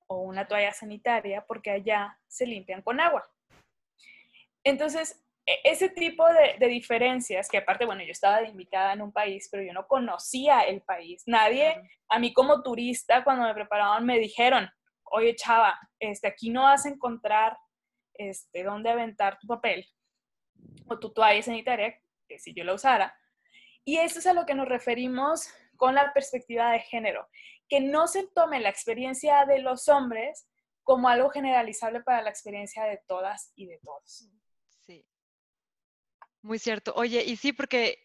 o 0.07 0.21
una 0.21 0.47
toalla 0.47 0.71
sanitaria, 0.71 1.45
porque 1.45 1.71
allá 1.71 2.19
se 2.27 2.45
limpian 2.45 2.81
con 2.81 2.99
agua. 2.99 3.29
Entonces, 4.63 5.21
e, 5.45 5.59
ese 5.63 5.89
tipo 5.89 6.25
de, 6.27 6.55
de, 6.59 6.67
diferencias, 6.67 7.49
que 7.49 7.57
aparte, 7.57 7.85
bueno, 7.85 8.03
yo 8.03 8.11
estaba 8.11 8.41
de 8.41 8.47
invitada 8.47 8.93
en 8.93 9.01
un 9.01 9.11
país, 9.11 9.49
pero 9.51 9.63
yo 9.63 9.73
no 9.73 9.87
conocía 9.87 10.61
el 10.61 10.81
país. 10.81 11.23
Nadie, 11.25 11.81
a 12.09 12.19
mí 12.19 12.33
como 12.33 12.61
turista, 12.61 13.23
cuando 13.23 13.45
me 13.45 13.53
preparaban, 13.53 14.05
me 14.05 14.19
dijeron, 14.19 14.69
oye, 15.13 15.35
chava, 15.35 15.79
este, 15.99 16.27
aquí 16.27 16.49
no 16.49 16.63
vas 16.63 16.85
a 16.85 16.89
encontrar 16.89 17.57
este, 18.15 18.63
dónde 18.63 18.89
aventar 18.89 19.37
tu 19.39 19.47
papel 19.47 19.85
o 20.87 20.99
tu 20.99 21.13
toalla 21.13 21.41
sanitaria, 21.41 21.99
que 22.27 22.39
si 22.39 22.53
yo 22.53 22.63
la 22.63 22.73
usara. 22.73 23.15
Y 23.85 23.97
eso 23.97 24.19
es 24.19 24.27
a 24.27 24.33
lo 24.33 24.45
que 24.45 24.55
nos 24.55 24.67
referimos 24.67 25.47
con 25.77 25.93
la 25.95 26.13
perspectiva 26.13 26.71
de 26.71 26.79
género, 26.79 27.27
que 27.69 27.79
no 27.79 28.07
se 28.07 28.27
tome 28.27 28.59
la 28.59 28.69
experiencia 28.69 29.45
de 29.45 29.59
los 29.59 29.87
hombres 29.87 30.47
como 30.83 31.07
algo 31.09 31.29
generalizable 31.29 32.01
para 32.01 32.21
la 32.21 32.29
experiencia 32.29 32.83
de 32.85 32.99
todas 33.07 33.51
y 33.55 33.67
de 33.67 33.79
todos. 33.83 34.29
Sí. 34.81 35.05
Muy 36.41 36.59
cierto. 36.59 36.93
Oye, 36.95 37.23
y 37.23 37.35
sí, 37.35 37.53
porque 37.53 37.99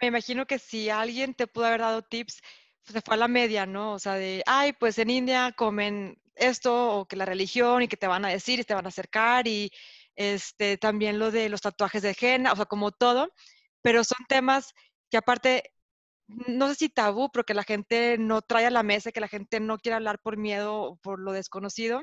me 0.00 0.08
imagino 0.08 0.46
que 0.46 0.58
si 0.58 0.88
alguien 0.88 1.34
te 1.34 1.46
pudo 1.46 1.66
haber 1.66 1.80
dado 1.80 2.02
tips, 2.02 2.40
se 2.82 3.00
fue 3.02 3.14
a 3.14 3.18
la 3.18 3.28
media, 3.28 3.66
¿no? 3.66 3.92
O 3.92 3.98
sea, 3.98 4.14
de, 4.14 4.42
ay, 4.46 4.72
pues 4.72 4.98
en 4.98 5.10
India 5.10 5.52
comen 5.56 6.20
esto 6.40 7.00
o 7.00 7.06
que 7.06 7.16
la 7.16 7.24
religión 7.24 7.82
y 7.82 7.88
que 7.88 7.96
te 7.96 8.08
van 8.08 8.24
a 8.24 8.28
decir 8.28 8.58
y 8.58 8.64
te 8.64 8.74
van 8.74 8.86
a 8.86 8.88
acercar 8.88 9.46
y 9.46 9.70
este, 10.16 10.76
también 10.76 11.18
lo 11.18 11.30
de 11.30 11.48
los 11.48 11.60
tatuajes 11.60 12.02
de 12.02 12.16
henna, 12.18 12.52
o 12.52 12.56
sea, 12.56 12.66
como 12.66 12.90
todo, 12.90 13.32
pero 13.82 14.04
son 14.04 14.18
temas 14.28 14.74
que 15.10 15.16
aparte, 15.16 15.72
no 16.26 16.68
sé 16.68 16.74
si 16.74 16.88
tabú, 16.88 17.30
pero 17.32 17.44
que 17.44 17.54
la 17.54 17.64
gente 17.64 18.16
no 18.18 18.42
trae 18.42 18.66
a 18.66 18.70
la 18.70 18.82
mesa, 18.82 19.12
que 19.12 19.20
la 19.20 19.28
gente 19.28 19.60
no 19.60 19.78
quiere 19.78 19.96
hablar 19.96 20.20
por 20.20 20.36
miedo 20.36 20.82
o 20.82 20.96
por 20.96 21.18
lo 21.20 21.32
desconocido, 21.32 22.02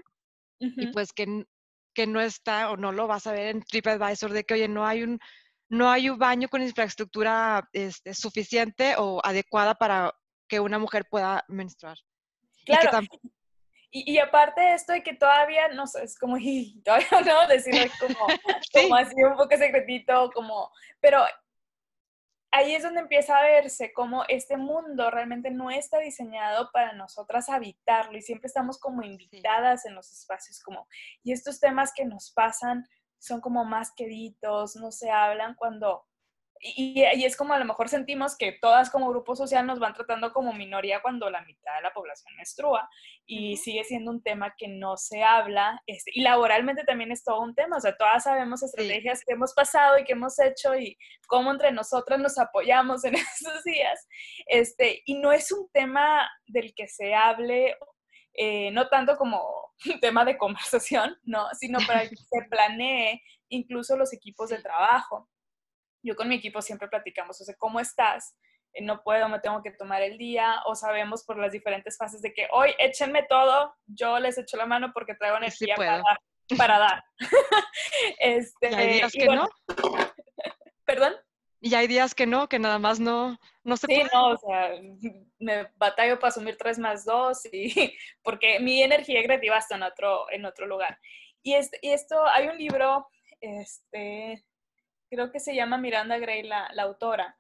y 0.59 0.87
pues 0.87 1.13
que, 1.13 1.45
que 1.93 2.07
no 2.07 2.19
está 2.19 2.71
o 2.71 2.77
no 2.77 2.91
lo 2.91 3.05
vas 3.05 3.27
a 3.27 3.31
ver 3.31 3.47
en 3.47 3.61
TripAdvisor 3.61 4.31
de 4.31 4.43
que, 4.43 4.55
oye, 4.55 4.67
no 4.67 4.87
hay 4.87 5.03
un, 5.03 5.19
no 5.69 5.89
hay 5.91 6.09
un 6.09 6.17
baño 6.17 6.47
con 6.47 6.63
infraestructura 6.63 7.69
este, 7.73 8.15
suficiente 8.15 8.95
o 8.97 9.21
adecuada 9.23 9.75
para 9.75 10.13
que 10.47 10.59
una 10.59 10.79
mujer 10.79 11.05
pueda 11.09 11.45
menstruar. 11.47 11.97
Claro. 12.65 13.01
Y, 13.01 13.07
aparte 14.19 14.61
de 14.61 14.73
esto 14.73 14.93
de 14.93 15.03
que 15.03 15.13
todavía, 15.13 15.67
no 15.69 15.87
sé, 15.87 16.03
es 16.03 16.17
como, 16.17 16.37
y 16.39 16.81
todavía 16.83 17.21
no, 17.25 17.47
decirlo 17.47 17.91
como, 17.99 18.27
como 18.73 18.95
así 18.95 19.15
un 19.23 19.35
poco 19.35 19.57
secretito, 19.57 20.31
como, 20.33 20.71
pero 20.99 21.23
ahí 22.51 22.73
es 22.73 22.83
donde 22.83 23.01
empieza 23.01 23.37
a 23.37 23.43
verse 23.43 23.93
como 23.93 24.23
este 24.27 24.57
mundo 24.57 25.11
realmente 25.11 25.51
no 25.51 25.69
está 25.69 25.99
diseñado 25.99 26.71
para 26.71 26.93
nosotras 26.93 27.49
habitarlo 27.49 28.17
y 28.17 28.21
siempre 28.21 28.47
estamos 28.47 28.79
como 28.79 29.03
invitadas 29.03 29.85
en 29.85 29.95
los 29.95 30.11
espacios 30.11 30.61
como, 30.63 30.87
y 31.23 31.33
estos 31.33 31.59
temas 31.59 31.91
que 31.93 32.05
nos 32.05 32.31
pasan 32.31 32.85
son 33.19 33.41
como 33.41 33.65
más 33.65 33.91
queditos, 33.95 34.75
no 34.75 34.91
se 34.91 35.09
hablan 35.11 35.55
cuando 35.55 36.05
y, 36.61 37.01
es 37.01 37.35
como 37.35 37.53
a 37.53 37.59
lo 37.59 37.65
mejor 37.65 37.89
sentimos 37.89 38.35
que 38.37 38.51
todas 38.51 38.89
como 38.89 39.09
grupo 39.09 39.35
social 39.35 39.65
nos 39.65 39.79
van 39.79 39.93
tratando 39.93 40.31
como 40.33 40.53
minoría 40.53 41.01
cuando 41.01 41.29
la 41.29 41.41
mitad 41.41 41.75
de 41.75 41.81
la 41.81 41.93
población 41.93 42.35
menstrua 42.35 42.89
y 43.25 43.57
sigue 43.57 43.83
siendo 43.83 44.11
un 44.11 44.21
tema 44.21 44.55
que 44.57 44.67
no 44.67 44.97
se 44.97 45.23
habla 45.23 45.81
este, 45.85 46.11
y 46.13 46.21
laboralmente 46.21 46.83
también 46.83 47.11
es 47.11 47.23
todo 47.23 47.41
un 47.41 47.55
tema, 47.55 47.77
o 47.77 47.79
sea, 47.79 47.95
todas 47.95 48.23
sabemos 48.23 48.63
estrategias 48.63 49.23
que 49.25 49.33
hemos 49.33 49.53
pasado 49.53 49.97
y 49.97 50.03
que 50.03 50.13
hemos 50.13 50.39
hecho 50.39 50.75
y 50.75 50.97
cómo 51.27 51.51
entre 51.51 51.71
nosotras 51.71 52.19
nos 52.19 52.37
apoyamos 52.37 53.03
en 53.03 53.15
estos 53.15 53.63
días, 53.63 54.07
este, 54.47 55.01
y 55.05 55.15
no 55.15 55.31
es 55.31 55.51
un 55.51 55.69
tema 55.71 56.29
del 56.45 56.73
que 56.73 56.87
se 56.87 57.13
hable, 57.13 57.77
eh, 58.33 58.71
no 58.71 58.87
tanto 58.87 59.17
como 59.17 59.67
un 59.85 59.99
tema 60.01 60.25
de 60.25 60.37
conversación, 60.37 61.17
no, 61.23 61.47
sino 61.53 61.79
para 61.85 62.07
que 62.07 62.15
se 62.15 62.41
planee 62.49 63.21
incluso 63.49 63.95
los 63.95 64.13
equipos 64.13 64.49
de 64.49 64.61
trabajo 64.61 65.29
yo 66.03 66.15
con 66.15 66.29
mi 66.29 66.35
equipo 66.35 66.61
siempre 66.61 66.87
platicamos, 66.87 67.39
o 67.41 67.43
sea, 67.43 67.55
¿cómo 67.57 67.79
estás? 67.79 68.35
Eh, 68.73 68.83
no 68.83 69.01
puedo, 69.03 69.27
me 69.29 69.39
tengo 69.39 69.61
que 69.61 69.71
tomar 69.71 70.01
el 70.01 70.17
día, 70.17 70.61
o 70.65 70.75
sabemos 70.75 71.23
por 71.23 71.37
las 71.37 71.51
diferentes 71.51 71.97
fases 71.97 72.21
de 72.21 72.33
que 72.33 72.47
hoy 72.51 72.73
échenme 72.79 73.23
todo, 73.23 73.73
yo 73.85 74.19
les 74.19 74.37
echo 74.37 74.57
la 74.57 74.65
mano 74.65 74.91
porque 74.93 75.15
traigo 75.15 75.37
energía 75.37 75.75
para, 75.75 76.79
dar. 76.79 77.03
este, 78.19 78.71
y 78.71 78.73
hay 78.73 78.93
días 78.93 79.11
que 79.11 79.25
no. 79.25 79.49
¿Perdón? 80.85 81.15
Y 81.59 81.73
hay 81.73 81.87
días 81.87 82.13
que 82.13 82.27
no, 82.27 82.47
que 82.47 82.59
nada 82.59 82.77
más 82.77 82.99
no, 82.99 83.37
no 83.63 83.77
se 83.77 83.87
sí, 83.87 84.03
no, 84.13 84.29
o 84.29 84.37
sea, 84.37 84.71
me 85.39 85.67
batallo 85.75 86.19
para 86.19 86.29
asumir 86.29 86.55
tres 86.57 86.77
más 86.77 87.03
dos 87.03 87.41
y 87.51 87.97
porque 88.23 88.59
mi 88.59 88.81
energía 88.81 89.23
creativa 89.23 89.57
está 89.57 89.75
en 89.75 89.83
otro, 89.83 90.31
en 90.31 90.45
otro 90.45 90.67
lugar. 90.67 90.99
Y, 91.41 91.55
este, 91.55 91.79
y 91.81 91.91
esto, 91.91 92.25
hay 92.27 92.47
un 92.47 92.57
libro, 92.57 93.07
este, 93.41 94.43
creo 95.09 95.31
que 95.31 95.39
se 95.39 95.55
llama 95.55 95.77
Miranda 95.77 96.17
Gray 96.17 96.43
la, 96.43 96.67
autora, 96.79 97.37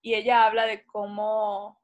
y 0.00 0.14
ella 0.14 0.44
habla 0.44 0.66
de 0.66 0.84
cómo, 0.84 1.80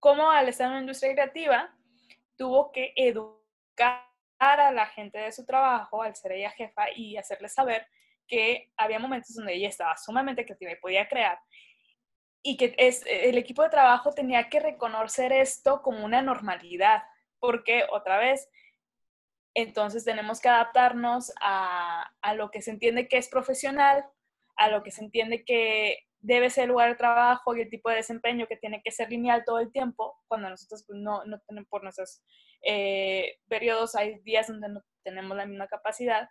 cómo 0.00 0.30
al 0.30 0.48
estar 0.48 0.66
en 0.68 0.74
la 0.74 0.80
industria 0.80 1.12
creativa 1.12 1.74
tuvo 2.36 2.72
que 2.72 2.92
educar 2.96 4.04
a 4.38 4.72
la 4.72 4.86
gente 4.86 5.18
de 5.18 5.32
su 5.32 5.46
trabajo, 5.46 6.02
al 6.02 6.14
ser 6.16 6.32
ella 6.32 6.50
jefa, 6.50 6.86
y 6.94 7.16
hacerles 7.16 7.54
saber 7.54 7.86
que 8.26 8.72
había 8.76 8.98
momentos 8.98 9.34
donde 9.34 9.54
ella 9.54 9.68
estaba 9.68 9.96
sumamente 9.96 10.44
creativa 10.44 10.72
y 10.72 10.76
podía 10.76 11.08
crear, 11.08 11.38
y 12.42 12.58
que 12.58 12.74
es, 12.76 13.04
el 13.06 13.38
equipo 13.38 13.62
de 13.62 13.70
trabajo 13.70 14.12
tenía 14.12 14.50
que 14.50 14.60
reconocer 14.60 15.32
esto 15.32 15.80
como 15.80 16.04
una 16.04 16.20
normalidad, 16.20 17.02
porque 17.38 17.84
otra 17.90 18.18
vez 18.18 18.50
entonces 19.54 20.04
tenemos 20.04 20.40
que 20.40 20.48
adaptarnos 20.48 21.32
a, 21.40 22.10
lo 22.34 22.50
que 22.50 22.60
se 22.60 22.72
entiende 22.72 23.08
que 23.08 23.18
es 23.18 23.28
profesional, 23.28 24.04
a 24.56 24.68
lo 24.68 24.82
que 24.82 24.90
se 24.90 25.02
entiende 25.02 25.44
que 25.44 25.98
debe 26.20 26.50
ser 26.50 26.64
el 26.64 26.70
lugar 26.70 26.90
de 26.90 26.96
trabajo 26.96 27.54
y 27.54 27.60
el 27.60 27.70
tipo 27.70 27.88
de 27.88 27.96
desempeño 27.96 28.46
que 28.46 28.56
tiene 28.56 28.82
que 28.82 28.90
ser 28.90 29.10
lineal 29.10 29.44
todo 29.44 29.60
el 29.60 29.70
tiempo, 29.70 30.20
cuando 30.26 30.50
nosotros 30.50 30.84
pues, 30.86 30.98
no, 30.98 31.24
no 31.24 31.38
tenemos 31.46 31.68
por 31.68 31.82
nuestros 31.82 32.22
eh, 32.62 33.38
periodos, 33.48 33.94
hay 33.94 34.18
días 34.20 34.48
donde 34.48 34.68
no 34.68 34.80
tenemos 35.04 35.36
la 35.36 35.46
misma 35.46 35.68
capacidad. 35.68 36.28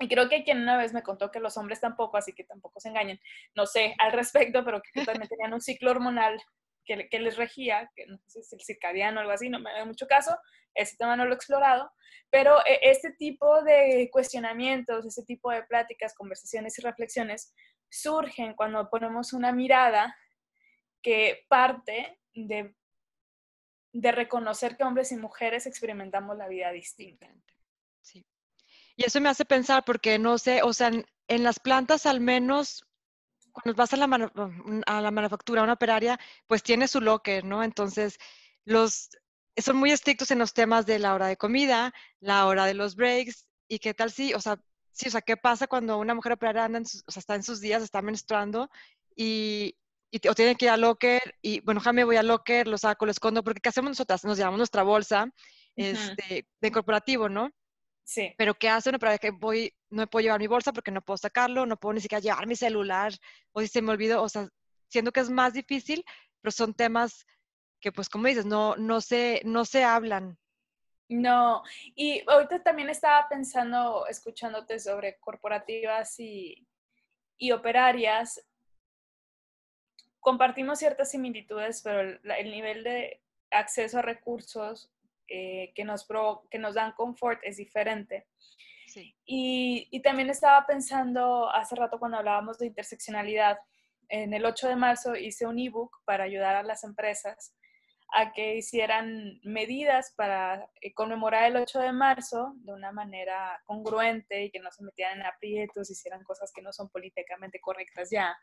Y 0.00 0.08
creo 0.08 0.30
que 0.30 0.42
quien 0.42 0.62
una 0.62 0.78
vez 0.78 0.94
me 0.94 1.02
contó 1.02 1.30
que 1.30 1.40
los 1.40 1.58
hombres 1.58 1.80
tampoco, 1.80 2.16
así 2.16 2.32
que 2.32 2.44
tampoco 2.44 2.80
se 2.80 2.88
engañen. 2.88 3.20
No 3.54 3.66
sé 3.66 3.94
al 3.98 4.12
respecto, 4.12 4.64
pero 4.64 4.80
que 4.80 5.04
también 5.04 5.28
tenían 5.28 5.52
un 5.52 5.60
ciclo 5.60 5.90
hormonal 5.90 6.40
que, 6.84 7.08
que, 7.08 7.18
les 7.20 7.36
regía, 7.36 7.90
que 7.94 8.06
no 8.06 8.18
sé 8.18 8.30
si 8.30 8.40
es 8.40 8.52
el 8.52 8.60
circadiano 8.60 9.18
o 9.18 9.20
algo 9.20 9.32
así, 9.32 9.48
no 9.48 9.60
me 9.60 9.72
da 9.72 9.84
mucho 9.84 10.06
caso, 10.06 10.36
ese 10.74 10.96
tema 10.96 11.16
no 11.16 11.24
lo 11.24 11.32
he 11.32 11.34
explorado, 11.34 11.90
pero 12.30 12.64
eh, 12.66 12.78
este 12.82 13.12
tipo 13.12 13.62
de 13.62 14.08
cuestionamientos, 14.12 15.04
este 15.04 15.24
tipo 15.24 15.50
de 15.50 15.62
pláticas, 15.64 16.14
conversaciones 16.14 16.78
y 16.78 16.82
reflexiones 16.82 17.52
surgen 17.88 18.54
cuando 18.54 18.88
ponemos 18.88 19.32
una 19.32 19.52
mirada 19.52 20.16
que 21.02 21.44
parte 21.48 22.18
de, 22.34 22.74
de 23.92 24.12
reconocer 24.12 24.76
que 24.76 24.84
hombres 24.84 25.10
y 25.12 25.16
mujeres 25.16 25.66
experimentamos 25.66 26.36
la 26.36 26.48
vida 26.48 26.70
distinta. 26.70 27.28
Sí. 28.00 28.24
Y 28.96 29.04
eso 29.04 29.20
me 29.20 29.28
hace 29.28 29.44
pensar 29.44 29.84
porque 29.84 30.18
no 30.18 30.38
sé, 30.38 30.62
o 30.62 30.72
sea, 30.72 30.88
en, 30.88 31.04
en 31.26 31.42
las 31.42 31.58
plantas 31.58 32.06
al 32.06 32.20
menos 32.20 32.84
cuando 33.52 33.74
vas 33.74 33.92
a 33.92 33.96
la, 33.96 34.30
a 34.86 35.00
la 35.00 35.10
manufactura, 35.10 35.60
a 35.60 35.64
una 35.64 35.74
operaria, 35.74 36.18
pues 36.46 36.62
tiene 36.62 36.88
su 36.88 37.00
locker, 37.00 37.44
¿no? 37.44 37.62
Entonces, 37.62 38.18
los, 38.64 39.10
son 39.56 39.76
muy 39.76 39.90
estrictos 39.90 40.30
en 40.30 40.38
los 40.38 40.52
temas 40.52 40.86
de 40.86 40.98
la 40.98 41.14
hora 41.14 41.26
de 41.26 41.36
comida, 41.36 41.92
la 42.20 42.46
hora 42.46 42.66
de 42.66 42.74
los 42.74 42.96
breaks, 42.96 43.46
y 43.68 43.78
qué 43.78 43.94
tal 43.94 44.10
si, 44.10 44.34
o 44.34 44.40
sea, 44.40 44.60
sí, 44.92 45.08
o 45.08 45.10
sea, 45.10 45.22
¿qué 45.22 45.36
pasa 45.36 45.66
cuando 45.66 45.98
una 45.98 46.14
mujer 46.14 46.32
operaria 46.32 46.64
anda 46.64 46.80
o 46.80 47.10
sea, 47.10 47.20
está 47.20 47.34
en 47.34 47.42
sus 47.42 47.60
días, 47.60 47.82
está 47.82 48.02
menstruando 48.02 48.68
y, 49.16 49.76
y 50.10 50.28
o 50.28 50.34
tiene 50.34 50.56
que 50.56 50.66
ir 50.66 50.70
a 50.70 50.76
locker 50.76 51.36
y, 51.40 51.60
bueno, 51.60 51.80
me 51.92 52.04
voy 52.04 52.16
a 52.16 52.22
locker, 52.22 52.66
lo 52.66 52.78
saco, 52.78 53.06
lo 53.06 53.12
escondo, 53.12 53.44
porque 53.44 53.60
¿qué 53.60 53.68
hacemos 53.68 53.90
nosotras? 53.90 54.24
Nos 54.24 54.38
llevamos 54.38 54.58
nuestra 54.58 54.82
bolsa 54.82 55.32
este, 55.76 56.46
de 56.60 56.72
corporativo, 56.72 57.28
¿no? 57.28 57.50
Sí. 58.10 58.34
Pero 58.36 58.54
¿qué 58.54 58.68
hace 58.68 58.88
una 58.88 58.96
operaria 58.96 59.18
que 59.18 59.30
voy, 59.30 59.72
no 59.88 60.04
puedo 60.08 60.24
llevar 60.24 60.40
mi 60.40 60.48
bolsa 60.48 60.72
porque 60.72 60.90
no 60.90 61.00
puedo 61.00 61.16
sacarlo, 61.16 61.64
no 61.64 61.76
puedo 61.76 61.92
ni 61.92 62.00
siquiera 62.00 62.20
llevar 62.20 62.48
mi 62.48 62.56
celular, 62.56 63.12
o 63.52 63.60
si 63.60 63.68
se 63.68 63.82
me 63.82 63.92
olvidó, 63.92 64.20
o 64.20 64.28
sea, 64.28 64.48
siendo 64.88 65.12
que 65.12 65.20
es 65.20 65.30
más 65.30 65.52
difícil, 65.52 66.04
pero 66.40 66.50
son 66.50 66.74
temas 66.74 67.24
que 67.80 67.92
pues 67.92 68.08
como 68.08 68.26
dices, 68.26 68.46
no, 68.46 68.74
no, 68.74 69.00
se, 69.00 69.42
no 69.44 69.64
se 69.64 69.84
hablan. 69.84 70.36
No, 71.08 71.62
y 71.94 72.24
ahorita 72.28 72.64
también 72.64 72.90
estaba 72.90 73.28
pensando, 73.28 74.04
escuchándote 74.08 74.80
sobre 74.80 75.20
corporativas 75.20 76.18
y, 76.18 76.66
y 77.38 77.52
operarias, 77.52 78.44
compartimos 80.18 80.80
ciertas 80.80 81.12
similitudes, 81.12 81.80
pero 81.82 82.00
el, 82.00 82.50
nivel 82.50 82.82
de 82.82 83.22
acceso 83.52 84.00
a 84.00 84.02
recursos 84.02 84.90
eh, 85.30 85.72
que, 85.74 85.84
nos 85.84 86.06
que 86.50 86.58
nos 86.58 86.74
dan 86.74 86.92
confort 86.92 87.40
es 87.42 87.56
diferente. 87.56 88.26
Sí. 88.86 89.16
Y, 89.24 89.88
y, 89.90 90.02
también 90.02 90.28
estaba 90.30 90.66
pensando 90.66 91.48
hace 91.48 91.76
rato 91.76 91.98
cuando 92.00 92.18
hablábamos 92.18 92.58
de 92.58 92.66
interseccionalidad, 92.66 93.58
en 94.08 94.34
el 94.34 94.44
8 94.44 94.68
de 94.68 94.76
marzo 94.76 95.14
hice 95.14 95.46
un 95.46 95.58
ebook 95.58 96.02
para 96.04 96.24
ayudar 96.24 96.56
a 96.56 96.64
las 96.64 96.82
empresas 96.82 97.54
a 98.12 98.32
que 98.32 98.56
hicieran 98.56 99.38
medidas 99.44 100.12
para 100.16 100.68
eh, 100.80 100.92
conmemorar 100.92 101.44
el 101.44 101.56
8 101.56 101.78
de 101.78 101.92
marzo 101.92 102.54
de 102.56 102.72
una 102.72 102.92
manera 102.92 103.62
congruente 103.64 104.44
y 104.44 104.50
que 104.50 104.58
no 104.58 104.70
se 104.72 104.82
metieran 104.82 105.20
en 105.20 105.26
aprietos, 105.26 105.90
hicieran 105.90 106.24
cosas 106.24 106.50
que 106.52 106.62
no 106.62 106.72
son 106.72 106.88
políticamente 106.88 107.60
correctas 107.60 108.10
ya. 108.10 108.36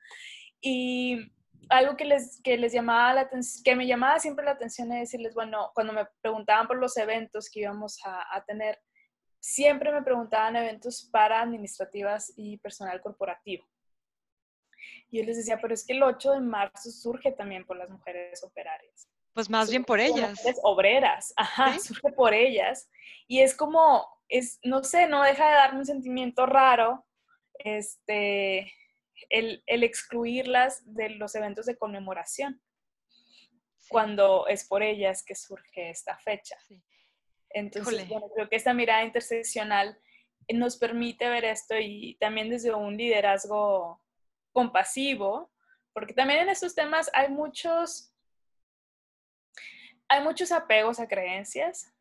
Y 0.62 1.32
algo 1.70 1.98
que 1.98 2.06
les, 2.06 2.42
que 2.42 2.58
les 2.58 2.74
llamaba 2.74 3.14
la 3.14 3.22
atención, 3.22 3.64
que 3.64 3.76
me 3.76 3.88
llamaba 3.88 4.20
siempre 4.20 4.46
la 4.46 4.52
atención 4.52 4.92
es 4.92 5.12
decirles, 5.12 5.34
bueno, 5.34 5.72
cuando 5.74 5.94
me 5.94 6.06
preguntaban 6.22 6.68
por 6.68 6.78
los 6.78 6.98
eventos 6.98 7.50
que 7.50 7.62
íbamos 7.62 8.00
a, 8.06 8.36
a 8.36 8.44
tener, 8.46 8.80
siempre 9.40 9.92
me 9.92 10.02
preguntaban 10.02 10.56
eventos 10.56 11.10
para 11.12 11.42
administrativas 11.42 12.34
y 12.36 12.58
personal 12.58 13.02
corporativo. 13.02 13.68
Y 15.10 15.20
yo 15.20 15.26
les 15.26 15.38
decía, 15.38 15.60
pero 15.62 15.74
es 15.74 15.86
que 15.86 15.94
el 15.94 16.04
8 16.04 16.34
de 16.34 16.40
marzo 16.42 16.90
surge 16.92 17.32
también 17.32 17.66
por 17.66 17.78
las 17.78 17.90
mujeres 17.90 18.44
operarias. 18.44 19.10
Pues 19.34 19.50
más 19.50 19.70
bien 19.70 19.84
por 19.84 20.00
ellas. 20.00 20.32
Mujeres 20.32 20.60
obreras, 20.64 21.34
ajá, 21.38 21.78
surge 21.80 22.12
por 22.12 22.34
ellas. 22.34 22.90
Y 23.28 23.42
es 23.42 23.56
como, 23.56 24.08
es, 24.28 24.60
no 24.64 24.84
sé, 24.84 25.08
no 25.08 25.24
deja 25.24 25.48
de 25.48 25.56
darme 25.56 25.80
un 25.80 25.86
sentimiento 25.86 26.46
raro, 26.46 27.06
este, 27.60 28.72
el, 29.30 29.64
el 29.66 29.84
excluirlas 29.84 30.82
de 30.86 31.10
los 31.10 31.36
eventos 31.36 31.66
de 31.66 31.78
conmemoración, 31.78 32.62
cuando 33.90 34.48
es 34.48 34.68
por 34.68 34.84
ellas 34.84 35.24
que 35.24 35.36
surge 35.36 35.90
esta 35.90 36.18
fecha. 36.18 36.58
Entonces, 37.50 38.08
bueno, 38.10 38.28
creo 38.34 38.50
que 38.50 38.56
esta 38.56 38.74
mirada 38.74 39.04
interseccional 39.04 39.98
nos 40.54 40.78
permite 40.78 41.30
ver 41.30 41.46
esto 41.46 41.76
y 41.80 42.16
también 42.20 42.50
desde 42.50 42.74
un 42.74 42.98
liderazgo 42.98 44.02
compasivo, 44.52 45.52
porque 45.94 46.14
también 46.14 46.42
en 46.42 46.50
estos 46.50 46.76
temas 46.76 47.10
hay 47.14 47.30
muchos, 47.30 48.14
hay 50.08 50.24
muchos 50.24 50.52
apegos 50.52 51.00
a 51.00 51.08
creencias 51.08 51.94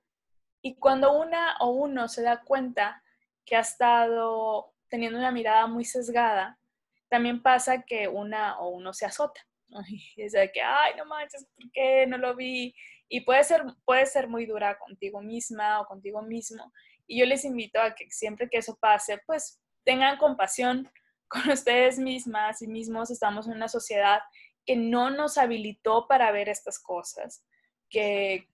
y 0.62 0.76
cuando 0.76 1.12
una 1.12 1.56
o 1.60 1.70
uno 1.70 2.08
se 2.08 2.22
da 2.22 2.42
cuenta 2.42 3.02
que 3.44 3.56
ha 3.56 3.60
estado 3.60 4.74
teniendo 4.88 5.18
una 5.18 5.30
mirada 5.30 5.66
muy 5.66 5.84
sesgada, 5.84 6.58
también 7.08 7.42
pasa 7.42 7.82
que 7.82 8.08
una 8.08 8.58
o 8.58 8.68
uno 8.68 8.92
se 8.92 9.06
azota. 9.06 9.40
Y 10.16 10.22
es 10.22 10.32
de 10.32 10.50
que, 10.52 10.62
ay, 10.62 10.94
no 10.96 11.04
manches, 11.04 11.46
¿por 11.54 11.70
qué 11.72 12.06
no 12.06 12.18
lo 12.18 12.34
vi? 12.34 12.74
Y 13.08 13.20
puede 13.20 13.44
ser, 13.44 13.62
puede 13.84 14.06
ser 14.06 14.28
muy 14.28 14.46
dura 14.46 14.78
contigo 14.78 15.20
misma 15.20 15.80
o 15.80 15.86
contigo 15.86 16.22
mismo. 16.22 16.72
Y 17.06 17.20
yo 17.20 17.26
les 17.26 17.44
invito 17.44 17.80
a 17.80 17.94
que 17.94 18.10
siempre 18.10 18.48
que 18.48 18.58
eso 18.58 18.76
pase, 18.80 19.18
pues 19.26 19.60
tengan 19.84 20.18
compasión 20.18 20.90
con 21.28 21.50
ustedes 21.50 21.98
mismas 21.98 22.62
y 22.62 22.68
mismos. 22.68 23.10
Estamos 23.10 23.46
en 23.46 23.54
una 23.54 23.68
sociedad 23.68 24.20
que 24.64 24.76
no 24.76 25.10
nos 25.10 25.38
habilitó 25.38 26.08
para 26.08 26.32
ver 26.32 26.48
estas 26.48 26.80
cosas, 26.80 27.44
que 27.88 28.48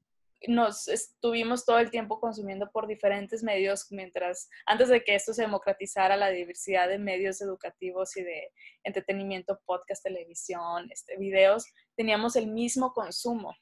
nos 0.48 0.88
estuvimos 0.88 1.64
todo 1.64 1.78
el 1.78 1.90
tiempo 1.90 2.20
consumiendo 2.20 2.70
por 2.70 2.86
diferentes 2.86 3.42
medios 3.42 3.86
mientras 3.90 4.48
antes 4.66 4.88
de 4.88 5.02
que 5.02 5.14
esto 5.14 5.32
se 5.32 5.42
democratizara 5.42 6.16
la 6.16 6.30
diversidad 6.30 6.88
de 6.88 6.98
medios 6.98 7.40
educativos 7.40 8.16
y 8.16 8.22
de 8.22 8.50
entretenimiento, 8.82 9.60
podcast, 9.64 10.02
televisión, 10.02 10.88
este, 10.90 11.16
videos, 11.16 11.64
teníamos 11.96 12.36
el 12.36 12.48
mismo 12.48 12.92
consumo 12.92 13.54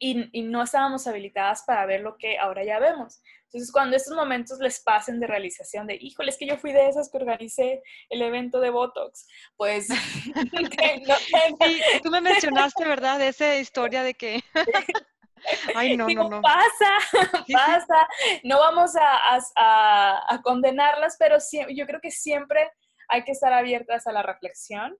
y, 0.00 0.42
no 0.42 0.62
estábamos 0.62 1.06
habilitadas 1.06 1.62
para 1.66 1.84
ver 1.86 2.00
lo 2.00 2.16
que 2.16 2.38
ahora 2.38 2.64
ya 2.64 2.78
vemos. 2.78 3.20
Entonces, 3.44 3.72
cuando 3.72 3.96
estos 3.96 4.14
momentos 4.14 4.58
les 4.60 4.80
pasen 4.80 5.20
de 5.20 5.26
realización 5.26 5.86
de, 5.86 5.98
híjole, 6.00 6.30
es 6.30 6.36
que 6.36 6.46
yo 6.46 6.56
fui 6.56 6.72
de 6.72 6.88
esas 6.88 7.10
que 7.10 7.18
organicé 7.18 7.82
el 8.10 8.22
evento 8.22 8.60
de 8.60 8.70
Botox, 8.70 9.26
pues... 9.56 9.88
tú 12.02 12.10
me 12.10 12.20
mencionaste, 12.20 12.84
¿verdad? 12.84 13.18
De 13.18 13.28
esa 13.28 13.56
historia 13.56 14.02
de 14.02 14.14
que... 14.14 14.42
Ay, 15.74 15.96
no, 15.96 16.08
no, 16.08 16.28
no. 16.28 16.42
Pasa, 16.42 16.92
pasa. 17.52 18.08
No 18.44 18.58
vamos 18.58 18.92
a, 18.96 19.38
a, 19.56 20.42
condenarlas, 20.42 21.16
pero 21.18 21.36
yo 21.70 21.86
creo 21.86 22.00
que 22.00 22.10
siempre 22.10 22.70
hay 23.08 23.24
que 23.24 23.32
estar 23.32 23.52
abiertas 23.52 24.06
a 24.06 24.12
la 24.12 24.22
reflexión. 24.22 24.96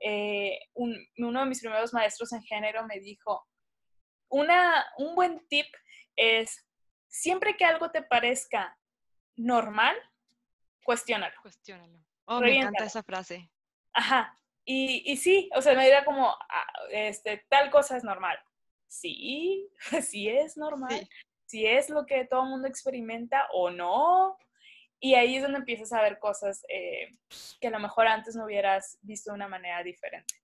Eh, 0.00 0.58
uno 0.74 1.40
de 1.40 1.46
mis 1.46 1.60
primeros 1.60 1.92
maestros 1.94 2.32
en 2.32 2.42
género 2.42 2.84
me 2.86 3.00
dijo, 3.00 3.46
una, 4.28 4.84
un 4.98 5.14
buen 5.14 5.46
tip 5.48 5.66
es, 6.16 6.66
siempre 7.08 7.56
que 7.56 7.64
algo 7.64 7.90
te 7.90 8.02
parezca 8.02 8.76
normal, 9.36 9.96
cuestiónalo. 10.84 11.34
Cuestiónalo. 11.42 11.98
Oh, 12.26 12.40
me 12.40 12.56
encanta 12.56 12.84
esa 12.84 13.02
frase. 13.02 13.50
Ajá. 13.92 14.36
Y, 14.64 15.10
y 15.10 15.16
sí, 15.16 15.48
o 15.54 15.62
sea, 15.62 15.74
me 15.74 15.84
dirá 15.84 16.04
como, 16.04 16.28
ah, 16.28 16.66
este, 16.90 17.46
tal 17.48 17.70
cosa 17.70 17.96
es 17.96 18.04
normal. 18.04 18.36
Sí, 18.88 19.68
sí 20.02 20.28
es 20.28 20.56
normal. 20.56 21.08
Sí. 21.46 21.66
es 21.66 21.90
lo 21.90 22.06
que 22.06 22.26
todo 22.26 22.42
el 22.42 22.50
mundo 22.50 22.68
experimenta 22.68 23.46
o 23.52 23.70
no. 23.70 24.36
Y 24.98 25.14
ahí 25.14 25.36
es 25.36 25.42
donde 25.42 25.58
empiezas 25.58 25.92
a 25.92 26.00
ver 26.00 26.18
cosas 26.18 26.64
eh, 26.68 27.10
que 27.60 27.68
a 27.68 27.70
lo 27.70 27.78
mejor 27.78 28.06
antes 28.06 28.34
no 28.34 28.46
hubieras 28.46 28.98
visto 29.02 29.30
de 29.30 29.36
una 29.36 29.48
manera 29.48 29.82
diferente. 29.82 30.34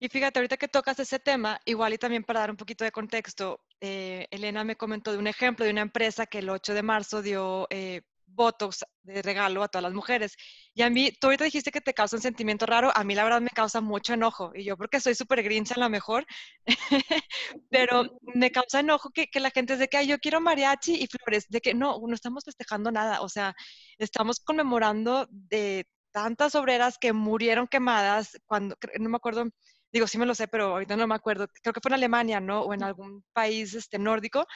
Y 0.00 0.08
fíjate, 0.08 0.38
ahorita 0.38 0.56
que 0.56 0.68
tocas 0.68 0.98
ese 1.00 1.18
tema, 1.18 1.60
igual 1.64 1.92
y 1.92 1.98
también 1.98 2.22
para 2.22 2.40
dar 2.40 2.50
un 2.50 2.56
poquito 2.56 2.84
de 2.84 2.92
contexto, 2.92 3.64
eh, 3.80 4.26
Elena 4.30 4.62
me 4.62 4.76
comentó 4.76 5.10
de 5.10 5.18
un 5.18 5.26
ejemplo 5.26 5.64
de 5.64 5.72
una 5.72 5.80
empresa 5.80 6.26
que 6.26 6.38
el 6.38 6.50
8 6.50 6.72
de 6.72 6.82
marzo 6.82 7.20
dio 7.20 7.66
eh, 7.70 8.02
Botox 8.38 8.84
de 9.02 9.20
regalo 9.20 9.62
a 9.62 9.68
todas 9.68 9.82
las 9.82 9.92
mujeres. 9.92 10.36
Y 10.72 10.82
a 10.82 10.90
mí, 10.90 11.10
tú 11.20 11.26
ahorita 11.26 11.44
dijiste 11.44 11.72
que 11.72 11.80
te 11.80 11.92
causa 11.92 12.16
un 12.16 12.22
sentimiento 12.22 12.66
raro, 12.66 12.90
a 12.94 13.04
mí 13.04 13.14
la 13.14 13.24
verdad 13.24 13.40
me 13.40 13.50
causa 13.50 13.80
mucho 13.80 14.14
enojo. 14.14 14.52
Y 14.54 14.64
yo 14.64 14.76
porque 14.76 15.00
soy 15.00 15.14
súper 15.14 15.42
grincha 15.42 15.74
a 15.74 15.80
lo 15.80 15.90
mejor, 15.90 16.24
pero 17.70 18.04
me 18.34 18.50
causa 18.50 18.80
enojo 18.80 19.10
que, 19.10 19.26
que, 19.26 19.40
la 19.40 19.50
gente 19.50 19.74
es 19.74 19.78
de 19.80 19.88
que 19.88 19.98
Ay, 19.98 20.06
yo 20.06 20.18
quiero 20.18 20.40
mariachi 20.40 20.94
y 20.94 21.06
flores, 21.08 21.46
de 21.48 21.60
que 21.60 21.74
no, 21.74 21.98
no 22.00 22.14
estamos 22.14 22.44
festejando 22.44 22.90
nada, 22.92 23.20
o 23.22 23.28
sea, 23.28 23.54
estamos 23.98 24.40
conmemorando 24.40 25.26
de 25.30 25.86
tantas 26.12 26.54
obreras 26.54 26.96
que 26.98 27.12
murieron 27.12 27.66
quemadas 27.68 28.38
cuando, 28.46 28.76
no 29.00 29.08
me 29.10 29.16
acuerdo, 29.16 29.44
digo, 29.92 30.06
sí 30.06 30.18
me 30.18 30.26
lo 30.26 30.34
sé, 30.34 30.48
pero 30.48 30.66
ahorita 30.72 30.96
no 30.96 31.06
me 31.06 31.14
acuerdo, 31.14 31.48
creo 31.62 31.72
que 31.72 31.80
fue 31.80 31.90
en 31.90 31.94
Alemania, 31.94 32.40
¿no? 32.40 32.62
O 32.62 32.74
en 32.74 32.82
algún 32.82 33.24
país 33.32 33.74
este, 33.74 33.98
nórdico, 33.98 34.46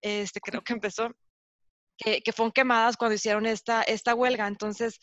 este, 0.00 0.40
creo 0.40 0.62
que 0.62 0.74
empezó, 0.74 1.10
que, 1.96 2.20
que 2.22 2.32
fueron 2.32 2.52
quemadas 2.52 2.96
cuando 2.96 3.14
hicieron 3.14 3.46
esta, 3.46 3.82
esta 3.82 4.14
huelga. 4.14 4.46
Entonces, 4.46 4.98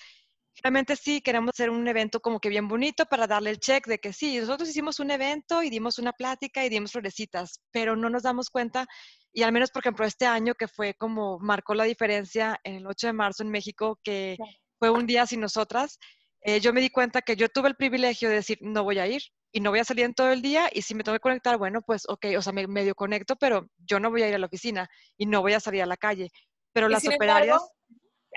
realmente 0.64 0.96
sí 0.96 1.22
queremos 1.22 1.52
hacer 1.54 1.70
un 1.70 1.88
evento 1.88 2.20
como 2.20 2.40
que 2.40 2.50
bien 2.50 2.68
bonito 2.68 3.06
para 3.06 3.28
darle 3.28 3.52
el 3.52 3.60
check 3.60 3.88
de 3.88 4.00
que 4.00 4.14
sí, 4.14 4.38
nosotros 4.40 4.70
hicimos 4.70 5.00
un 5.00 5.12
evento 5.12 5.64
y 5.64 5.70
dimos 5.70 5.98
una 6.00 6.14
plática 6.14 6.66
y 6.66 6.70
dimos 6.70 6.92
florecitas, 6.92 7.62
pero 7.72 7.96
no 7.96 8.10
nos 8.10 8.24
damos 8.24 8.50
cuenta, 8.50 8.86
y 9.34 9.44
al 9.44 9.52
menos 9.52 9.72
por 9.72 9.82
ejemplo 9.82 10.06
este 10.06 10.26
año 10.26 10.54
que 10.56 10.68
fue 10.68 10.94
como 10.96 11.40
marcó 11.40 11.74
la 11.74 11.86
diferencia 11.86 12.60
en 12.64 12.76
el 12.76 12.88
8 12.88 13.08
de 13.08 13.14
marzo 13.14 13.44
en 13.44 13.50
México, 13.50 14.00
que 14.04 14.38
fue 14.78 14.90
un 14.90 15.08
día 15.08 15.26
sin 15.26 15.40
nosotras, 15.40 15.98
eh, 16.42 16.60
yo 16.60 16.74
me 16.74 16.82
di 16.82 16.90
cuenta 16.90 17.22
que 17.22 17.36
yo 17.36 17.50
tuve 17.50 17.70
el 17.70 17.76
privilegio 17.76 18.30
de 18.30 18.36
decir, 18.36 18.58
no 18.62 18.84
voy 18.84 19.00
a 19.00 19.08
ir 19.08 19.22
y 19.52 19.60
no 19.60 19.70
voy 19.70 19.80
a 19.80 19.84
salir 19.84 20.06
en 20.06 20.14
todo 20.14 20.32
el 20.32 20.42
día 20.42 20.70
y 20.74 20.82
si 20.82 20.96
me 20.96 21.04
tengo 21.04 21.16
que 21.16 21.22
conectar, 21.22 21.58
bueno, 21.58 21.82
pues 21.82 22.04
ok, 22.08 22.26
o 22.38 22.42
sea, 22.42 22.54
me 22.54 22.68
medio 22.68 22.96
conecto, 22.96 23.36
pero 23.36 23.70
yo 23.78 24.00
no 24.00 24.10
voy 24.10 24.24
a 24.24 24.30
ir 24.30 24.36
a 24.36 24.40
la 24.40 24.48
oficina 24.48 24.90
y 25.18 25.28
no 25.28 25.42
voy 25.42 25.54
a 25.54 25.60
salir 25.60 25.84
a 25.84 25.86
la 25.86 25.98
calle. 25.98 26.30
Pero 26.74 26.90
las 26.90 27.06
operarias... 27.08 27.62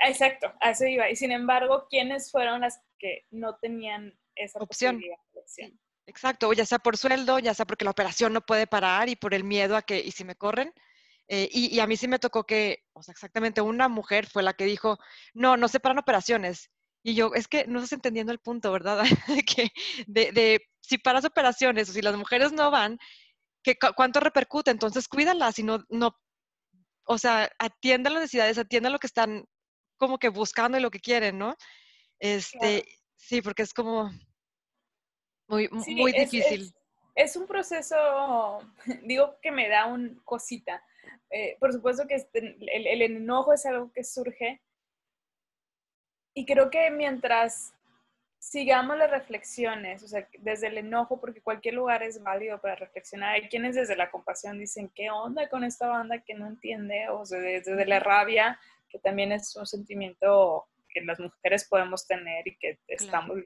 exacto, 0.05 0.53
a 0.61 0.71
eso 0.71 0.85
iba. 0.85 1.09
Y 1.09 1.15
sin 1.15 1.31
embargo, 1.31 1.87
¿quiénes 1.89 2.31
fueron 2.31 2.61
las 2.61 2.81
que 2.99 3.25
no 3.31 3.57
tenían 3.57 4.17
esa 4.35 4.59
opción? 4.59 5.01
exacto, 6.07 6.53
ya 6.53 6.65
sea 6.65 6.79
por 6.79 6.97
sueldo, 6.97 7.39
ya 7.39 7.53
sea 7.53 7.65
porque 7.65 7.85
la 7.85 7.91
operación 7.91 8.33
no 8.33 8.41
puede 8.41 8.67
parar 8.67 9.09
y 9.09 9.15
por 9.15 9.33
el 9.33 9.43
miedo 9.43 9.75
a 9.75 9.81
que, 9.81 9.99
¿y 9.99 10.11
si 10.11 10.23
me 10.23 10.35
corren? 10.35 10.71
Eh, 11.27 11.49
y, 11.51 11.75
y, 11.75 11.79
a 11.79 11.87
mí 11.87 11.97
sí 11.97 12.07
me 12.07 12.19
tocó 12.19 12.43
que, 12.43 12.83
o 12.93 13.01
sea, 13.01 13.11
exactamente 13.11 13.59
una 13.59 13.87
mujer 13.89 14.27
fue 14.27 14.43
la 14.43 14.53
que 14.53 14.65
dijo, 14.65 14.99
no, 15.33 15.57
no 15.57 15.67
se 15.67 15.79
paran 15.79 15.97
operaciones. 15.97 16.69
Y 17.01 17.15
yo, 17.15 17.31
es 17.33 17.47
que 17.47 17.65
no 17.67 17.79
estás 17.79 17.93
entendiendo 17.93 18.31
el 18.31 18.39
punto, 18.39 18.71
¿verdad? 18.71 19.03
que 19.47 19.71
de, 20.07 20.31
de, 20.31 20.61
si 20.81 20.97
paras 20.97 21.25
operaciones 21.25 21.89
o 21.89 21.93
si 21.93 22.01
las 22.01 22.15
mujeres 22.15 22.51
no 22.51 22.69
van, 22.69 22.99
que, 23.63 23.77
¿cuánto 23.95 24.19
repercute? 24.19 24.71
Entonces 24.71 25.07
cuídalas 25.07 25.57
y 25.59 25.63
no, 25.63 25.83
no, 25.89 26.15
o 27.05 27.17
sea, 27.17 27.49
atiendan 27.59 28.13
las 28.13 28.23
necesidades, 28.23 28.57
atiendan 28.57 28.93
lo 28.93 28.99
que 28.99 29.07
están 29.07 29.45
como 29.97 30.17
que 30.17 30.29
buscando 30.29 30.77
y 30.77 30.81
lo 30.81 30.91
que 30.91 30.99
quieren, 30.99 31.37
¿no? 31.37 31.55
Este, 32.19 32.85
sí, 33.15 33.41
porque 33.41 33.63
es 33.63 33.73
como 33.73 34.11
muy, 35.47 35.69
muy 35.69 36.11
difícil. 36.11 36.73
Es, 37.15 37.35
un 37.35 37.47
proceso, 37.47 38.59
digo 39.03 39.37
que 39.41 39.51
me 39.51 39.69
da 39.69 39.85
un 39.85 40.21
cosita. 40.25 40.83
Eh, 41.29 41.57
por 41.59 41.71
supuesto 41.71 42.07
que 42.07 42.15
este, 42.15 42.39
el, 42.39 42.87
el 42.87 43.01
enojo 43.01 43.53
es 43.53 43.65
algo 43.65 43.91
que 43.93 44.03
surge, 44.03 44.61
y 46.37 46.45
creo 46.45 46.69
que 46.69 46.91
mientras 46.91 47.73
sigamos 48.47 48.95
las 48.95 49.09
reflexiones, 49.09 50.03
o 50.03 50.07
sea, 50.07 50.27
desde 50.37 50.67
el 50.67 50.77
enojo, 50.77 51.19
porque 51.19 51.41
cualquier 51.41 51.73
lugar 51.73 52.03
es 52.03 52.21
válido 52.21 52.61
para 52.61 52.75
reflexionar. 52.75 53.33
Hay 53.33 53.49
quienes 53.49 53.75
desde 53.75 53.95
la 53.95 54.11
compasión 54.11 54.59
dicen, 54.59 54.91
¿qué 54.93 55.09
onda 55.09 55.49
con 55.49 55.63
esta 55.63 55.87
banda 55.87 56.21
que 56.21 56.35
no 56.35 56.45
entiende? 56.45 57.09
O 57.09 57.25
sea, 57.25 57.39
desde 57.39 57.85
la 57.87 57.99
rabia, 57.99 58.59
que 58.87 58.99
también 58.99 59.31
es 59.31 59.55
un 59.55 59.65
sentimiento 59.65 60.67
que 60.87 61.01
las 61.01 61.19
mujeres 61.19 61.67
podemos 61.67 62.05
tener 62.05 62.47
y 62.47 62.55
que 62.57 62.77
estamos, 62.87 63.39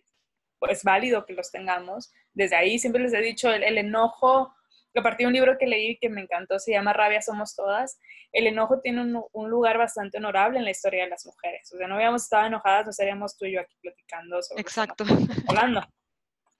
es 0.67 0.83
válido 0.83 1.25
que 1.25 1.33
los 1.33 1.49
tengamos. 1.49 2.12
Desde 2.33 2.57
ahí 2.57 2.77
siempre 2.77 3.01
les 3.01 3.13
he 3.13 3.21
dicho, 3.21 3.49
el, 3.53 3.77
enojo 3.77 4.53
a 4.95 5.04
partir 5.04 5.25
de 5.25 5.28
un 5.28 5.34
libro 5.34 5.58
que 5.58 5.67
leí 5.67 5.97
que 5.97 6.10
me 6.10 6.21
encantó, 6.21 6.60
se 6.60 6.71
llama 6.71 6.93
Rabia 6.93 7.21
Somos 7.21 7.56
Todas, 7.56 7.99
el 8.32 8.47
enojo 8.47 8.82
tiene 8.82 9.02
un, 9.02 9.23
un, 9.32 9.49
lugar 9.49 9.78
bastante 9.78 10.17
honorable 10.17 10.60
en 10.60 10.65
la 10.65 10.71
historia 10.71 11.04
de 11.04 11.10
las 11.10 11.25
mujeres. 11.25 11.71
O 11.73 11.78
sea, 11.78 11.88
no 11.88 11.95
habíamos 11.95 12.23
estado 12.23 12.47
enojadas, 12.47 12.86
no 12.86 12.91
estaríamos 12.91 13.38
tú 13.38 13.45
y 13.45 13.54
yo 13.54 13.62
aquí 13.62 13.75
platicando 13.82 14.41
sobre 14.41 14.62
Exacto. 14.62 15.04
hablando. 15.47 15.82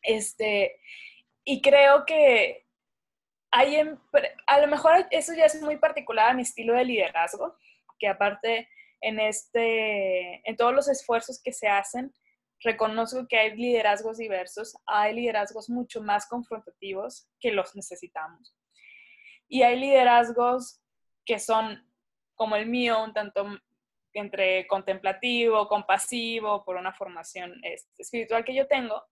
Este, 0.02 0.80
y 1.44 1.62
creo 1.62 2.06
que 2.06 2.66
hay, 3.52 3.76
en, 3.78 4.00
a 4.48 4.60
lo 4.60 4.68
mejor 4.68 5.08
eso 5.12 5.34
ya 5.34 5.46
es 5.46 5.62
muy 5.62 5.78
particular 5.78 6.30
a 6.30 6.34
mi 6.34 6.44
estilo 6.44 6.74
de 6.74 6.86
liderazgo, 6.86 7.58
que 7.98 8.08
aparte 8.08 8.70
en, 9.02 9.20
este, 9.20 10.48
en 10.48 10.56
todos 10.56 10.74
los 10.74 10.88
esfuerzos 10.88 11.42
que 11.44 11.54
se 11.54 11.68
hacen, 11.68 12.14
reconozco 12.62 13.28
que 13.28 13.38
hay 13.38 13.56
liderazgos 13.56 14.18
diversos, 14.18 14.78
hay 14.86 15.14
liderazgos 15.14 15.70
mucho 15.70 16.02
más 16.02 16.28
confrontativos 16.28 17.28
que 17.40 17.52
los 17.52 17.76
necesitamos. 17.76 18.56
Y 19.48 19.64
hay 19.64 19.80
liderazgos 19.80 20.82
que 21.26 21.40
son 21.40 21.88
como 22.36 22.56
el 22.56 22.68
mío, 22.68 23.04
un 23.04 23.14
tanto 23.14 23.46
entre 24.14 24.68
contemplativo, 24.68 25.68
compasivo, 25.68 26.64
por 26.64 26.76
una 26.76 26.94
formación 26.94 27.60
este, 27.64 27.90
espiritual 28.02 28.44
que 28.44 28.56
yo 28.56 28.68
tengo. 28.68 29.04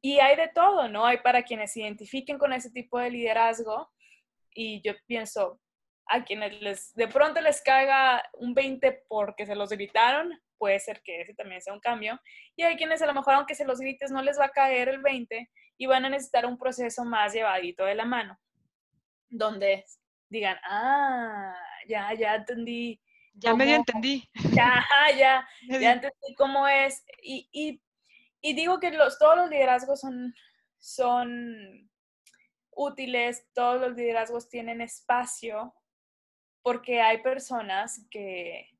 Y 0.00 0.18
hay 0.18 0.36
de 0.36 0.48
todo, 0.48 0.88
¿no? 0.88 1.06
Hay 1.06 1.18
para 1.18 1.42
quienes 1.42 1.72
se 1.72 1.80
identifiquen 1.80 2.38
con 2.38 2.52
ese 2.52 2.70
tipo 2.70 2.98
de 2.98 3.10
liderazgo 3.10 3.90
y 4.54 4.80
yo 4.82 4.94
pienso, 5.06 5.60
a 6.06 6.24
quienes 6.24 6.60
les, 6.60 6.94
de 6.94 7.08
pronto 7.08 7.40
les 7.40 7.62
caiga 7.62 8.22
un 8.34 8.54
20 8.54 9.04
porque 9.08 9.46
se 9.46 9.54
los 9.54 9.70
gritaron, 9.70 10.38
puede 10.58 10.78
ser 10.78 11.02
que 11.02 11.20
ese 11.22 11.34
también 11.34 11.60
sea 11.60 11.72
un 11.72 11.80
cambio. 11.80 12.20
Y 12.56 12.62
hay 12.62 12.76
quienes 12.76 13.02
a 13.02 13.06
lo 13.06 13.14
mejor, 13.14 13.34
aunque 13.34 13.54
se 13.54 13.64
los 13.64 13.80
grites, 13.80 14.10
no 14.10 14.22
les 14.22 14.38
va 14.38 14.46
a 14.46 14.50
caer 14.50 14.88
el 14.88 15.00
20 15.00 15.50
y 15.76 15.86
van 15.86 16.04
a 16.04 16.08
necesitar 16.08 16.46
un 16.46 16.58
proceso 16.58 17.04
más 17.04 17.32
llevadito 17.32 17.84
de 17.84 17.94
la 17.94 18.04
mano, 18.04 18.38
donde 19.28 19.84
digan, 20.28 20.56
ah, 20.64 21.54
ya, 21.88 22.12
ya 22.14 22.36
entendí. 22.36 23.00
Ya 23.34 23.54
medio 23.54 23.76
entendí. 23.76 24.28
Ya, 24.54 24.84
ya, 25.16 25.48
ya 25.80 25.92
entendí 25.92 26.34
cómo 26.36 26.68
es. 26.68 27.02
Y, 27.22 27.48
y, 27.52 27.82
y 28.40 28.54
digo 28.54 28.78
que 28.78 28.90
los, 28.90 29.18
todos 29.18 29.36
los 29.36 29.50
liderazgos 29.50 30.00
son, 30.00 30.34
son 30.78 31.90
útiles, 32.70 33.46
todos 33.52 33.80
los 33.80 33.96
liderazgos 33.96 34.48
tienen 34.48 34.80
espacio, 34.80 35.74
porque 36.62 37.00
hay 37.00 37.22
personas 37.22 38.06
que 38.10 38.70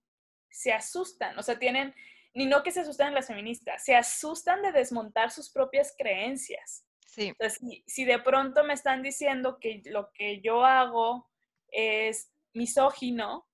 se 0.50 0.72
asustan, 0.72 1.38
o 1.38 1.42
sea, 1.42 1.58
tienen, 1.58 1.94
ni 2.34 2.46
no 2.46 2.62
que 2.62 2.70
se 2.70 2.80
asustan 2.80 3.14
las 3.14 3.26
feministas, 3.26 3.84
se 3.84 3.94
asustan 3.94 4.62
de 4.62 4.72
desmontar 4.72 5.30
sus 5.30 5.50
propias 5.50 5.94
creencias. 5.96 6.84
Sí. 7.06 7.28
Entonces, 7.28 7.58
si, 7.58 7.84
si 7.86 8.04
de 8.04 8.18
pronto 8.18 8.64
me 8.64 8.74
están 8.74 9.02
diciendo 9.02 9.58
que 9.58 9.82
lo 9.86 10.10
que 10.12 10.40
yo 10.40 10.64
hago 10.64 11.30
es 11.68 12.30
misógino 12.54 13.46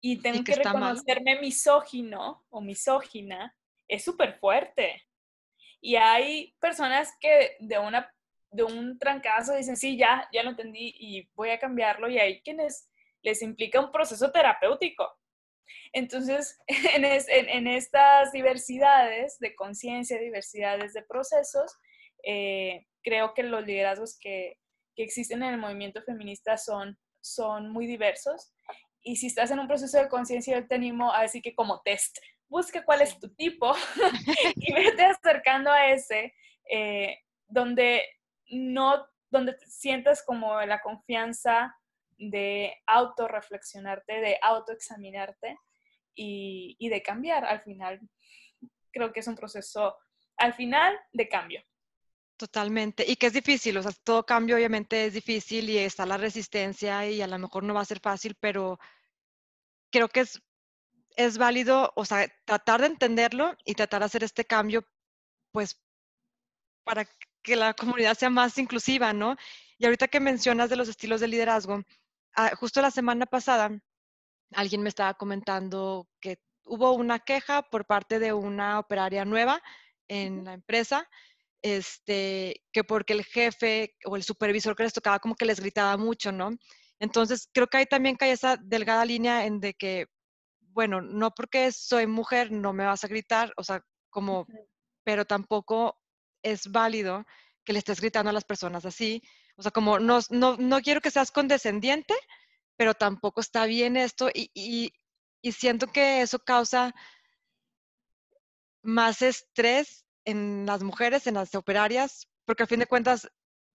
y 0.00 0.20
tengo 0.20 0.44
que, 0.44 0.52
que 0.52 0.62
reconocerme 0.62 1.34
mal. 1.34 1.42
misógino 1.42 2.44
o 2.48 2.60
misógina, 2.60 3.56
es 3.88 4.04
súper 4.04 4.38
fuerte. 4.38 5.02
Y 5.80 5.96
hay 5.96 6.54
personas 6.60 7.12
que 7.20 7.56
de, 7.60 7.78
una, 7.78 8.12
de 8.50 8.64
un 8.64 8.98
trancazo 8.98 9.54
dicen, 9.54 9.76
sí, 9.76 9.96
ya, 9.96 10.28
ya 10.32 10.42
lo 10.42 10.50
entendí 10.50 10.94
y 10.98 11.28
voy 11.34 11.50
a 11.50 11.58
cambiarlo. 11.58 12.08
Y 12.08 12.18
hay 12.18 12.40
quienes 12.42 12.88
les 13.26 13.42
implica 13.42 13.80
un 13.80 13.90
proceso 13.90 14.30
terapéutico. 14.30 15.12
Entonces, 15.92 16.58
en, 16.94 17.04
es, 17.04 17.28
en, 17.28 17.48
en 17.48 17.66
estas 17.66 18.30
diversidades 18.30 19.38
de 19.40 19.56
conciencia, 19.56 20.18
diversidades 20.18 20.92
de 20.92 21.02
procesos, 21.02 21.76
eh, 22.24 22.86
creo 23.02 23.34
que 23.34 23.42
los 23.42 23.66
liderazgos 23.66 24.16
que, 24.20 24.58
que, 24.94 25.02
existen 25.02 25.42
en 25.42 25.54
el 25.54 25.60
movimiento 25.60 26.02
feminista 26.02 26.56
son, 26.56 26.96
son 27.20 27.68
muy 27.70 27.86
diversos. 27.86 28.52
Y 29.02 29.16
si 29.16 29.26
estás 29.26 29.50
en 29.50 29.58
un 29.58 29.66
proceso 29.66 29.98
de 29.98 30.08
conciencia, 30.08 30.58
yo 30.58 30.66
te 30.68 30.76
animo 30.76 31.12
a 31.12 31.22
decir 31.22 31.42
que 31.42 31.54
como 31.54 31.82
test, 31.82 32.18
busca 32.48 32.84
cuál 32.84 33.02
es 33.02 33.18
tu 33.18 33.34
tipo 33.34 33.74
y 34.54 34.72
vete 34.72 35.04
acercando 35.04 35.72
a 35.72 35.88
ese, 35.88 36.32
eh, 36.70 37.18
donde 37.48 38.04
no, 38.50 39.04
donde 39.30 39.54
te 39.54 39.66
sientas 39.66 40.22
como 40.24 40.60
la 40.62 40.80
confianza 40.80 41.74
de 42.18 42.74
autorreflexionarte, 42.86 44.20
de 44.20 44.38
autoexaminarte 44.42 45.58
y, 46.14 46.76
y 46.78 46.88
de 46.88 47.02
cambiar 47.02 47.44
al 47.44 47.60
final. 47.62 48.00
Creo 48.90 49.12
que 49.12 49.20
es 49.20 49.26
un 49.26 49.36
proceso 49.36 49.96
al 50.36 50.54
final 50.54 50.98
de 51.12 51.28
cambio. 51.28 51.62
Totalmente. 52.36 53.04
Y 53.06 53.16
que 53.16 53.26
es 53.28 53.32
difícil, 53.32 53.78
o 53.78 53.82
sea, 53.82 53.92
todo 54.04 54.26
cambio 54.26 54.56
obviamente 54.56 55.06
es 55.06 55.14
difícil 55.14 55.70
y 55.70 55.78
está 55.78 56.04
la 56.04 56.18
resistencia 56.18 57.08
y 57.08 57.22
a 57.22 57.26
lo 57.26 57.38
mejor 57.38 57.62
no 57.62 57.72
va 57.72 57.80
a 57.80 57.86
ser 57.86 57.98
fácil, 58.00 58.36
pero 58.38 58.78
creo 59.90 60.08
que 60.08 60.20
es, 60.20 60.42
es 61.16 61.38
válido, 61.38 61.92
o 61.96 62.04
sea, 62.04 62.30
tratar 62.44 62.82
de 62.82 62.88
entenderlo 62.88 63.56
y 63.64 63.74
tratar 63.74 64.00
de 64.00 64.06
hacer 64.06 64.22
este 64.22 64.44
cambio, 64.44 64.86
pues, 65.50 65.80
para 66.84 67.06
que 67.42 67.56
la 67.56 67.72
comunidad 67.72 68.18
sea 68.18 68.28
más 68.28 68.58
inclusiva, 68.58 69.14
¿no? 69.14 69.36
Y 69.78 69.86
ahorita 69.86 70.08
que 70.08 70.20
mencionas 70.20 70.68
de 70.68 70.76
los 70.76 70.88
estilos 70.88 71.20
de 71.20 71.28
liderazgo, 71.28 71.82
ah, 72.36 72.52
justo 72.56 72.80
la 72.80 72.90
semana 72.90 73.26
pasada 73.26 73.70
alguien 74.52 74.82
me 74.82 74.88
estaba 74.88 75.14
comentando 75.14 76.08
que 76.20 76.38
hubo 76.64 76.92
una 76.92 77.18
queja 77.20 77.62
por 77.62 77.86
parte 77.86 78.18
de 78.18 78.32
una 78.32 78.78
operaria 78.78 79.24
nueva 79.24 79.62
en 80.08 80.44
la 80.44 80.54
empresa, 80.54 81.08
este, 81.62 82.62
que 82.72 82.84
porque 82.84 83.12
el 83.12 83.24
jefe 83.24 83.96
o 84.04 84.16
el 84.16 84.22
supervisor 84.22 84.76
que 84.76 84.84
les 84.84 84.92
tocaba 84.92 85.18
como 85.18 85.34
que 85.34 85.46
les 85.46 85.60
gritaba 85.60 85.96
mucho, 85.96 86.32
¿no? 86.32 86.50
Entonces, 86.98 87.48
creo 87.52 87.66
que 87.66 87.78
ahí 87.78 87.86
también 87.86 88.16
cae 88.16 88.32
esa 88.32 88.56
delgada 88.56 89.04
línea 89.04 89.46
en 89.46 89.60
de 89.60 89.74
que, 89.74 90.06
bueno, 90.60 91.00
no 91.02 91.32
porque 91.32 91.72
soy 91.72 92.06
mujer 92.06 92.52
no 92.52 92.72
me 92.72 92.86
vas 92.86 93.04
a 93.04 93.08
gritar, 93.08 93.52
o 93.56 93.64
sea, 93.64 93.82
como, 94.10 94.46
pero 95.04 95.24
tampoco 95.24 95.98
es 96.42 96.70
válido 96.70 97.24
que 97.66 97.72
le 97.74 97.80
estés 97.80 98.00
gritando 98.00 98.30
a 98.30 98.32
las 98.32 98.44
personas 98.44 98.86
así. 98.86 99.22
O 99.56 99.62
sea, 99.62 99.72
como 99.72 99.98
no, 99.98 100.20
no, 100.30 100.56
no 100.56 100.80
quiero 100.80 101.00
que 101.02 101.10
seas 101.10 101.30
condescendiente, 101.32 102.14
pero 102.76 102.94
tampoco 102.94 103.40
está 103.42 103.66
bien 103.66 103.96
esto 103.98 104.30
y, 104.32 104.50
y, 104.54 104.92
y 105.42 105.52
siento 105.52 105.88
que 105.88 106.22
eso 106.22 106.38
causa 106.38 106.94
más 108.82 109.20
estrés 109.22 110.06
en 110.24 110.64
las 110.66 110.82
mujeres, 110.82 111.26
en 111.26 111.34
las 111.34 111.54
operarias, 111.54 112.28
porque 112.44 112.62
al 112.62 112.68
fin 112.68 112.80
de 112.80 112.86
cuentas, 112.86 113.28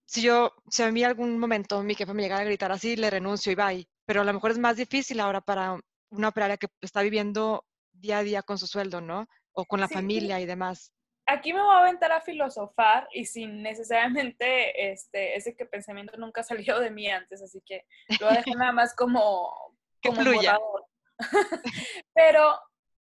si 0.06 0.22
yo, 0.22 0.54
si 0.70 0.84
a 0.84 0.92
mí 0.92 1.04
algún 1.04 1.38
momento 1.38 1.84
mi 1.84 1.96
jefe 1.96 2.14
me 2.14 2.24
llega 2.24 2.38
a 2.38 2.44
gritar 2.44 2.72
así, 2.72 2.96
le 2.96 3.10
renuncio 3.10 3.52
y 3.52 3.56
bye, 3.56 3.88
pero 4.06 4.22
a 4.22 4.24
lo 4.24 4.34
mejor 4.34 4.52
es 4.52 4.60
más 4.60 4.78
difícil 4.78 5.20
ahora 5.20 5.42
para 5.42 5.80
una 6.10 6.30
operaria 6.30 6.58
que 6.58 6.68
está 6.82 7.02
viviendo 7.02 7.66
día 7.92 8.20
a 8.20 8.24
día 8.24 8.42
con 8.44 8.58
su 8.58 8.68
sueldo, 8.68 9.02
¿no? 9.02 9.28
O 9.54 9.66
con 9.66 9.80
la 9.82 9.88
sí, 9.88 9.94
familia 9.94 10.40
y 10.40 10.46
demás. 10.46 10.92
Aquí 11.26 11.54
me 11.54 11.62
voy 11.62 11.74
a 11.74 11.80
aventar 11.80 12.12
a 12.12 12.22
filosofar 12.22 13.08
y 13.14 13.26
sin 13.26 13.62
necesariamente 13.62 14.92
este, 14.92 15.36
ese 15.36 15.56
que 15.56 15.66
pensamiento 15.66 16.18
nunca 16.18 16.44
salió 16.74 16.80
de 16.80 16.92
mí 16.92 17.10
antes, 17.10 17.42
así 17.42 17.62
que 17.66 17.86
lo 18.20 18.28
voy 18.28 18.36
a 18.36 18.40
dejar 18.40 18.56
nada 18.58 18.72
más 18.72 18.96
como, 18.96 19.52
como 20.04 20.24
borrador. 20.24 20.86
Pero 22.14 22.60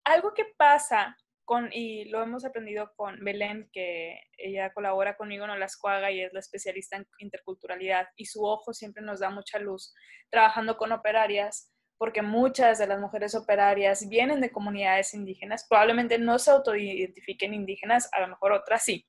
algo 0.05 0.35
que 0.35 0.45
pasa 0.57 1.17
con, 1.45 1.71
y 1.73 2.07
lo 2.07 2.23
hemos 2.23 2.45
aprendido 2.45 2.93
con 2.97 3.23
Belén, 3.23 3.69
que 3.73 4.21
ella 4.39 4.73
colabora 4.73 5.17
conmigo 5.17 5.45
en 5.45 5.59
la 5.59 5.67
escuaga 5.67 6.11
y 6.11 6.23
es 6.23 6.33
la 6.33 6.41
especialista 6.41 6.97
en 6.97 7.07
interculturalidad, 7.19 8.09
y 8.17 8.27
su 8.27 8.45
ojo 8.45 8.73
siempre 8.73 9.03
nos 9.03 9.21
da 9.21 9.31
mucha 9.31 9.59
luz 9.59 9.95
trabajando 10.31 10.77
con 10.77 10.93
operarias, 10.93 11.74
porque 12.05 12.21
muchas 12.21 12.77
de 12.79 12.87
las 12.87 13.01
mujeres 13.01 13.35
operarias 13.35 14.11
vienen 14.11 14.43
de 14.43 14.53
comunidades 14.53 15.15
indígenas, 15.15 15.65
probablemente 15.67 16.19
no 16.19 16.39
se 16.39 16.51
autoidentifiquen 16.51 17.55
indígenas, 17.55 18.11
a 18.13 18.21
lo 18.21 18.29
mejor 18.29 18.53
otras 18.53 18.85
sí. 18.85 19.07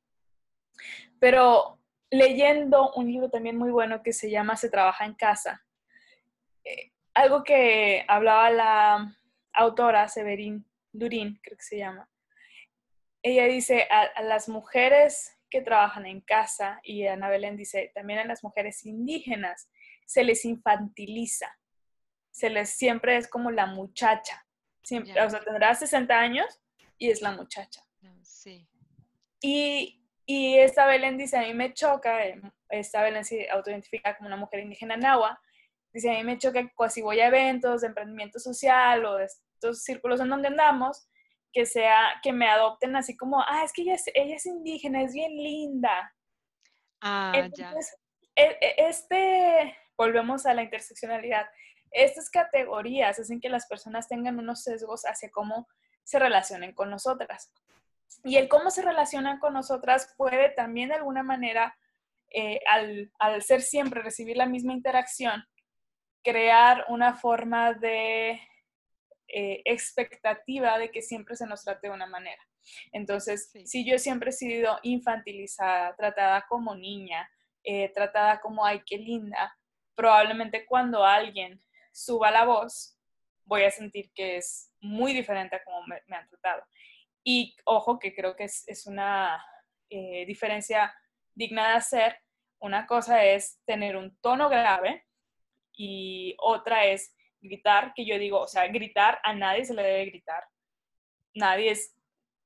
Pero 1.20 1.82
leyendo 2.10 2.94
un 2.94 3.08
libro 3.12 3.30
también 3.30 3.58
muy 3.58 3.70
bueno 3.70 4.02
que 4.02 4.14
se 4.14 4.32
llama 4.32 4.56
Se 4.56 4.70
trabaja 4.70 5.04
en 5.04 5.14
casa, 5.14 5.62
eh, 6.64 6.94
algo 7.14 7.44
que 7.44 8.06
hablaba 8.08 8.50
la 8.50 9.18
autora 9.52 10.08
Severin 10.08 10.66
Durín, 10.94 11.38
creo 11.44 11.58
que 11.58 11.66
se 11.66 11.80
llama, 11.80 12.10
ella 13.22 13.44
dice 13.44 13.90
a, 13.92 14.04
a, 14.04 14.24
las 14.24 14.48
mujeres 14.48 15.38
que 15.50 15.60
trabajan 15.60 16.06
en 16.06 16.22
casa 16.22 16.80
y 16.82 17.06
Ana 17.08 17.28
Belén 17.28 17.58
dice 17.58 17.92
también 17.94 18.20
a 18.20 18.26
las 18.26 18.42
mujeres 18.42 18.86
indígenas 18.86 19.70
se 20.06 20.24
les 20.24 20.46
infantiliza, 20.46 21.60
se 22.36 22.50
les 22.50 22.72
siempre 22.72 23.16
es 23.16 23.30
como 23.30 23.50
la 23.50 23.66
muchacha, 23.66 24.46
siempre, 24.84 25.14
yeah. 25.14 25.26
o 25.26 25.30
sea, 25.30 25.40
tendrá 25.40 25.74
60 25.74 26.20
años 26.20 26.62
y 26.98 27.10
es 27.10 27.22
la 27.22 27.32
muchacha. 27.32 27.82
Sí. 28.24 28.68
Y, 29.42 30.04
y 30.26 30.58
esta 30.58 30.86
Belén 30.86 31.18
dice, 31.18 31.38
a 31.38 31.44
mí 31.44 31.54
me 31.54 31.74
choca, 31.74 32.20
esta 32.68 33.04
Belén 33.04 33.24
se 33.24 33.50
autoidentifica 33.50 34.18
como 34.18 34.28
una 34.28 34.36
mujer 34.36 34.60
indígena 34.60 34.98
nahua, 34.98 35.40
dice, 35.94 36.12
a 36.12 36.16
mí 36.16 36.26
me 36.26 36.38
choca 36.38 36.62
que 36.62 36.90
si 36.90 37.02
voy 37.02 37.22
a 37.22 37.28
eventos 37.28 37.80
de 37.80 37.88
emprendimiento 37.88 38.38
social 38.38 39.06
o 39.06 39.16
de 39.16 39.28
estos 39.28 39.84
círculos 39.84 40.20
en 40.20 40.28
donde 40.28 40.50
andamos, 40.50 41.08
que 41.54 41.66
sea, 41.66 42.20
que 42.22 42.34
me 42.34 42.50
adopten 42.50 42.98
así 42.98 43.16
como, 43.16 43.40
ah, 43.48 43.62
es 43.64 43.72
que 43.72 43.84
ella 43.84 43.94
es, 43.94 44.04
ella 44.14 44.36
es 44.36 44.46
indígena, 44.46 45.04
es 45.04 45.14
bien 45.14 45.32
linda. 45.38 46.14
Ah, 47.00 47.32
Entonces, 47.34 47.96
ya. 48.36 48.44
e, 48.44 48.58
e, 48.60 48.76
este, 48.90 49.78
volvemos 49.96 50.46
a 50.46 50.54
la 50.54 50.64
interseccionalidad, 50.64 51.46
estas 51.96 52.30
categorías 52.30 53.20
hacen 53.20 53.40
que 53.40 53.50
las 53.50 53.68
personas 53.68 54.08
tengan 54.08 54.38
unos 54.38 54.64
sesgos 54.64 55.04
hacia 55.06 55.32
cómo 55.32 55.68
se 56.04 56.20
relacionen 56.20 56.74
con 56.74 56.90
nosotras. 56.90 57.52
Y 58.24 58.38
el 58.38 58.48
cómo 58.50 58.70
se 58.70 58.82
relacionan 58.82 59.40
con 59.40 59.54
nosotras 59.54 60.14
puede 60.18 60.50
también 60.50 60.90
de 60.90 60.96
alguna 60.96 61.24
manera, 61.24 61.78
eh, 62.32 62.60
al, 62.68 63.12
al 63.18 63.42
ser 63.42 63.62
siempre 63.62 64.02
recibir 64.02 64.38
la 64.38 64.46
misma 64.46 64.74
interacción, 64.74 65.44
crear 66.24 66.86
una 66.90 67.16
forma 67.16 67.74
de 67.74 68.42
eh, 69.28 69.62
expectativa 69.66 70.78
de 70.78 70.92
que 70.92 71.02
siempre 71.02 71.36
se 71.36 71.48
nos 71.48 71.64
trate 71.64 71.88
de 71.88 71.94
una 71.94 72.08
manera. 72.08 72.42
Entonces, 72.92 73.52
si 73.66 73.86
yo 73.86 73.98
siempre 74.00 74.30
he 74.32 74.34
sido 74.34 74.80
infantilizada, 74.84 75.96
tratada 75.96 76.46
como 76.48 76.76
niña, 76.76 77.30
eh, 77.64 77.90
tratada 77.90 78.40
como, 78.42 78.66
ay, 78.66 78.82
qué 78.86 78.98
linda, 78.98 79.58
probablemente 79.96 80.66
cuando 80.66 81.04
alguien 81.04 81.62
suba 81.96 82.30
la 82.30 82.44
voz, 82.44 83.00
voy 83.46 83.64
a 83.64 83.72
sentir 83.72 84.12
que 84.14 84.38
es 84.38 84.74
muy 84.82 85.14
diferente 85.14 85.56
a 85.56 85.64
como 85.64 85.82
me, 85.88 86.16
han 86.16 86.28
tratado. 86.28 86.64
Y 87.24 87.56
ojo, 87.64 87.98
que 88.00 88.14
creo 88.14 88.36
que 88.36 88.44
es, 88.44 88.68
es 88.68 88.86
una 88.86 89.44
eh, 89.90 90.26
diferencia 90.26 90.94
digna 91.34 91.70
de 91.70 91.76
hacer. 91.76 92.20
Una 92.60 92.86
cosa 92.86 93.24
es 93.24 93.62
tener 93.66 93.96
un 93.96 94.18
tono 94.18 94.50
grave 94.50 95.06
y 95.72 96.36
otra 96.40 96.86
es 96.86 97.16
gritar, 97.40 97.94
que 97.96 98.06
yo 98.06 98.20
digo, 98.20 98.42
o 98.42 98.48
sea, 98.48 98.68
gritar 98.68 99.20
a 99.24 99.34
nadie 99.34 99.64
se 99.64 99.74
le 99.74 99.84
debe 99.84 100.06
gritar. 100.06 100.44
Nadie 101.34 101.72
es, 101.72 101.96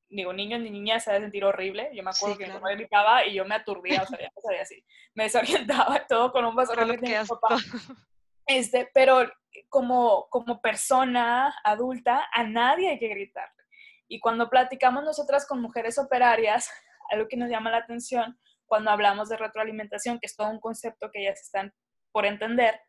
digo, 0.09 0.31
niños 0.31 0.61
ni 0.61 0.69
niñas 0.69 1.03
se 1.03 1.11
debe 1.11 1.25
sentir 1.25 1.43
horrible. 1.43 1.89
Yo 1.93 2.03
me 2.03 2.11
acuerdo 2.11 2.37
que 2.37 2.45
claro. 2.45 2.61
gritaba 2.61 3.25
y 3.25 3.33
yo 3.33 3.45
me 3.45 3.55
aturdía, 3.55 4.03
o 4.03 4.05
sea, 4.05 4.19
ya 4.19 4.31
sabía 4.41 4.61
así. 4.61 4.83
Me 5.15 5.23
desorientaba 5.23 6.05
todo 6.07 6.31
con 6.31 6.45
un 6.45 6.55
vaso 6.55 6.75
de 6.75 6.85
mi 6.85 7.27
papá. 7.27 7.57
Este, 8.49 8.89
pero 8.95 9.31
como, 9.69 10.27
como 10.31 10.59
persona 10.59 11.55
adulta, 11.63 12.27
a 12.33 12.43
nadie 12.43 12.89
hay 12.89 12.97
que 12.99 13.07
gritar. 13.07 13.47
Y 14.07 14.19
cuando 14.19 14.49
platicamos 14.49 15.03
nosotras 15.03 15.45
con 15.45 15.61
mujeres 15.61 15.99
operarias, 15.99 16.67
algo 17.11 17.27
que 17.27 17.37
nos 17.37 17.51
llama 17.51 17.69
la 17.69 17.77
atención 17.77 18.39
cuando 18.65 18.89
hablamos 18.89 19.29
de 19.29 19.37
retroalimentación, 19.37 20.19
que 20.19 20.25
es 20.25 20.35
todo 20.35 20.49
un 20.49 20.59
concepto 20.59 21.11
que 21.11 21.21
ellas 21.21 21.39
están 21.39 21.71
por 22.11 22.25
entender, 22.25 22.81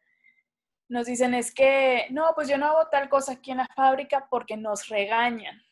nos 0.89 1.07
dicen 1.07 1.35
es 1.35 1.55
que, 1.55 2.07
no, 2.11 2.33
pues 2.35 2.49
yo 2.49 2.57
no 2.57 2.67
hago 2.67 2.89
tal 2.89 3.11
cosa 3.11 3.33
aquí 3.33 3.51
en 3.51 3.59
la 3.59 3.69
fábrica 3.77 4.29
porque 4.31 4.57
nos 4.57 4.89
regañan. 4.89 5.63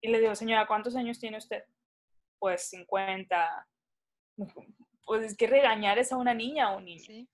Y 0.00 0.08
le 0.08 0.20
digo, 0.20 0.36
señora, 0.36 0.68
¿cuántos 0.68 0.94
años 0.94 1.18
tiene 1.18 1.38
usted? 1.38 1.64
Pues 2.38 2.68
50. 2.70 3.68
Pues 5.04 5.24
es 5.24 5.36
que 5.36 5.48
regañar 5.48 5.98
es 5.98 6.12
a 6.12 6.16
una 6.16 6.32
niña 6.32 6.72
o 6.72 6.78
un 6.78 6.84
niño. 6.84 7.26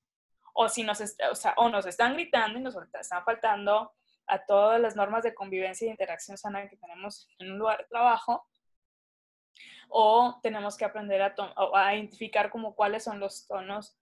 O, 0.54 0.68
si 0.68 0.82
nos, 0.82 1.00
o, 1.00 1.34
sea, 1.34 1.54
o 1.56 1.68
nos 1.68 1.86
están 1.86 2.14
gritando 2.14 2.58
y 2.58 2.62
nos 2.62 2.76
están 2.76 3.24
faltando 3.24 3.92
a 4.26 4.44
todas 4.44 4.80
las 4.80 4.96
normas 4.96 5.22
de 5.24 5.34
convivencia 5.34 5.86
e 5.86 5.90
interacción 5.90 6.38
sana 6.38 6.68
que 6.68 6.76
tenemos 6.76 7.28
en 7.38 7.52
un 7.52 7.58
lugar 7.58 7.78
de 7.78 7.84
trabajo, 7.86 8.46
o 9.88 10.38
tenemos 10.42 10.76
que 10.76 10.84
aprender 10.84 11.20
a, 11.20 11.34
a 11.74 11.94
identificar 11.94 12.50
como 12.50 12.74
cuáles 12.76 13.02
son 13.04 13.18
los 13.18 13.46
tonos 13.46 13.96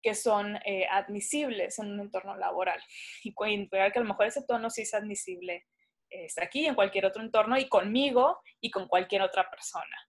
que 0.00 0.14
son 0.14 0.56
eh, 0.64 0.86
admisibles 0.88 1.80
en 1.80 1.90
un 1.90 2.00
entorno 2.00 2.36
laboral. 2.36 2.80
Y 3.24 3.34
que 3.34 3.92
a 3.92 4.00
lo 4.00 4.04
mejor 4.04 4.26
ese 4.26 4.44
tono 4.44 4.70
sí 4.70 4.82
es 4.82 4.94
admisible 4.94 5.66
eh, 6.10 6.26
está 6.26 6.44
aquí, 6.44 6.66
en 6.66 6.76
cualquier 6.76 7.06
otro 7.06 7.22
entorno, 7.22 7.58
y 7.58 7.68
conmigo 7.68 8.40
y 8.60 8.70
con 8.70 8.86
cualquier 8.86 9.22
otra 9.22 9.50
persona. 9.50 10.08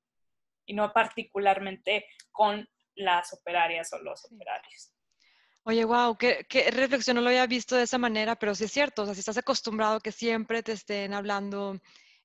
Y 0.66 0.74
no 0.74 0.94
particularmente 0.94 2.06
con 2.32 2.70
las 2.96 3.34
operarias 3.34 3.92
o 3.94 4.00
los 4.00 4.24
operarios. 4.26 4.94
Oye, 5.70 5.84
wow, 5.84 6.16
qué, 6.18 6.46
qué, 6.48 6.72
reflexión, 6.72 7.18
no 7.18 7.22
lo 7.22 7.28
había 7.28 7.46
visto 7.46 7.76
de 7.76 7.84
esa 7.84 7.98
manera, 7.98 8.38
pero 8.38 8.56
sí 8.56 8.64
es 8.64 8.72
cierto, 8.72 9.02
o 9.02 9.06
sea, 9.06 9.14
si 9.14 9.20
estás 9.20 9.38
acostumbrado 9.38 10.00
que 10.00 10.14
siempre 10.14 10.64
te 10.64 10.72
estén 10.72 11.14
hablando 11.14 11.78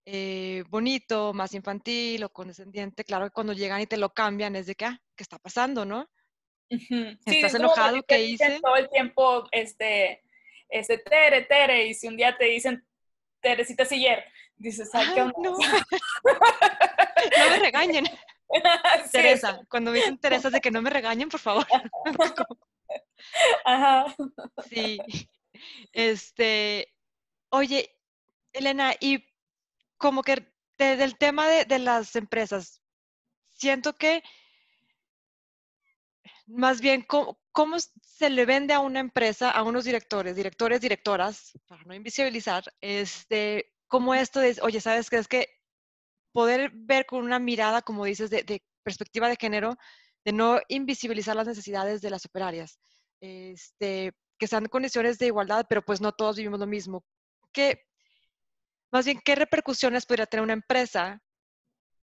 eh, 0.07 0.63
bonito, 0.69 1.33
más 1.33 1.53
infantil 1.53 2.23
o 2.23 2.33
condescendiente, 2.33 3.03
claro 3.03 3.25
que 3.25 3.33
cuando 3.33 3.53
llegan 3.53 3.81
y 3.81 3.89
te 3.89 3.97
lo 3.97 4.11
cambian 4.11 4.55
es 4.55 4.67
de 4.67 4.77
que, 4.77 4.85
ah, 4.85 5.01
¿qué 5.17 5.25
está 5.25 5.41
pasando, 5.41 5.85
no? 5.85 6.09
¿Estás 6.71 7.55
enojado? 7.55 8.01
¿Qué 8.05 8.23
hice? 8.23 8.61
Todo 8.63 8.77
el 8.77 8.89
tiempo, 8.89 9.49
este, 9.51 10.23
este, 10.69 10.99
Tere, 10.99 11.43
Tere, 11.43 11.89
y 11.89 11.95
si 11.95 12.07
un 12.07 12.17
día 12.17 12.39
te 12.39 12.45
dicen 12.45 12.87
Teresita 13.41 13.85
Siller, 13.85 14.25
dices, 14.55 14.89
ay, 14.93 15.15
¿qué 15.15 15.21
onda? 15.21 15.35
No. 15.43 15.59
no 17.39 17.51
me 17.51 17.59
regañen. 17.59 18.05
Teresa, 19.11 19.61
cuando 19.69 19.91
me 19.91 19.99
dicen 19.99 20.17
Teresa 20.19 20.49
de 20.49 20.61
que 20.61 20.71
no 20.71 20.81
me 20.81 20.91
regañen, 20.91 21.29
por 21.29 21.41
favor. 21.41 21.67
Ajá. 23.65 24.15
Sí. 24.69 24.99
Este, 25.93 26.93
oye, 27.51 27.97
Elena, 28.53 28.95
y 29.01 29.25
como 29.97 30.23
que 30.23 30.53
del 30.79 31.17
tema 31.17 31.49
de, 31.49 31.65
de 31.65 31.79
las 31.79 32.17
empresas, 32.17 32.83
siento 33.51 33.95
que 33.95 34.23
más 36.47 36.81
bien, 36.81 37.03
¿cómo, 37.03 37.37
se 38.03 38.31
le 38.31 38.45
vende 38.45 38.75
a 38.75 38.81
una 38.81 39.01
empresa, 39.01 39.51
a 39.51 39.63
unos 39.63 39.85
directores, 39.85 40.37
directores, 40.37 40.81
directoras, 40.81 41.53
para 41.67 41.83
no 41.85 41.95
invisibilizar, 41.95 42.65
este, 42.81 43.73
como 43.89 44.15
esto 44.15 44.41
de, 44.41 44.57
oye, 44.63 44.81
¿sabes 44.81 45.09
qué? 45.09 45.17
Es 45.17 45.29
que 45.29 45.49
poder 46.33 46.71
ver 46.75 47.07
con 47.07 47.25
una 47.25 47.39
mirada, 47.39 47.83
como 47.83 48.05
dices, 48.05 48.31
de, 48.31 48.63
perspectiva 48.83 49.29
de 49.29 49.37
género, 49.37 49.77
de 50.25 50.33
no 50.33 50.61
invisibilizar 50.69 51.37
las 51.37 51.47
necesidades 51.47 52.01
de 52.01 52.11
las 52.11 52.25
operarias, 52.25 52.79
este, 53.21 54.13
que 54.39 54.47
sean 54.47 54.67
condiciones 54.67 55.19
de 55.19 55.27
igualdad, 55.27 55.67
pero 55.69 55.83
pues 55.83 56.01
no 56.01 56.13
todos 56.13 56.37
vivimos 56.37 56.61
lo 56.61 56.67
mismo. 56.67 57.05
¿Qué, 57.53 57.83
más 58.93 59.05
bien, 59.05 59.21
qué 59.25 59.35
repercusiones 59.35 60.07
podría 60.07 60.27
tener 60.27 60.45
una 60.45 60.53
empresa? 60.53 61.21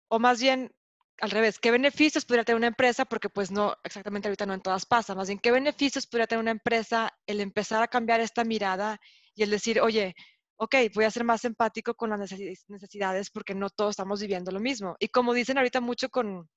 O 0.10 0.20
más 0.20 0.40
bien, 0.42 0.72
al 1.20 1.32
revés, 1.32 1.60
¿qué 1.60 1.72
beneficios 1.72 2.26
podría 2.26 2.44
tener 2.44 2.58
una 2.58 2.68
empresa? 2.68 3.06
Porque 3.06 3.30
pues 3.30 3.52
no, 3.52 3.76
exactamente 3.84 4.28
ahorita 4.28 4.46
no 4.46 4.54
en 4.54 4.62
todas 4.62 4.86
pasa, 4.86 5.16
más 5.16 5.28
bien, 5.28 5.40
¿qué 5.40 5.52
beneficios 5.52 6.08
podría 6.08 6.28
tener 6.28 6.42
una 6.42 6.52
empresa 6.52 7.12
el 7.26 7.42
empezar 7.42 7.82
a 7.84 7.88
cambiar 7.88 8.22
esta 8.22 8.44
mirada 8.44 9.00
y 9.36 9.44
el 9.44 9.50
decir, 9.50 9.82
oye, 9.82 10.16
ok, 10.58 10.76
voy 10.94 11.06
a 11.06 11.12
ser 11.12 11.24
más 11.24 11.46
empático 11.46 11.96
con 11.96 12.10
las 12.10 12.20
necesidades 12.68 13.30
porque 13.32 13.56
no 13.56 13.70
todos 13.70 13.92
estamos 13.92 14.22
viviendo 14.22 14.52
lo 14.52 14.60
mismo? 14.60 14.96
Y 15.00 15.10
como 15.10 15.34
dicen 15.34 15.58
ahorita 15.58 15.82
mucho 15.82 16.10
con 16.10 16.50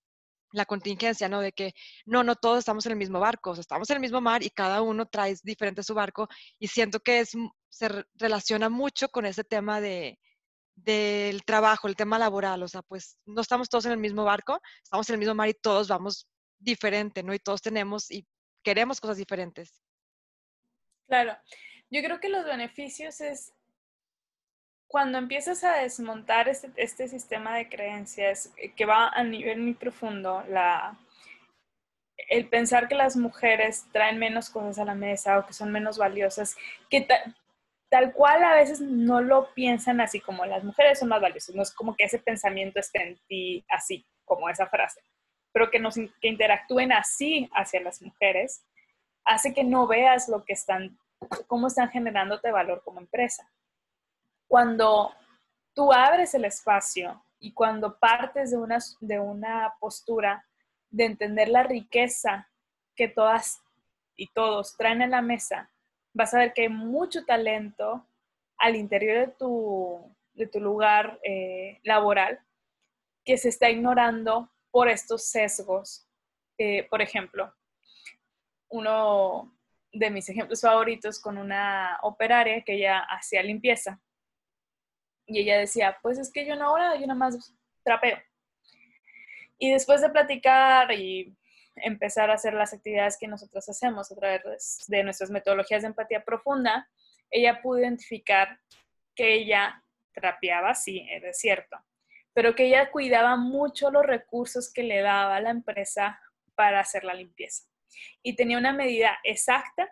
la 0.53 0.65
contingencia, 0.65 1.29
¿no? 1.29 1.41
De 1.41 1.53
que 1.53 1.75
no, 2.05 2.23
no 2.23 2.37
todos 2.37 2.59
estamos 2.59 2.87
en 2.87 2.93
el 2.93 2.99
mismo 2.99 3.21
barco, 3.21 3.51
o 3.51 3.55
sea, 3.55 3.61
estamos 3.61 3.89
en 3.91 3.97
el 3.97 4.01
mismo 4.01 4.21
mar 4.21 4.43
y 4.43 4.51
cada 4.51 4.83
uno 4.83 5.07
trae 5.07 5.37
diferente 5.43 5.83
su 5.83 5.95
barco 5.95 6.29
y 6.59 6.69
siento 6.69 7.01
que 7.01 7.21
es, 7.21 7.33
se 7.69 8.05
relaciona 8.15 8.69
mucho 8.69 9.09
con 9.09 9.27
ese 9.27 9.45
tema 9.45 9.81
de, 9.81 10.19
del 10.75 11.45
trabajo, 11.45 11.89
el 11.89 11.97
tema 11.97 12.19
laboral, 12.19 12.63
o 12.63 12.69
sea, 12.69 12.83
pues 12.83 13.19
no 13.27 13.41
estamos 13.41 13.69
todos 13.69 13.87
en 13.87 13.93
el 13.93 13.99
mismo 13.99 14.25
barco, 14.25 14.61
estamos 14.83 15.09
en 15.09 15.15
el 15.15 15.21
mismo 15.21 15.35
mar 15.35 15.49
y 15.49 15.55
todos 15.55 15.89
vamos 15.89 16.29
diferente, 16.59 17.23
¿no? 17.23 17.35
Y 17.35 17.39
todos 17.39 17.63
tenemos 17.63 18.11
y 18.11 18.27
queremos 18.63 19.01
cosas 19.01 19.17
diferentes. 19.17 19.83
Claro, 21.07 21.37
yo 21.91 22.03
creo 22.03 22.21
que 22.21 22.29
los 22.29 22.45
beneficios 22.45 23.21
es 23.21 23.53
cuando 24.91 25.19
empiezas 25.19 25.63
a 25.63 25.77
desmontar 25.77 26.49
este, 26.49 26.69
este 26.75 27.07
sistema 27.07 27.57
de 27.57 27.69
creencias 27.69 28.53
que 28.75 28.87
va 28.87 29.09
a 29.09 29.23
nivel 29.23 29.61
muy 29.61 29.75
profundo, 29.75 30.43
el 32.29 32.49
pensar 32.49 32.89
que 32.89 32.97
las 32.97 33.17
mujeres 33.17 33.87
traen 33.93 34.19
menos 34.19 34.51
cosas 34.51 34.81
a 34.81 34.85
la 34.85 34.97
mesa 34.97 35.39
o 35.39 35.47
que 35.47 35.53
son 35.53 35.71
menos 35.71 35.97
valiosas, 35.97 36.57
que 36.91 37.07
tal 37.89 38.13
cual 38.13 38.43
a 38.43 38.57
veces 38.57 38.81
no 38.81 39.21
lo 39.21 39.55
piensan 39.55 40.01
así 40.01 40.19
como 40.19 40.45
las 40.45 40.65
mujeres 40.65 40.99
son 40.99 41.11
más 41.11 41.23
valiosas, 41.23 41.55
no 41.55 41.63
es 41.63 41.73
como 41.73 41.95
que 41.95 42.05
ese 42.05 42.19
pensamiento 42.19 42.81
esté 42.81 43.11
en 43.11 43.21
ti 43.29 43.65
así, 43.69 44.05
como 44.25 44.49
esa 44.49 44.67
frase, 44.67 45.01
pero 45.53 45.71
que, 45.71 45.79
nos, 45.79 45.95
que 45.95 46.29
interactúen 46.29 46.91
así 46.91 47.49
hacia 47.55 47.81
las 47.81 48.03
mujeres, 48.03 48.65
hace 49.25 49.55
que 49.55 49.63
no 49.63 49.87
veas 49.87 50.29
lo 50.29 50.45
que 50.45 50.53
están, 50.53 50.99
cómo 51.47 51.69
están 51.69 51.91
generándote 51.91 52.51
valor 52.51 52.83
como 52.85 52.99
empresa. 52.99 53.49
Cuando 54.51 55.15
tú 55.75 55.93
abres 55.93 56.35
el 56.35 56.45
espacio 56.45 57.25
y 57.39 57.53
cuando 57.53 58.01
partes 58.01 58.51
de 58.51 58.57
una, 58.57 58.79
de 58.99 59.21
una 59.21 59.75
postura 59.79 60.45
de 60.91 61.05
entender 61.05 61.49
la 61.49 61.63
riqueza 61.63 62.51
que 62.97 63.07
todas 63.07 63.63
y 64.17 64.27
todos 64.33 64.77
traen 64.77 65.03
a 65.03 65.07
la 65.07 65.23
mesa, 65.23 65.71
vas 66.13 66.35
a 66.35 66.41
ver 66.41 66.53
que 66.53 66.63
hay 66.63 66.69
mucho 66.69 67.25
talento 67.25 68.05
al 68.59 68.75
interior 68.75 69.29
de 69.29 69.33
tu, 69.35 70.17
de 70.33 70.49
tu 70.49 70.59
lugar 70.59 71.21
eh, 71.23 71.79
laboral 71.85 72.41
que 73.25 73.39
se 73.39 73.51
está 73.51 73.71
ignorando 73.71 74.51
por 74.73 74.89
estos 74.89 75.27
sesgos. 75.27 76.09
Eh, 76.59 76.89
por 76.91 77.01
ejemplo, 77.01 77.55
uno 78.69 79.57
de 79.93 80.11
mis 80.11 80.29
ejemplos 80.29 80.61
favoritos 80.61 81.21
con 81.21 81.39
una 81.39 82.01
operaria 82.03 82.63
que 82.63 82.75
ella 82.75 82.99
hacía 83.09 83.45
limpieza. 83.45 84.01
Y 85.31 85.39
ella 85.39 85.59
decía, 85.59 85.97
pues 86.03 86.19
es 86.19 86.33
que 86.33 86.45
yo 86.45 86.57
no 86.57 86.77
nada, 86.77 86.97
yo 86.97 87.07
nada 87.07 87.15
más 87.15 87.55
trapeo. 87.85 88.19
Y 89.59 89.71
después 89.71 90.01
de 90.01 90.11
platicar 90.11 90.91
y 90.91 91.37
empezar 91.77 92.31
a 92.31 92.35
hacer 92.35 92.53
las 92.53 92.75
actividades 92.75 93.17
que 93.17 93.29
nosotros 93.29 93.69
hacemos 93.69 94.11
a 94.11 94.17
través 94.17 94.85
de 94.89 95.05
nuestras 95.05 95.31
metodologías 95.31 95.83
de 95.83 95.89
empatía 95.89 96.25
profunda, 96.25 96.89
ella 97.31 97.63
pudo 97.63 97.79
identificar 97.79 98.59
que 99.15 99.35
ella 99.35 99.85
trapeaba, 100.13 100.75
sí, 100.75 101.07
es 101.09 101.39
cierto, 101.39 101.77
pero 102.33 102.57
que 102.57 102.67
ella 102.67 102.91
cuidaba 102.91 103.37
mucho 103.37 103.93
los 103.93 104.05
recursos 104.05 104.73
que 104.73 104.83
le 104.83 105.01
daba 105.01 105.41
la 105.41 105.51
empresa 105.51 106.21
para 106.57 106.81
hacer 106.81 107.05
la 107.05 107.15
limpieza. 107.15 107.69
Y 108.21 108.35
tenía 108.35 108.59
una 108.59 108.73
medida 108.73 109.17
exacta 109.23 109.89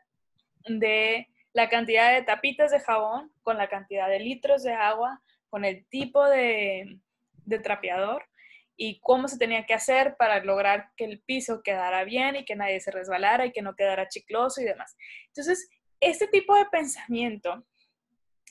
de 0.65 1.29
la 1.59 1.69
cantidad 1.69 2.15
de 2.15 2.23
tapitas 2.23 2.71
de 2.71 2.79
jabón 2.79 3.33
con 3.43 3.59
la 3.59 3.69
cantidad 3.69 4.09
de 4.09 4.21
litros 4.21 4.63
de 4.63 4.75
agua, 4.75 5.21
con 5.51 5.65
el 5.65 5.85
tipo 5.89 6.25
de, 6.25 7.01
de 7.33 7.59
trapeador 7.59 8.25
y 8.77 9.01
cómo 9.01 9.27
se 9.27 9.39
tenía 9.39 9.67
que 9.67 9.75
hacer 9.75 10.15
para 10.17 10.39
lograr 10.45 10.93
que 10.97 11.05
el 11.05 11.21
piso 11.21 11.65
quedara 11.65 12.05
bien 12.05 12.37
y 12.37 12.45
que 12.45 12.55
nadie 12.55 12.79
se 12.79 12.93
resbalara 12.93 13.45
y 13.45 13.51
que 13.51 13.63
no 13.63 13.75
quedara 13.75 14.07
chicloso 14.07 14.61
y 14.61 14.67
demás. 14.67 14.97
Entonces, 15.27 15.69
este 15.99 16.29
tipo 16.29 16.55
de 16.55 16.67
pensamiento, 16.67 17.67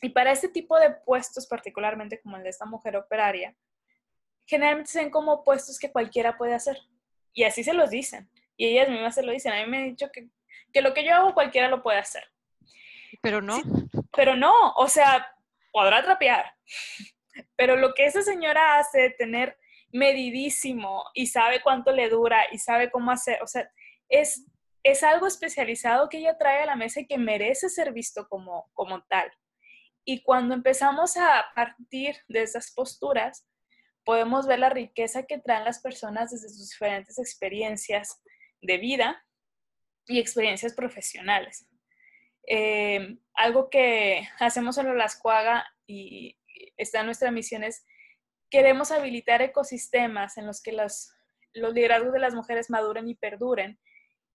y 0.02 0.10
para 0.10 0.34
este 0.34 0.50
tipo 0.50 0.78
de 0.78 0.92
puestos, 0.92 1.48
particularmente 1.48 2.20
como 2.20 2.36
el 2.36 2.44
de 2.44 2.50
esta 2.50 2.66
mujer 2.66 2.98
operaria, 2.98 3.56
generalmente 4.46 4.92
se 4.92 5.00
ven 5.00 5.12
como 5.12 5.46
puestos 5.46 5.80
que 5.80 5.94
cualquiera 5.94 6.38
puede 6.38 6.56
hacer. 6.56 6.78
Y 7.32 7.46
así 7.46 7.64
se 7.64 7.74
los 7.74 7.90
dicen. 7.90 8.30
Y 8.58 8.68
ellas 8.68 8.90
mismas 8.90 9.16
se 9.16 9.24
lo 9.24 9.32
dicen. 9.32 9.54
A 9.54 9.64
mí 9.64 9.72
me 9.72 9.78
han 9.78 9.90
dicho 9.92 10.10
que, 10.12 10.28
que 10.74 10.82
lo 10.82 10.94
que 10.94 11.06
yo 11.06 11.16
hago 11.16 11.34
cualquiera 11.34 11.70
lo 11.70 11.82
puede 11.82 12.00
hacer. 12.00 12.26
Pero 13.22 13.42
no. 13.42 13.62
pero 14.16 14.36
no, 14.36 14.72
o 14.74 14.88
sea, 14.88 15.28
podrá 15.72 16.04
trapear. 16.04 16.54
Pero 17.56 17.76
lo 17.76 17.94
que 17.94 18.06
esa 18.06 18.22
señora 18.22 18.80
hace, 18.80 19.12
tener 19.12 19.58
medidísimo 19.92 21.06
y 21.14 21.28
sabe 21.28 21.62
cuánto 21.62 21.92
le 21.92 22.10
dura 22.10 22.42
y 22.52 22.58
sabe 22.58 22.92
cómo 22.92 23.12
hacer, 23.12 23.42
o 23.42 23.48
sea, 23.48 23.70
es, 24.10 24.46
es 24.84 25.04
algo 25.04 25.28
especializado 25.28 26.10
que 26.10 26.18
ella 26.18 26.38
trae 26.38 26.64
a 26.64 26.66
la 26.66 26.76
mesa 26.76 27.02
y 27.02 27.08
que 27.08 27.18
merece 27.18 27.70
ser 27.70 27.94
visto 27.94 28.28
como, 28.28 28.70
como 28.74 29.04
tal. 29.04 29.32
Y 30.06 30.24
cuando 30.24 30.56
empezamos 30.56 31.18
a 31.18 31.46
partir 31.54 32.16
de 32.28 32.42
esas 32.44 32.72
posturas, 32.72 33.46
podemos 34.06 34.48
ver 34.48 34.60
la 34.60 34.70
riqueza 34.70 35.24
que 35.24 35.38
traen 35.38 35.66
las 35.66 35.82
personas 35.82 36.32
desde 36.32 36.48
sus 36.48 36.70
diferentes 36.70 37.20
experiencias 37.20 38.22
de 38.62 38.78
vida 38.78 39.22
y 40.06 40.20
experiencias 40.20 40.74
profesionales. 40.74 41.67
Eh, 42.48 43.18
algo 43.34 43.70
que 43.70 44.28
hacemos 44.40 44.78
en 44.78 44.98
la 44.98 45.08
Cuaga 45.22 45.66
y 45.86 46.38
está 46.78 47.02
en 47.02 47.08
nuestra 47.08 47.30
misión 47.30 47.64
es 47.64 47.86
queremos 48.50 48.92
habilitar 48.92 49.42
ecosistemas 49.42 50.38
en 50.38 50.48
los 50.48 50.62
que 50.62 50.72
los 50.72 51.12
liderazgos 51.54 52.14
de 52.14 52.20
las 52.20 52.34
mujeres 52.34 52.70
maduren 52.70 53.10
y 53.10 53.16
perduren. 53.16 53.80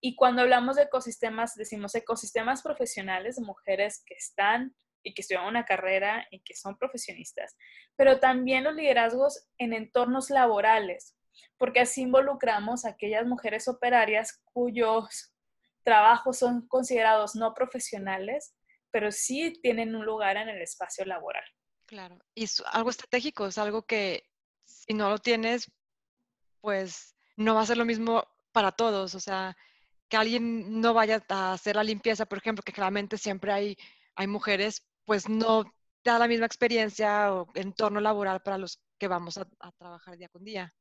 Y 0.00 0.16
cuando 0.16 0.42
hablamos 0.42 0.76
de 0.76 0.82
ecosistemas, 0.82 1.54
decimos 1.54 1.94
ecosistemas 1.94 2.62
profesionales 2.62 3.36
de 3.36 3.42
mujeres 3.42 4.02
que 4.04 4.14
están 4.14 4.74
y 5.02 5.14
que 5.14 5.22
estudian 5.22 5.46
una 5.46 5.64
carrera 5.64 6.26
y 6.30 6.40
que 6.40 6.54
son 6.54 6.76
profesionistas, 6.76 7.56
pero 7.96 8.20
también 8.20 8.64
los 8.64 8.74
liderazgos 8.74 9.46
en 9.58 9.72
entornos 9.72 10.30
laborales, 10.30 11.16
porque 11.58 11.80
así 11.80 12.02
involucramos 12.02 12.84
a 12.84 12.90
aquellas 12.90 13.26
mujeres 13.26 13.68
operarias 13.68 14.40
cuyos 14.44 15.31
trabajos 15.84 16.38
son 16.38 16.66
considerados 16.68 17.34
no 17.34 17.54
profesionales, 17.54 18.54
pero 18.90 19.10
sí 19.10 19.52
tienen 19.62 19.94
un 19.94 20.04
lugar 20.04 20.36
en 20.36 20.48
el 20.48 20.60
espacio 20.62 21.04
laboral. 21.04 21.44
Claro, 21.86 22.18
y 22.34 22.44
es 22.44 22.62
algo 22.72 22.90
estratégico, 22.90 23.46
es 23.46 23.58
algo 23.58 23.82
que 23.82 24.22
si 24.64 24.94
no 24.94 25.10
lo 25.10 25.18
tienes, 25.18 25.70
pues 26.60 27.14
no 27.36 27.54
va 27.54 27.62
a 27.62 27.66
ser 27.66 27.76
lo 27.76 27.84
mismo 27.84 28.24
para 28.52 28.72
todos. 28.72 29.14
O 29.14 29.20
sea, 29.20 29.56
que 30.08 30.16
alguien 30.16 30.80
no 30.80 30.94
vaya 30.94 31.22
a 31.28 31.52
hacer 31.52 31.76
la 31.76 31.84
limpieza, 31.84 32.26
por 32.26 32.38
ejemplo, 32.38 32.62
que 32.62 32.72
claramente 32.72 33.18
siempre 33.18 33.52
hay, 33.52 33.76
hay 34.14 34.26
mujeres, 34.26 34.86
pues 35.04 35.28
no 35.28 35.64
da 36.04 36.18
la 36.18 36.28
misma 36.28 36.46
experiencia 36.46 37.32
o 37.32 37.48
entorno 37.54 38.00
laboral 38.00 38.40
para 38.42 38.58
los 38.58 38.80
que 38.98 39.08
vamos 39.08 39.38
a, 39.38 39.46
trabajar 39.78 40.16
día 40.16 40.28
con 40.28 40.44
día. 40.44 40.72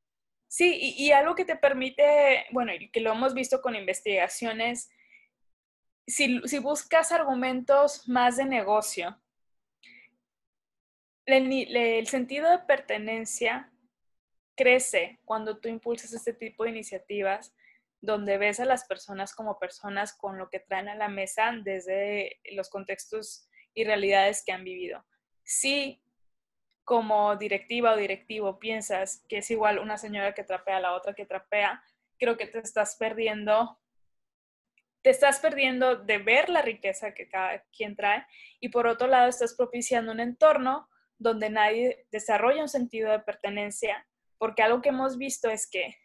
Sí, 0.51 0.77
y, 0.81 1.05
y, 1.05 1.11
algo 1.13 1.33
que 1.33 1.45
te 1.45 1.55
permite, 1.55 2.45
bueno, 2.51 2.73
y 2.73 2.91
que 2.91 2.99
lo 2.99 3.13
hemos 3.13 3.33
visto 3.33 3.61
con 3.61 3.73
investigaciones, 3.73 4.89
si, 6.07 6.59
buscas 6.59 7.13
argumentos 7.13 8.05
más 8.09 8.35
de 8.35 8.43
negocio, 8.43 9.17
el 11.25 12.07
sentido 12.07 12.49
de 12.49 12.59
pertenencia 12.59 13.71
crece 14.57 15.21
cuando 15.23 15.57
tú 15.57 15.69
impulsas 15.69 16.11
este 16.11 16.33
tipo 16.33 16.65
de 16.65 16.71
iniciativas 16.71 17.55
donde 18.01 18.37
ves 18.37 18.59
a 18.59 18.65
las 18.65 18.83
personas 18.83 19.33
como 19.33 19.57
personas 19.57 20.11
con 20.13 20.37
lo 20.37 20.49
que 20.49 20.59
traen 20.59 20.89
a 20.89 20.95
la 20.95 21.07
mesa 21.07 21.53
desde 21.63 22.41
los 22.51 22.69
contextos 22.69 23.47
y 23.73 23.85
realidades 23.85 24.43
que 24.43 24.51
han 24.51 24.65
vivido. 24.65 25.05
Si 25.45 26.03
como 26.83 27.35
directiva 27.35 27.93
o 27.93 27.97
directivo 27.97 28.59
piensas 28.59 29.23
que 29.29 29.37
es 29.39 29.51
igual 29.51 29.79
una 29.79 29.97
señora 29.97 30.33
que 30.33 30.43
trapea 30.43 30.77
a 30.77 30.81
la 30.81 30.93
otra 30.93 31.13
que 31.13 31.25
trapea, 31.25 31.83
creo 32.17 32.37
que 32.37 32.47
te 32.47 32.59
estás 32.59 32.95
perdiendo 32.95 33.77
te 35.03 35.09
estás 35.09 35.39
perdiendo 35.39 35.95
de 35.95 36.19
ver 36.19 36.49
la 36.49 36.61
riqueza 36.61 37.13
que 37.13 37.27
cada 37.27 37.63
quien 37.75 37.95
trae 37.95 38.25
y 38.59 38.69
por 38.69 38.85
otro 38.85 39.07
lado 39.07 39.29
estás 39.29 39.55
propiciando 39.55 40.11
un 40.11 40.19
entorno 40.19 40.87
donde 41.17 41.49
nadie 41.49 42.05
desarrolla 42.11 42.61
un 42.61 42.69
sentido 42.69 43.11
de 43.11 43.19
pertenencia, 43.19 44.07
porque 44.37 44.63
algo 44.63 44.81
que 44.81 44.89
hemos 44.89 45.17
visto 45.17 45.49
es 45.49 45.69
que 45.69 45.95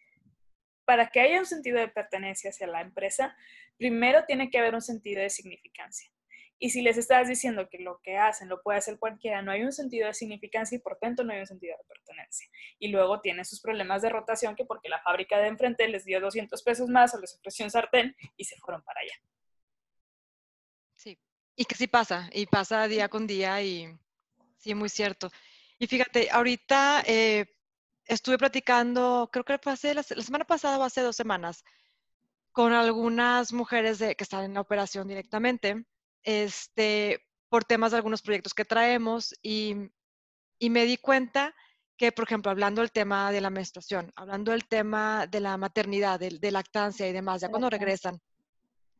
para 0.84 1.08
que 1.08 1.20
haya 1.20 1.40
un 1.40 1.46
sentido 1.46 1.78
de 1.78 1.88
pertenencia 1.88 2.50
hacia 2.50 2.66
la 2.66 2.80
empresa, 2.80 3.36
primero 3.76 4.24
tiene 4.24 4.50
que 4.50 4.58
haber 4.58 4.74
un 4.74 4.82
sentido 4.82 5.20
de 5.20 5.30
significancia. 5.30 6.10
Y 6.58 6.70
si 6.70 6.82
les 6.82 6.96
estás 6.96 7.28
diciendo 7.28 7.68
que 7.68 7.78
lo 7.78 8.00
que 8.02 8.16
hacen 8.16 8.48
lo 8.48 8.62
puede 8.62 8.78
hacer 8.78 8.98
cualquiera, 8.98 9.42
no 9.42 9.52
hay 9.52 9.62
un 9.62 9.72
sentido 9.72 10.06
de 10.06 10.14
significancia 10.14 10.76
y 10.76 10.80
por 10.80 10.96
tanto 10.98 11.22
no 11.22 11.32
hay 11.32 11.40
un 11.40 11.46
sentido 11.46 11.76
de 11.76 11.84
pertenencia. 11.84 12.48
Y 12.78 12.88
luego 12.88 13.20
tienen 13.20 13.44
sus 13.44 13.60
problemas 13.60 14.02
de 14.02 14.08
rotación 14.08 14.56
que 14.56 14.64
porque 14.64 14.88
la 14.88 15.02
fábrica 15.02 15.38
de 15.38 15.48
enfrente 15.48 15.86
les 15.88 16.04
dio 16.04 16.20
200 16.20 16.62
pesos 16.62 16.88
más 16.88 17.14
o 17.14 17.20
les 17.20 17.34
ofreció 17.34 17.64
un 17.64 17.70
sartén 17.70 18.16
y 18.36 18.44
se 18.44 18.56
fueron 18.56 18.82
para 18.82 19.00
allá. 19.00 19.14
Sí, 20.94 21.18
y 21.54 21.64
que 21.64 21.74
sí 21.74 21.86
pasa, 21.86 22.30
y 22.32 22.46
pasa 22.46 22.88
día 22.88 23.08
con 23.08 23.26
día 23.26 23.60
y 23.62 23.98
Sí, 24.66 24.74
muy 24.74 24.88
cierto. 24.88 25.30
Y 25.78 25.86
fíjate, 25.86 26.28
ahorita 26.28 27.04
eh, 27.06 27.46
estuve 28.04 28.36
platicando, 28.36 29.30
creo 29.32 29.44
que 29.44 29.58
pasé 29.58 29.94
la, 29.94 30.02
semana 30.02 30.44
pasada 30.44 30.76
o 30.76 30.82
hace 30.82 31.02
dos 31.02 31.14
semanas, 31.14 31.64
con 32.50 32.72
algunas 32.72 33.52
mujeres 33.52 34.00
de, 34.00 34.16
que 34.16 34.24
están 34.24 34.44
en 34.44 34.54
la 34.54 34.62
operación 34.62 35.06
directamente, 35.06 35.84
este, 36.26 37.24
por 37.48 37.64
temas 37.64 37.92
de 37.92 37.98
algunos 37.98 38.20
proyectos 38.20 38.52
que 38.52 38.64
traemos 38.64 39.32
y, 39.42 39.76
y 40.58 40.68
me 40.68 40.84
di 40.84 40.98
cuenta 40.98 41.54
que, 41.96 42.12
por 42.12 42.24
ejemplo, 42.24 42.50
hablando 42.50 42.82
del 42.82 42.90
tema 42.90 43.30
de 43.32 43.40
la 43.40 43.48
menstruación, 43.48 44.12
hablando 44.16 44.50
del 44.50 44.66
tema 44.66 45.26
de 45.26 45.40
la 45.40 45.56
maternidad, 45.56 46.20
de, 46.20 46.38
de 46.38 46.50
lactancia 46.50 47.08
y 47.08 47.12
demás, 47.12 47.40
ya 47.40 47.48
cuando 47.48 47.70
regresan, 47.70 48.20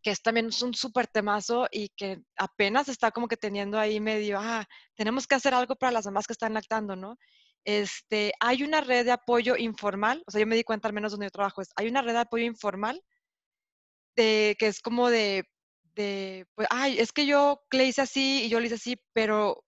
que 0.03 0.13
es 0.13 0.23
también 0.23 0.47
un 0.47 0.73
súper 0.73 1.09
temazo 1.09 1.67
y 1.71 1.89
que 1.91 2.23
apenas 2.37 2.89
está 2.89 3.11
como 3.11 3.27
que 3.27 3.37
teniendo 3.37 3.79
ahí 3.79 4.01
medio, 4.01 4.39
ah, 4.41 4.65
tenemos 4.95 5.27
que 5.27 5.35
hacer 5.35 5.53
algo 5.53 5.75
para 5.75 5.93
las 5.93 6.07
mamás 6.07 6.27
que 6.27 6.33
están 6.33 6.55
lactando, 6.55 6.95
¿no? 6.95 7.19
Este, 7.65 8.33
hay 8.39 8.63
una 8.63 8.81
red 8.81 9.05
de 9.05 9.11
apoyo 9.11 9.57
informal, 9.57 10.23
o 10.27 10.31
sea, 10.31 10.41
yo 10.41 10.47
me 10.47 10.55
di 10.55 10.63
cuenta 10.63 10.87
al 10.87 10.95
menos 10.95 11.11
donde 11.11 11.27
yo 11.27 11.31
trabajo, 11.31 11.61
es, 11.61 11.71
hay 11.75 11.89
una 11.89 12.03
red 12.03 12.13
de 12.13 12.21
apoyo 12.21 12.45
informal 12.45 13.03
de, 14.15 14.57
que 14.59 14.69
es 14.69 14.81
como 14.81 15.11
de, 15.11 15.45
de, 15.97 16.47
pues, 16.55 16.69
ay, 16.71 16.99
es 16.99 17.13
que 17.13 17.27
yo 17.27 17.63
le 17.73 17.87
hice 17.87 18.03
así 18.03 18.45
y 18.45 18.49
yo 18.49 18.61
le 18.61 18.67
hice 18.67 18.77
así, 18.77 18.97
pero 19.13 19.65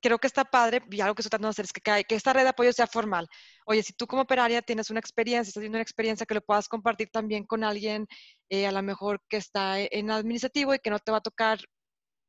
creo 0.00 0.18
que 0.18 0.26
está 0.26 0.44
padre, 0.44 0.82
y 0.90 1.00
algo 1.00 1.14
que 1.14 1.22
estoy 1.22 1.30
tratando 1.30 1.48
de 1.48 1.52
hacer 1.52 1.64
es 1.64 1.72
que, 1.72 2.14
esta 2.14 2.34
red 2.34 2.42
de 2.42 2.50
apoyo 2.50 2.72
sea 2.74 2.86
formal. 2.86 3.26
Oye, 3.64 3.82
si 3.82 3.94
tú 3.94 4.06
como 4.06 4.22
operaria 4.22 4.60
tienes 4.60 4.90
una 4.90 5.00
experiencia, 5.00 5.48
estás 5.48 5.54
teniendo 5.54 5.78
una 5.78 5.82
experiencia 5.82 6.26
que 6.26 6.34
lo 6.34 6.42
puedas 6.42 6.68
compartir 6.68 7.08
también 7.10 7.44
con 7.46 7.64
alguien, 7.64 8.06
eh, 8.50 8.66
a 8.66 8.72
lo 8.72 8.82
mejor 8.82 9.22
que 9.28 9.38
está 9.38 9.80
en 9.80 10.10
administrativo 10.10 10.74
y 10.74 10.78
que 10.78 10.90
no 10.90 10.98
te 10.98 11.10
va 11.10 11.18
a 11.18 11.22
tocar 11.22 11.58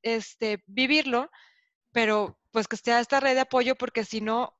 este, 0.04 0.64
vivirlo, 0.68 1.30
pero 1.92 2.40
pues 2.52 2.68
que 2.68 2.78
esté 2.78 2.98
esta 2.98 3.20
red 3.20 3.34
de 3.34 3.42
apoyo 3.42 3.76
porque 3.76 4.06
si 4.06 4.22
no, 4.22 4.58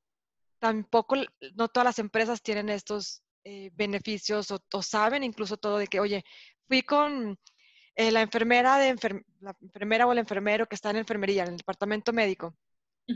tampoco, 0.60 1.16
no 1.56 1.70
todas 1.70 1.86
las 1.86 2.00
empresas 2.00 2.42
tienen 2.42 2.70
estos 2.70 3.24
eh, 3.46 3.70
beneficios 3.76 4.52
o, 4.52 4.82
saben 4.82 5.24
incluso 5.24 5.56
todo 5.56 5.78
de 5.78 5.88
que, 5.88 6.00
oye, 6.00 6.26
fui 6.68 6.82
con 6.82 7.38
eh, 7.96 8.12
la 8.12 8.22
enfermera 8.22 8.78
de 8.78 8.96
la 9.42 9.56
enfermera 9.62 10.08
o 10.08 10.12
el 10.12 10.20
enfermero 10.20 10.68
que 10.68 10.76
está 10.76 10.90
en 10.92 10.98
enfermería, 10.98 11.44
en 11.44 11.50
el 11.50 11.58
departamento 11.58 12.14
médico 12.14 12.56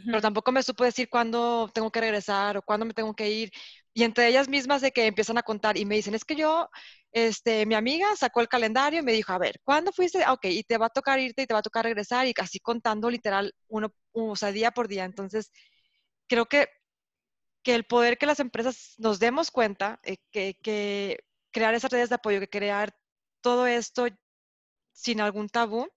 pero 0.09 0.21
tampoco 0.21 0.51
me 0.51 0.63
supo 0.63 0.83
decir 0.83 1.09
cuándo 1.09 1.69
tengo 1.73 1.91
que 1.91 2.01
regresar 2.01 2.57
o 2.57 2.61
cuándo 2.63 2.85
me 2.85 2.93
tengo 2.93 3.13
que 3.15 3.29
ir. 3.29 3.51
Y 3.93 4.03
entre 4.03 4.27
ellas 4.27 4.47
mismas 4.49 4.81
de 4.81 4.91
que 4.91 5.05
empiezan 5.07 5.37
a 5.37 5.43
contar 5.43 5.77
y 5.77 5.85
me 5.85 5.95
dicen, 5.95 6.15
es 6.15 6.25
que 6.25 6.35
yo, 6.35 6.69
este, 7.11 7.65
mi 7.65 7.75
amiga 7.75 8.07
sacó 8.15 8.41
el 8.41 8.47
calendario 8.47 8.99
y 9.01 9.03
me 9.03 9.11
dijo, 9.13 9.33
a 9.33 9.37
ver, 9.37 9.59
¿cuándo 9.63 9.91
fuiste? 9.91 10.23
Ah, 10.23 10.33
ok, 10.33 10.45
y 10.45 10.63
te 10.63 10.77
va 10.77 10.87
a 10.87 10.89
tocar 10.89 11.19
irte 11.19 11.43
y 11.43 11.47
te 11.47 11.53
va 11.53 11.59
a 11.59 11.63
tocar 11.63 11.85
regresar 11.85 12.27
y 12.27 12.33
así 12.39 12.59
contando 12.59 13.09
literal 13.09 13.53
uno, 13.67 13.93
o 14.13 14.35
sea, 14.35 14.51
día 14.51 14.71
por 14.71 14.87
día. 14.87 15.05
Entonces, 15.05 15.51
creo 16.27 16.45
que, 16.47 16.69
que 17.63 17.75
el 17.75 17.85
poder 17.85 18.17
que 18.17 18.25
las 18.25 18.39
empresas 18.39 18.95
nos 18.97 19.19
demos 19.19 19.51
cuenta, 19.51 19.99
eh, 20.03 20.17
que, 20.31 20.57
que 20.63 21.19
crear 21.51 21.73
esas 21.73 21.91
redes 21.91 22.09
de 22.09 22.15
apoyo, 22.15 22.39
que 22.39 22.49
crear 22.49 22.95
todo 23.41 23.67
esto 23.67 24.07
sin 24.99 25.21
algún 25.21 25.47
tabú, 25.47 25.87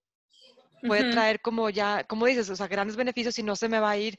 puede 0.86 1.10
traer 1.10 1.40
como 1.40 1.70
ya, 1.70 2.04
como 2.04 2.26
dices, 2.26 2.48
o 2.50 2.56
sea, 2.56 2.68
grandes 2.68 2.96
beneficios 2.96 3.38
y 3.38 3.42
no 3.42 3.56
se 3.56 3.68
me 3.68 3.80
va 3.80 3.90
a 3.90 3.96
ir 3.96 4.16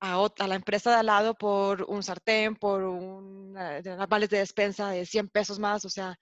a, 0.00 0.26
a 0.38 0.46
la 0.46 0.54
empresa 0.54 0.90
de 0.90 0.96
al 0.96 1.06
lado 1.06 1.34
por 1.34 1.82
un 1.82 2.02
sartén, 2.02 2.56
por 2.56 2.82
un 2.82 3.54
eh, 3.58 3.82
vales 4.08 4.30
de 4.30 4.38
despensa 4.38 4.90
de 4.90 5.04
100 5.04 5.28
pesos 5.28 5.58
más, 5.58 5.84
o 5.84 5.90
sea, 5.90 6.18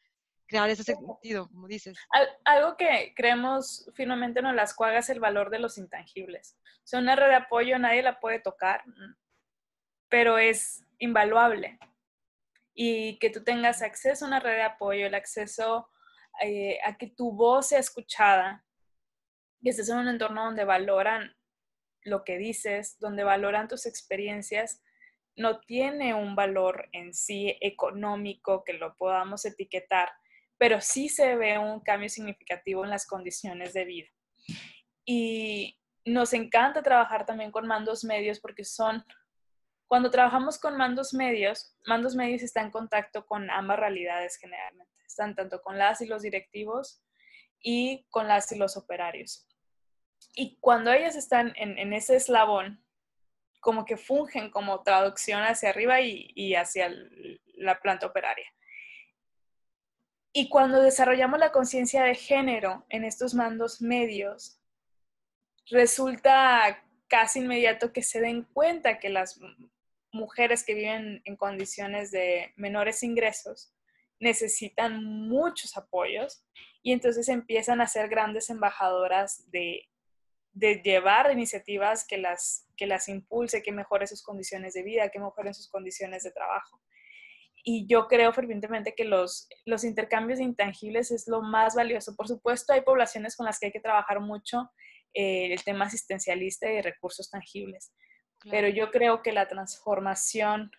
crear 0.46 0.68
ese 0.68 0.82
sentido, 0.82 1.48
como 1.48 1.68
dices. 1.68 1.96
algo 2.44 2.76
que 2.76 3.12
creemos 3.16 3.88
firmemente 3.94 4.40
en 4.40 4.56
las 4.56 4.74
cuagas 4.74 5.04
es 5.06 5.10
el 5.10 5.20
valor 5.20 5.50
de 5.50 5.60
los 5.60 5.78
intangibles. 5.78 6.56
O 6.78 6.86
sea, 6.86 7.00
una 7.00 7.16
red 7.16 7.28
de 7.28 7.36
apoyo 7.36 7.78
nadie 7.78 8.02
la 8.02 8.18
puede 8.18 8.40
tocar, 8.40 8.82
pero 10.08 10.38
es 10.38 10.84
invaluable. 10.98 11.78
Y 12.74 13.18
que 13.18 13.30
tú 13.30 13.44
tengas 13.44 13.80
acceso 13.82 14.24
a 14.24 14.28
una 14.28 14.40
red 14.40 14.56
de 14.56 14.62
apoyo, 14.62 15.06
el 15.06 15.14
acceso 15.14 15.88
eh, 16.40 16.78
a 16.84 16.96
que 16.96 17.08
tu 17.08 17.32
voz 17.32 17.68
sea 17.68 17.78
escuchada, 17.78 18.64
que 19.62 19.70
estés 19.70 19.88
en 19.88 19.98
un 19.98 20.08
entorno 20.08 20.44
donde 20.44 20.64
valoran 20.64 21.36
lo 22.04 22.24
que 22.24 22.38
dices, 22.38 22.98
donde 22.98 23.24
valoran 23.24 23.68
tus 23.68 23.86
experiencias, 23.86 24.82
no 25.36 25.60
tiene 25.60 26.14
un 26.14 26.34
valor 26.34 26.88
en 26.92 27.14
sí 27.14 27.56
económico 27.60 28.64
que 28.64 28.74
lo 28.74 28.96
podamos 28.96 29.44
etiquetar, 29.44 30.10
pero 30.58 30.80
sí 30.80 31.08
se 31.08 31.36
ve 31.36 31.58
un 31.58 31.80
cambio 31.80 32.08
significativo 32.08 32.84
en 32.84 32.90
las 32.90 33.06
condiciones 33.06 33.72
de 33.72 33.84
vida. 33.84 34.08
Y 35.04 35.78
nos 36.04 36.32
encanta 36.32 36.82
trabajar 36.82 37.24
también 37.24 37.50
con 37.50 37.66
mandos 37.66 38.04
medios 38.04 38.40
porque 38.40 38.64
son, 38.64 39.04
cuando 39.86 40.10
trabajamos 40.10 40.58
con 40.58 40.76
mandos 40.76 41.14
medios, 41.14 41.76
mandos 41.86 42.14
medios 42.14 42.42
están 42.42 42.66
en 42.66 42.72
contacto 42.72 43.26
con 43.26 43.50
ambas 43.50 43.78
realidades 43.78 44.36
generalmente. 44.36 44.92
Están 45.12 45.34
tanto 45.34 45.60
con 45.60 45.76
las 45.76 46.00
y 46.00 46.06
los 46.06 46.22
directivos 46.22 47.02
y 47.60 48.06
con 48.08 48.28
las 48.28 48.50
y 48.50 48.56
los 48.56 48.78
operarios. 48.78 49.46
Y 50.34 50.56
cuando 50.58 50.90
ellas 50.90 51.16
están 51.16 51.52
en, 51.56 51.92
ese 51.92 52.16
eslabón, 52.16 52.82
como 53.60 53.84
que 53.84 53.98
fungen 53.98 54.50
como 54.50 54.82
traducción 54.82 55.42
hacia 55.42 55.68
arriba 55.68 56.00
y, 56.00 56.54
hacia 56.54 56.90
la 57.56 57.78
planta 57.80 58.06
operaria. 58.06 58.46
Y 60.32 60.48
cuando 60.48 60.80
desarrollamos 60.80 61.38
la 61.38 61.52
conciencia 61.52 62.04
de 62.04 62.14
género 62.14 62.86
en 62.88 63.04
estos 63.04 63.34
mandos 63.34 63.82
medios, 63.82 64.58
resulta 65.66 66.82
casi 67.06 67.40
inmediato 67.40 67.92
que 67.92 68.02
se 68.02 68.22
den 68.22 68.44
cuenta 68.44 68.98
que 68.98 69.10
las 69.10 69.38
mujeres 70.10 70.64
que 70.64 70.72
viven 70.72 71.20
en 71.26 71.36
condiciones 71.36 72.10
de 72.10 72.54
menores 72.56 73.02
ingresos 73.02 73.74
necesitan 74.22 75.04
muchos 75.04 75.76
apoyos 75.76 76.44
y 76.82 76.92
entonces 76.92 77.28
empiezan 77.28 77.80
a 77.80 77.88
ser 77.88 78.08
grandes 78.08 78.50
embajadoras 78.50 79.50
de, 79.50 79.88
llevar 80.54 81.32
iniciativas 81.32 82.06
que 82.06 82.18
las, 82.18 82.68
que 82.76 82.86
las 82.86 83.08
impulse, 83.08 83.62
que 83.62 83.72
mejore 83.72 84.06
sus 84.06 84.22
condiciones 84.22 84.74
de 84.74 84.82
vida, 84.82 85.08
que 85.08 85.18
mejoren 85.18 85.54
sus 85.54 85.68
condiciones 85.68 86.22
de 86.22 86.30
trabajo. 86.30 86.80
Y 87.64 87.86
yo 87.86 88.06
creo 88.06 88.32
fervientemente 88.32 88.94
que 88.94 89.04
los, 89.04 89.48
los 89.64 89.82
intercambios 89.82 90.40
intangibles 90.40 91.10
es 91.10 91.26
lo 91.26 91.42
más 91.42 91.74
valioso. 91.74 92.14
Por 92.14 92.28
supuesto, 92.28 92.72
hay 92.72 92.82
poblaciones 92.82 93.34
con 93.34 93.46
las 93.46 93.58
que 93.58 93.66
hay 93.66 93.72
que 93.72 93.80
trabajar 93.80 94.20
mucho 94.20 94.70
eh, 95.14 95.52
el 95.52 95.64
tema 95.64 95.86
asistencialista 95.86 96.70
y 96.70 96.82
recursos 96.82 97.30
tangibles. 97.30 97.92
Pero 98.50 98.68
yo 98.68 98.90
creo 98.90 99.22
que 99.22 99.32
la 99.32 99.48
transformación 99.48 100.70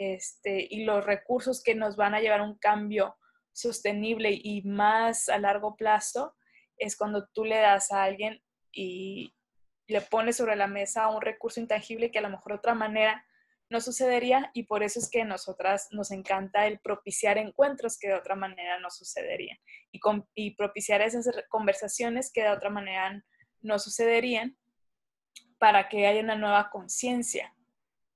este, 0.00 0.66
y 0.70 0.84
los 0.84 1.04
recursos 1.04 1.62
que 1.62 1.74
nos 1.74 1.94
van 1.94 2.14
a 2.14 2.20
llevar 2.20 2.40
a 2.40 2.44
un 2.44 2.56
cambio 2.56 3.18
sostenible 3.52 4.30
y 4.32 4.62
más 4.62 5.28
a 5.28 5.36
largo 5.36 5.76
plazo 5.76 6.34
es 6.78 6.96
cuando 6.96 7.28
tú 7.28 7.44
le 7.44 7.58
das 7.58 7.92
a 7.92 8.04
alguien 8.04 8.42
y 8.72 9.36
le 9.88 10.00
pones 10.00 10.38
sobre 10.38 10.56
la 10.56 10.68
mesa 10.68 11.08
un 11.08 11.20
recurso 11.20 11.60
intangible 11.60 12.10
que 12.10 12.18
a 12.18 12.22
lo 12.22 12.30
mejor 12.30 12.52
de 12.52 12.58
otra 12.58 12.74
manera 12.74 13.26
no 13.68 13.78
sucedería 13.82 14.50
y 14.54 14.62
por 14.62 14.82
eso 14.82 15.00
es 15.00 15.10
que 15.10 15.20
a 15.20 15.26
nosotras 15.26 15.88
nos 15.90 16.12
encanta 16.12 16.66
el 16.66 16.80
propiciar 16.80 17.36
encuentros 17.36 17.98
que 17.98 18.08
de 18.08 18.14
otra 18.14 18.36
manera 18.36 18.80
no 18.80 18.88
sucederían 18.88 19.58
y, 19.92 20.00
y 20.34 20.54
propiciar 20.56 21.02
esas 21.02 21.28
conversaciones 21.50 22.32
que 22.32 22.44
de 22.44 22.52
otra 22.52 22.70
manera 22.70 23.22
no 23.60 23.78
sucederían 23.78 24.56
para 25.58 25.90
que 25.90 26.06
haya 26.06 26.22
una 26.22 26.36
nueva 26.36 26.70
conciencia 26.70 27.54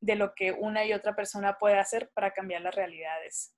de 0.05 0.16
lo 0.16 0.34
que 0.34 0.52
una 0.52 0.84
y 0.84 0.92
otra 0.92 1.16
persona 1.16 1.57
puede 1.59 1.78
hacer 1.78 2.11
para 2.14 2.32
cambiar 2.32 2.61
las 2.61 2.74
realidades 2.74 3.57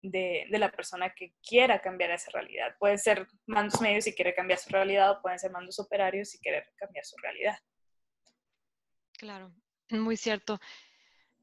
de, 0.00 0.46
la 0.50 0.70
persona 0.70 1.12
que 1.12 1.34
quiera 1.42 1.80
cambiar 1.80 2.12
esa 2.12 2.30
realidad. 2.30 2.76
Pueden 2.78 2.98
ser 2.98 3.26
mandos 3.46 3.80
medios 3.80 4.04
si 4.04 4.14
quiere 4.14 4.32
cambiar 4.32 4.60
su 4.60 4.70
realidad 4.70 5.10
o 5.10 5.20
pueden 5.20 5.40
ser 5.40 5.50
mandos 5.50 5.78
operarios 5.80 6.30
si 6.30 6.38
quiere 6.38 6.64
cambiar 6.76 7.04
su 7.04 7.16
realidad. 7.16 7.58
Claro, 9.14 9.52
muy 9.90 10.16
cierto. 10.16 10.60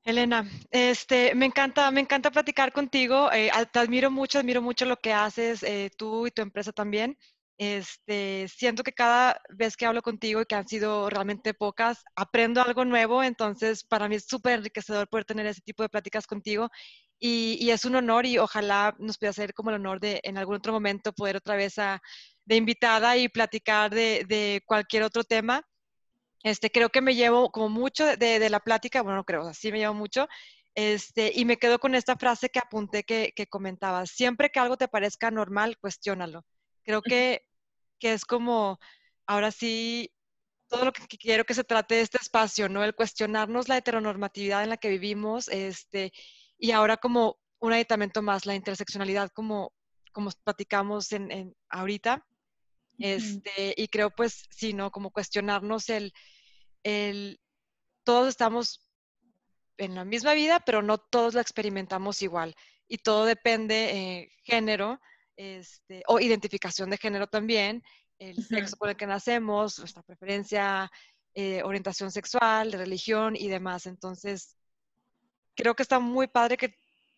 Elena, 0.05 0.49
este, 0.71 1.35
me 1.35 1.47
encanta, 1.47 1.91
me 1.91 1.99
encanta 1.99 2.31
platicar 2.31 2.71
contigo. 2.71 3.29
Eh, 3.33 3.51
te 3.73 3.79
admiro 3.79 4.09
mucho, 4.09 4.39
admiro 4.39 4.61
mucho 4.61 4.85
lo 4.85 4.97
que 4.97 5.11
haces 5.11 5.63
eh, 5.63 5.89
tú 5.97 6.27
y 6.27 6.31
tu 6.31 6.41
empresa 6.41 6.71
también. 6.71 7.17
Este, 7.57 8.47
siento 8.49 8.83
que 8.83 8.91
cada 8.91 9.41
vez 9.49 9.77
que 9.77 9.85
hablo 9.85 10.01
contigo 10.01 10.41
y 10.41 10.45
que 10.45 10.55
han 10.55 10.67
sido 10.67 11.09
realmente 11.09 11.53
pocas, 11.53 12.03
aprendo 12.15 12.61
algo 12.61 12.83
nuevo, 12.83 13.23
entonces 13.23 13.85
para 13.85 14.09
mí 14.09 14.15
es 14.15 14.25
súper 14.27 14.59
enriquecedor 14.59 15.07
poder 15.07 15.23
tener 15.25 15.45
ese 15.45 15.61
tipo 15.61 15.81
de 15.81 15.89
pláticas 15.89 16.27
contigo 16.27 16.69
y, 17.19 17.69
es 17.71 17.85
un 17.85 17.95
honor 17.95 18.25
y 18.25 18.37
ojalá 18.37 18.95
nos 18.99 19.17
pueda 19.17 19.31
hacer 19.31 19.53
como 19.53 19.69
el 19.69 19.77
honor 19.77 19.99
de 19.99 20.19
en 20.23 20.37
algún 20.37 20.55
otro 20.55 20.73
momento 20.73 21.13
poder 21.13 21.37
otra 21.37 21.55
vez 21.55 21.77
a, 21.79 22.01
de 22.45 22.55
invitada 22.57 23.17
y 23.17 23.29
platicar 23.29 23.93
de, 23.93 24.61
cualquier 24.65 25.03
otro 25.03 25.23
tema. 25.23 25.61
Este, 26.43 26.71
creo 26.71 26.89
que 26.89 27.01
me 27.01 27.15
llevo 27.15 27.51
como 27.51 27.69
mucho 27.69 28.05
de, 28.17 28.49
la 28.49 28.59
plática, 28.59 29.01
bueno, 29.01 29.17
no 29.17 29.23
creo, 29.25 29.47
así 29.47 29.71
me 29.71 29.79
llevo 29.79 29.93
mucho, 29.95 30.27
este, 30.75 31.31
y 31.35 31.45
me 31.45 31.57
quedo 31.57 31.79
con 31.79 31.95
esta 31.95 32.17
frase 32.17 32.49
que 32.49 32.59
apunté 32.59 33.03
que, 33.03 33.33
que 33.35 33.47
comentabas, 33.47 34.11
siempre 34.11 34.51
que 34.51 34.59
algo 34.59 34.77
te 34.77 34.87
parezca 34.87 35.31
normal, 35.31 35.77
cuestiónalo. 35.79 36.45
Creo 36.85 37.01
que, 37.01 37.45
que 37.99 38.13
es 38.13 38.25
como, 38.25 38.79
ahora 39.25 39.51
sí, 39.51 40.11
todo 40.67 40.85
lo 40.85 40.93
que 40.93 41.17
quiero 41.17 41.45
que 41.45 41.53
se 41.53 41.63
trate 41.63 41.95
de 41.95 42.01
este 42.01 42.17
espacio, 42.17 42.69
¿no? 42.69 42.83
El 42.83 42.95
cuestionarnos 42.95 43.67
la 43.67 43.77
heteronormatividad 43.77 44.63
en 44.63 44.69
la 44.69 44.77
que 44.77 44.89
vivimos, 44.89 45.47
este, 45.49 46.11
y 46.57 46.71
ahora 46.71 46.97
como 46.97 47.37
un 47.59 47.73
aditamento 47.73 48.21
más, 48.21 48.45
la 48.45 48.55
interseccionalidad, 48.55 49.31
como, 49.31 49.73
como 50.11 50.31
platicamos 50.43 51.11
en, 51.11 51.31
en 51.31 51.55
ahorita. 51.69 52.25
Este, 52.97 53.73
y 53.75 53.89
creo 53.89 54.09
pues, 54.09 54.45
sí, 54.51 54.73
¿no? 54.73 54.89
Como 54.89 55.11
cuestionarnos 55.11 55.89
el, 55.89 56.13
el, 56.83 57.41
todos 58.03 58.29
estamos 58.29 58.89
en 59.77 59.95
la 59.95 60.05
misma 60.05 60.33
vida, 60.33 60.61
pero 60.61 60.81
no 60.81 60.97
todos 60.97 61.33
la 61.33 61.41
experimentamos 61.41 62.21
igual. 62.21 62.55
Y 62.87 62.99
todo 62.99 63.25
depende, 63.25 63.89
eh, 63.91 64.31
género, 64.43 65.01
este, 65.35 66.03
o 66.07 66.19
identificación 66.19 66.89
de 66.89 66.97
género 66.97 67.27
también, 67.27 67.83
el 68.19 68.43
sexo 68.43 68.77
con 68.77 68.89
el 68.89 68.95
que 68.95 69.07
nacemos, 69.07 69.79
nuestra 69.79 70.03
preferencia, 70.03 70.89
eh, 71.33 71.61
orientación 71.63 72.11
sexual, 72.11 72.71
religión 72.71 73.35
y 73.35 73.47
demás. 73.49 73.85
Entonces, 73.85 74.55
creo 75.55 75.75
que 75.75 75.83
está 75.83 75.99
muy 75.99 76.27
padre 76.27 76.57
que 76.57 76.75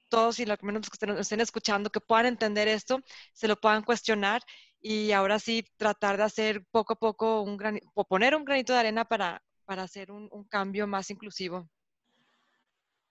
todos 0.09 0.39
y 0.39 0.45
lo 0.45 0.55
menos 0.61 0.89
que 0.89 0.95
estén, 0.95 1.17
estén 1.17 1.41
escuchando, 1.41 1.89
que 1.89 1.99
puedan 1.99 2.25
entender 2.25 2.67
esto, 2.67 3.01
se 3.33 3.47
lo 3.47 3.57
puedan 3.57 3.83
cuestionar 3.83 4.41
y 4.79 5.11
ahora 5.11 5.37
sí 5.39 5.65
tratar 5.75 6.17
de 6.17 6.23
hacer 6.23 6.63
poco 6.71 6.93
a 6.93 6.99
poco 6.99 7.41
un 7.41 7.57
gran, 7.57 7.79
o 7.93 8.05
poner 8.05 8.35
un 8.35 8.45
granito 8.45 8.73
de 8.73 8.79
arena 8.79 9.05
para, 9.05 9.43
para 9.65 9.83
hacer 9.83 10.11
un, 10.11 10.29
un 10.31 10.45
cambio 10.45 10.87
más 10.87 11.09
inclusivo. 11.09 11.69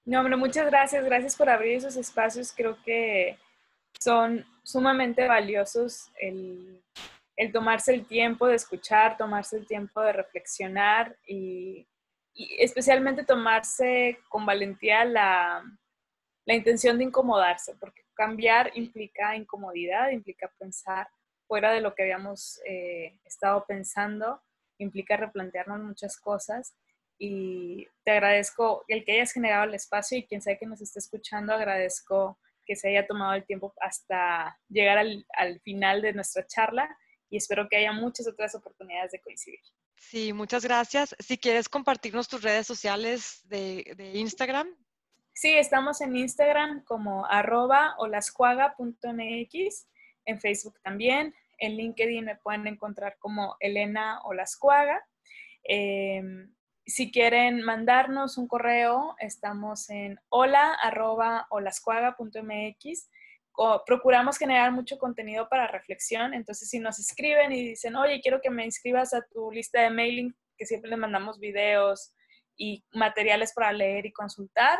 No, 0.05 0.21
hombre, 0.21 0.37
muchas 0.37 0.67
gracias. 0.67 1.05
Gracias 1.05 1.37
por 1.37 1.51
abrir 1.51 1.77
esos 1.77 1.97
espacios. 1.97 2.53
Creo 2.53 2.81
que 2.85 3.37
son 3.99 4.47
sumamente 4.67 5.29
valiosos 5.29 6.11
el, 6.21 6.83
tomarse 7.53 7.95
el 7.95 8.05
tiempo 8.05 8.49
de 8.49 8.57
escuchar, 8.57 9.17
tomarse 9.17 9.57
el 9.59 9.67
tiempo 9.67 10.01
de 10.01 10.13
reflexionar 10.13 11.17
y, 11.27 11.87
especialmente 12.35 13.25
tomarse 13.25 14.19
con 14.29 14.45
valentía 14.45 15.05
la, 15.05 15.63
intención 16.47 16.99
de 16.99 17.05
incomodarse, 17.05 17.75
porque 17.81 18.03
cambiar 18.15 18.73
implica 18.75 19.37
incomodidad, 19.37 20.11
implica 20.11 20.53
pensar 20.59 21.09
fuera 21.47 21.71
de 21.73 21.81
lo 21.81 21.95
que 21.95 22.03
habíamos 22.03 22.61
eh, 22.67 23.19
estado 23.25 23.65
pensando, 23.67 24.43
implica 24.79 25.17
replantearnos 25.17 25.81
muchas 25.81 26.19
cosas. 26.19 26.75
Y 27.19 27.89
te 28.05 28.13
agradezco 28.13 28.85
el 28.89 29.05
que 29.05 29.13
hayas 29.13 29.33
generado 29.33 29.65
el 29.65 29.75
espacio 29.75 30.19
y 30.19 30.27
quien 30.27 30.43
sea 30.43 30.59
que 30.59 30.67
nos 30.67 30.81
esté 30.83 30.99
escuchando, 30.99 31.55
agradezco 31.55 32.39
que 32.67 32.77
se 32.77 32.89
haya 32.89 33.07
tomado 33.07 33.35
el 33.35 33.47
tiempo 33.47 33.73
hasta 33.81 34.59
llegar 34.69 34.99
al, 34.99 35.61
final 35.61 36.03
de 36.03 36.13
nuestra 36.13 36.47
charla 36.47 36.95
y 37.31 37.37
espero 37.39 37.69
que 37.69 37.77
haya 37.77 37.93
muchas 37.93 38.27
otras 38.29 38.55
oportunidades 38.55 39.13
de 39.13 39.21
coincidir. 39.21 39.61
Sí, 39.97 40.33
muchas 40.33 40.65
gracias. 40.65 41.17
Si 41.19 41.39
quieres 41.39 41.69
compartirnos 41.69 42.29
tus 42.29 42.43
redes 42.43 42.67
sociales 42.67 43.41
de, 43.45 44.13
Instagram. 44.15 44.69
Sí, 45.33 45.55
estamos 45.55 46.01
en 46.01 46.17
Instagram 46.17 46.85
como 46.85 47.27
arroba 47.27 47.95
olascuaga.mx, 47.99 49.89
en 50.25 50.41
Facebook 50.41 50.79
también, 50.83 51.35
en 51.59 51.77
LinkedIn 51.77 52.25
me 52.25 52.37
pueden 52.37 52.67
encontrar 52.67 53.17
como 53.19 53.57
Elena 53.61 54.21
Olascuaga. 54.25 55.05
Em, 55.65 56.55
si 56.87 57.11
quieren 57.11 57.63
mandarnos 57.63 58.39
un 58.39 58.47
correo, 58.47 59.17
estamos 59.19 59.91
en 59.91 60.21
hola 60.29 60.73
arroba 60.75 61.47
olascuaga.mx. 61.51 63.11
Procuramos 63.85 64.39
generar 64.39 64.71
mucho 64.71 64.97
contenido 64.99 65.49
para 65.49 65.67
reflexión, 65.67 66.33
entonces 66.33 66.69
si 66.69 66.79
nos 66.79 66.99
escriben 66.99 67.51
y 67.53 67.71
dicen, 67.71 67.97
oye, 67.97 68.21
quiero 68.21 68.41
que 68.41 68.51
me 68.51 68.65
inscribas 68.65 69.15
a 69.15 69.23
tu 69.23 69.51
lista 69.51 69.81
de 69.81 69.91
mailing, 69.91 70.37
que 70.57 70.67
siempre 70.67 70.91
les 70.91 70.99
mandamos 70.99 71.41
videos 71.41 72.13
y 72.57 72.85
materiales 72.93 73.53
para 73.53 73.73
leer 73.73 74.07
y 74.07 74.13
consultar, 74.13 74.79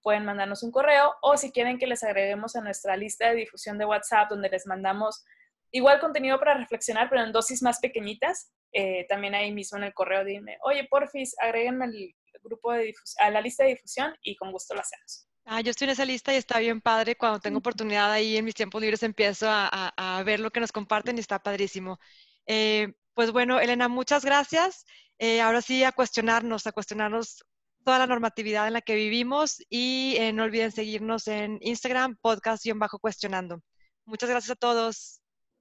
pueden 0.00 0.24
mandarnos 0.24 0.62
un 0.62 0.70
correo 0.70 1.14
o 1.22 1.36
si 1.36 1.50
quieren 1.50 1.78
que 1.78 1.86
les 1.86 2.04
agreguemos 2.04 2.54
a 2.54 2.60
nuestra 2.60 2.96
lista 2.96 3.30
de 3.30 3.36
difusión 3.36 3.78
de 3.78 3.84
WhatsApp 3.84 4.30
donde 4.30 4.48
les 4.48 4.66
mandamos 4.66 5.24
igual 5.72 6.00
contenido 6.00 6.38
para 6.38 6.54
reflexionar, 6.54 7.08
pero 7.08 7.22
en 7.22 7.32
dosis 7.32 7.62
más 7.62 7.78
pequeñitas, 7.80 8.52
eh, 8.72 9.06
también 9.08 9.34
ahí 9.34 9.52
mismo 9.52 9.78
en 9.78 9.84
el 9.84 9.94
correo 9.94 10.24
dime, 10.24 10.58
oye, 10.62 10.86
porfis, 10.88 11.34
agréguenme 11.40 11.84
al 11.86 12.14
grupo 12.42 12.72
de 12.72 12.94
a 13.18 13.30
la 13.30 13.40
lista 13.40 13.64
de 13.64 13.70
difusión 13.70 14.14
y 14.22 14.36
con 14.36 14.52
gusto 14.52 14.74
lo 14.74 14.80
hacemos. 14.80 15.28
Ah, 15.50 15.62
yo 15.62 15.70
estoy 15.70 15.86
en 15.86 15.92
esa 15.92 16.04
lista 16.04 16.34
y 16.34 16.36
está 16.36 16.58
bien 16.58 16.82
padre. 16.82 17.16
Cuando 17.16 17.40
tengo 17.40 17.58
oportunidad 17.58 18.12
ahí 18.12 18.36
en 18.36 18.44
mis 18.44 18.54
tiempos 18.54 18.82
libres 18.82 19.02
empiezo 19.02 19.46
a, 19.48 20.22
ver 20.24 20.40
lo 20.40 20.50
que 20.50 20.60
nos 20.60 20.72
comparten 20.72 21.16
y 21.16 21.20
está 21.20 21.38
padrísimo. 21.38 21.98
Eh, 22.46 22.92
pues 23.14 23.32
bueno, 23.32 23.58
Elena, 23.58 23.88
muchas 23.88 24.24
gracias. 24.26 24.84
Eh, 25.18 25.40
ahora 25.40 25.62
sí 25.62 25.84
a 25.84 25.92
cuestionarnos, 25.92 26.66
a 26.66 26.72
cuestionarnos 26.72 27.44
toda 27.82 27.98
la 27.98 28.06
normatividad 28.06 28.66
en 28.66 28.74
la 28.74 28.82
que 28.82 28.94
vivimos 28.94 29.62
y 29.70 30.16
eh, 30.18 30.34
no 30.34 30.44
olviden 30.44 30.70
seguirnos 30.70 31.26
en 31.28 31.58
Instagram, 31.62 32.18
podcast-cuestionando. 32.20 33.62
Muchas 34.04 34.28
gracias 34.28 34.50
a 34.50 34.56
todos 34.56 35.17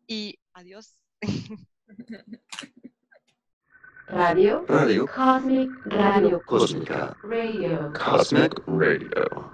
y 0.07 0.39
adiós. 0.53 0.95
Radio. 4.07 4.65
Radio. 4.67 5.05
Cosmic 5.05 5.69
Radio. 5.85 6.41
Cósmica. 6.45 7.15
Radio. 7.23 7.91
Cosmic 7.93 8.53
Radio. 8.65 9.51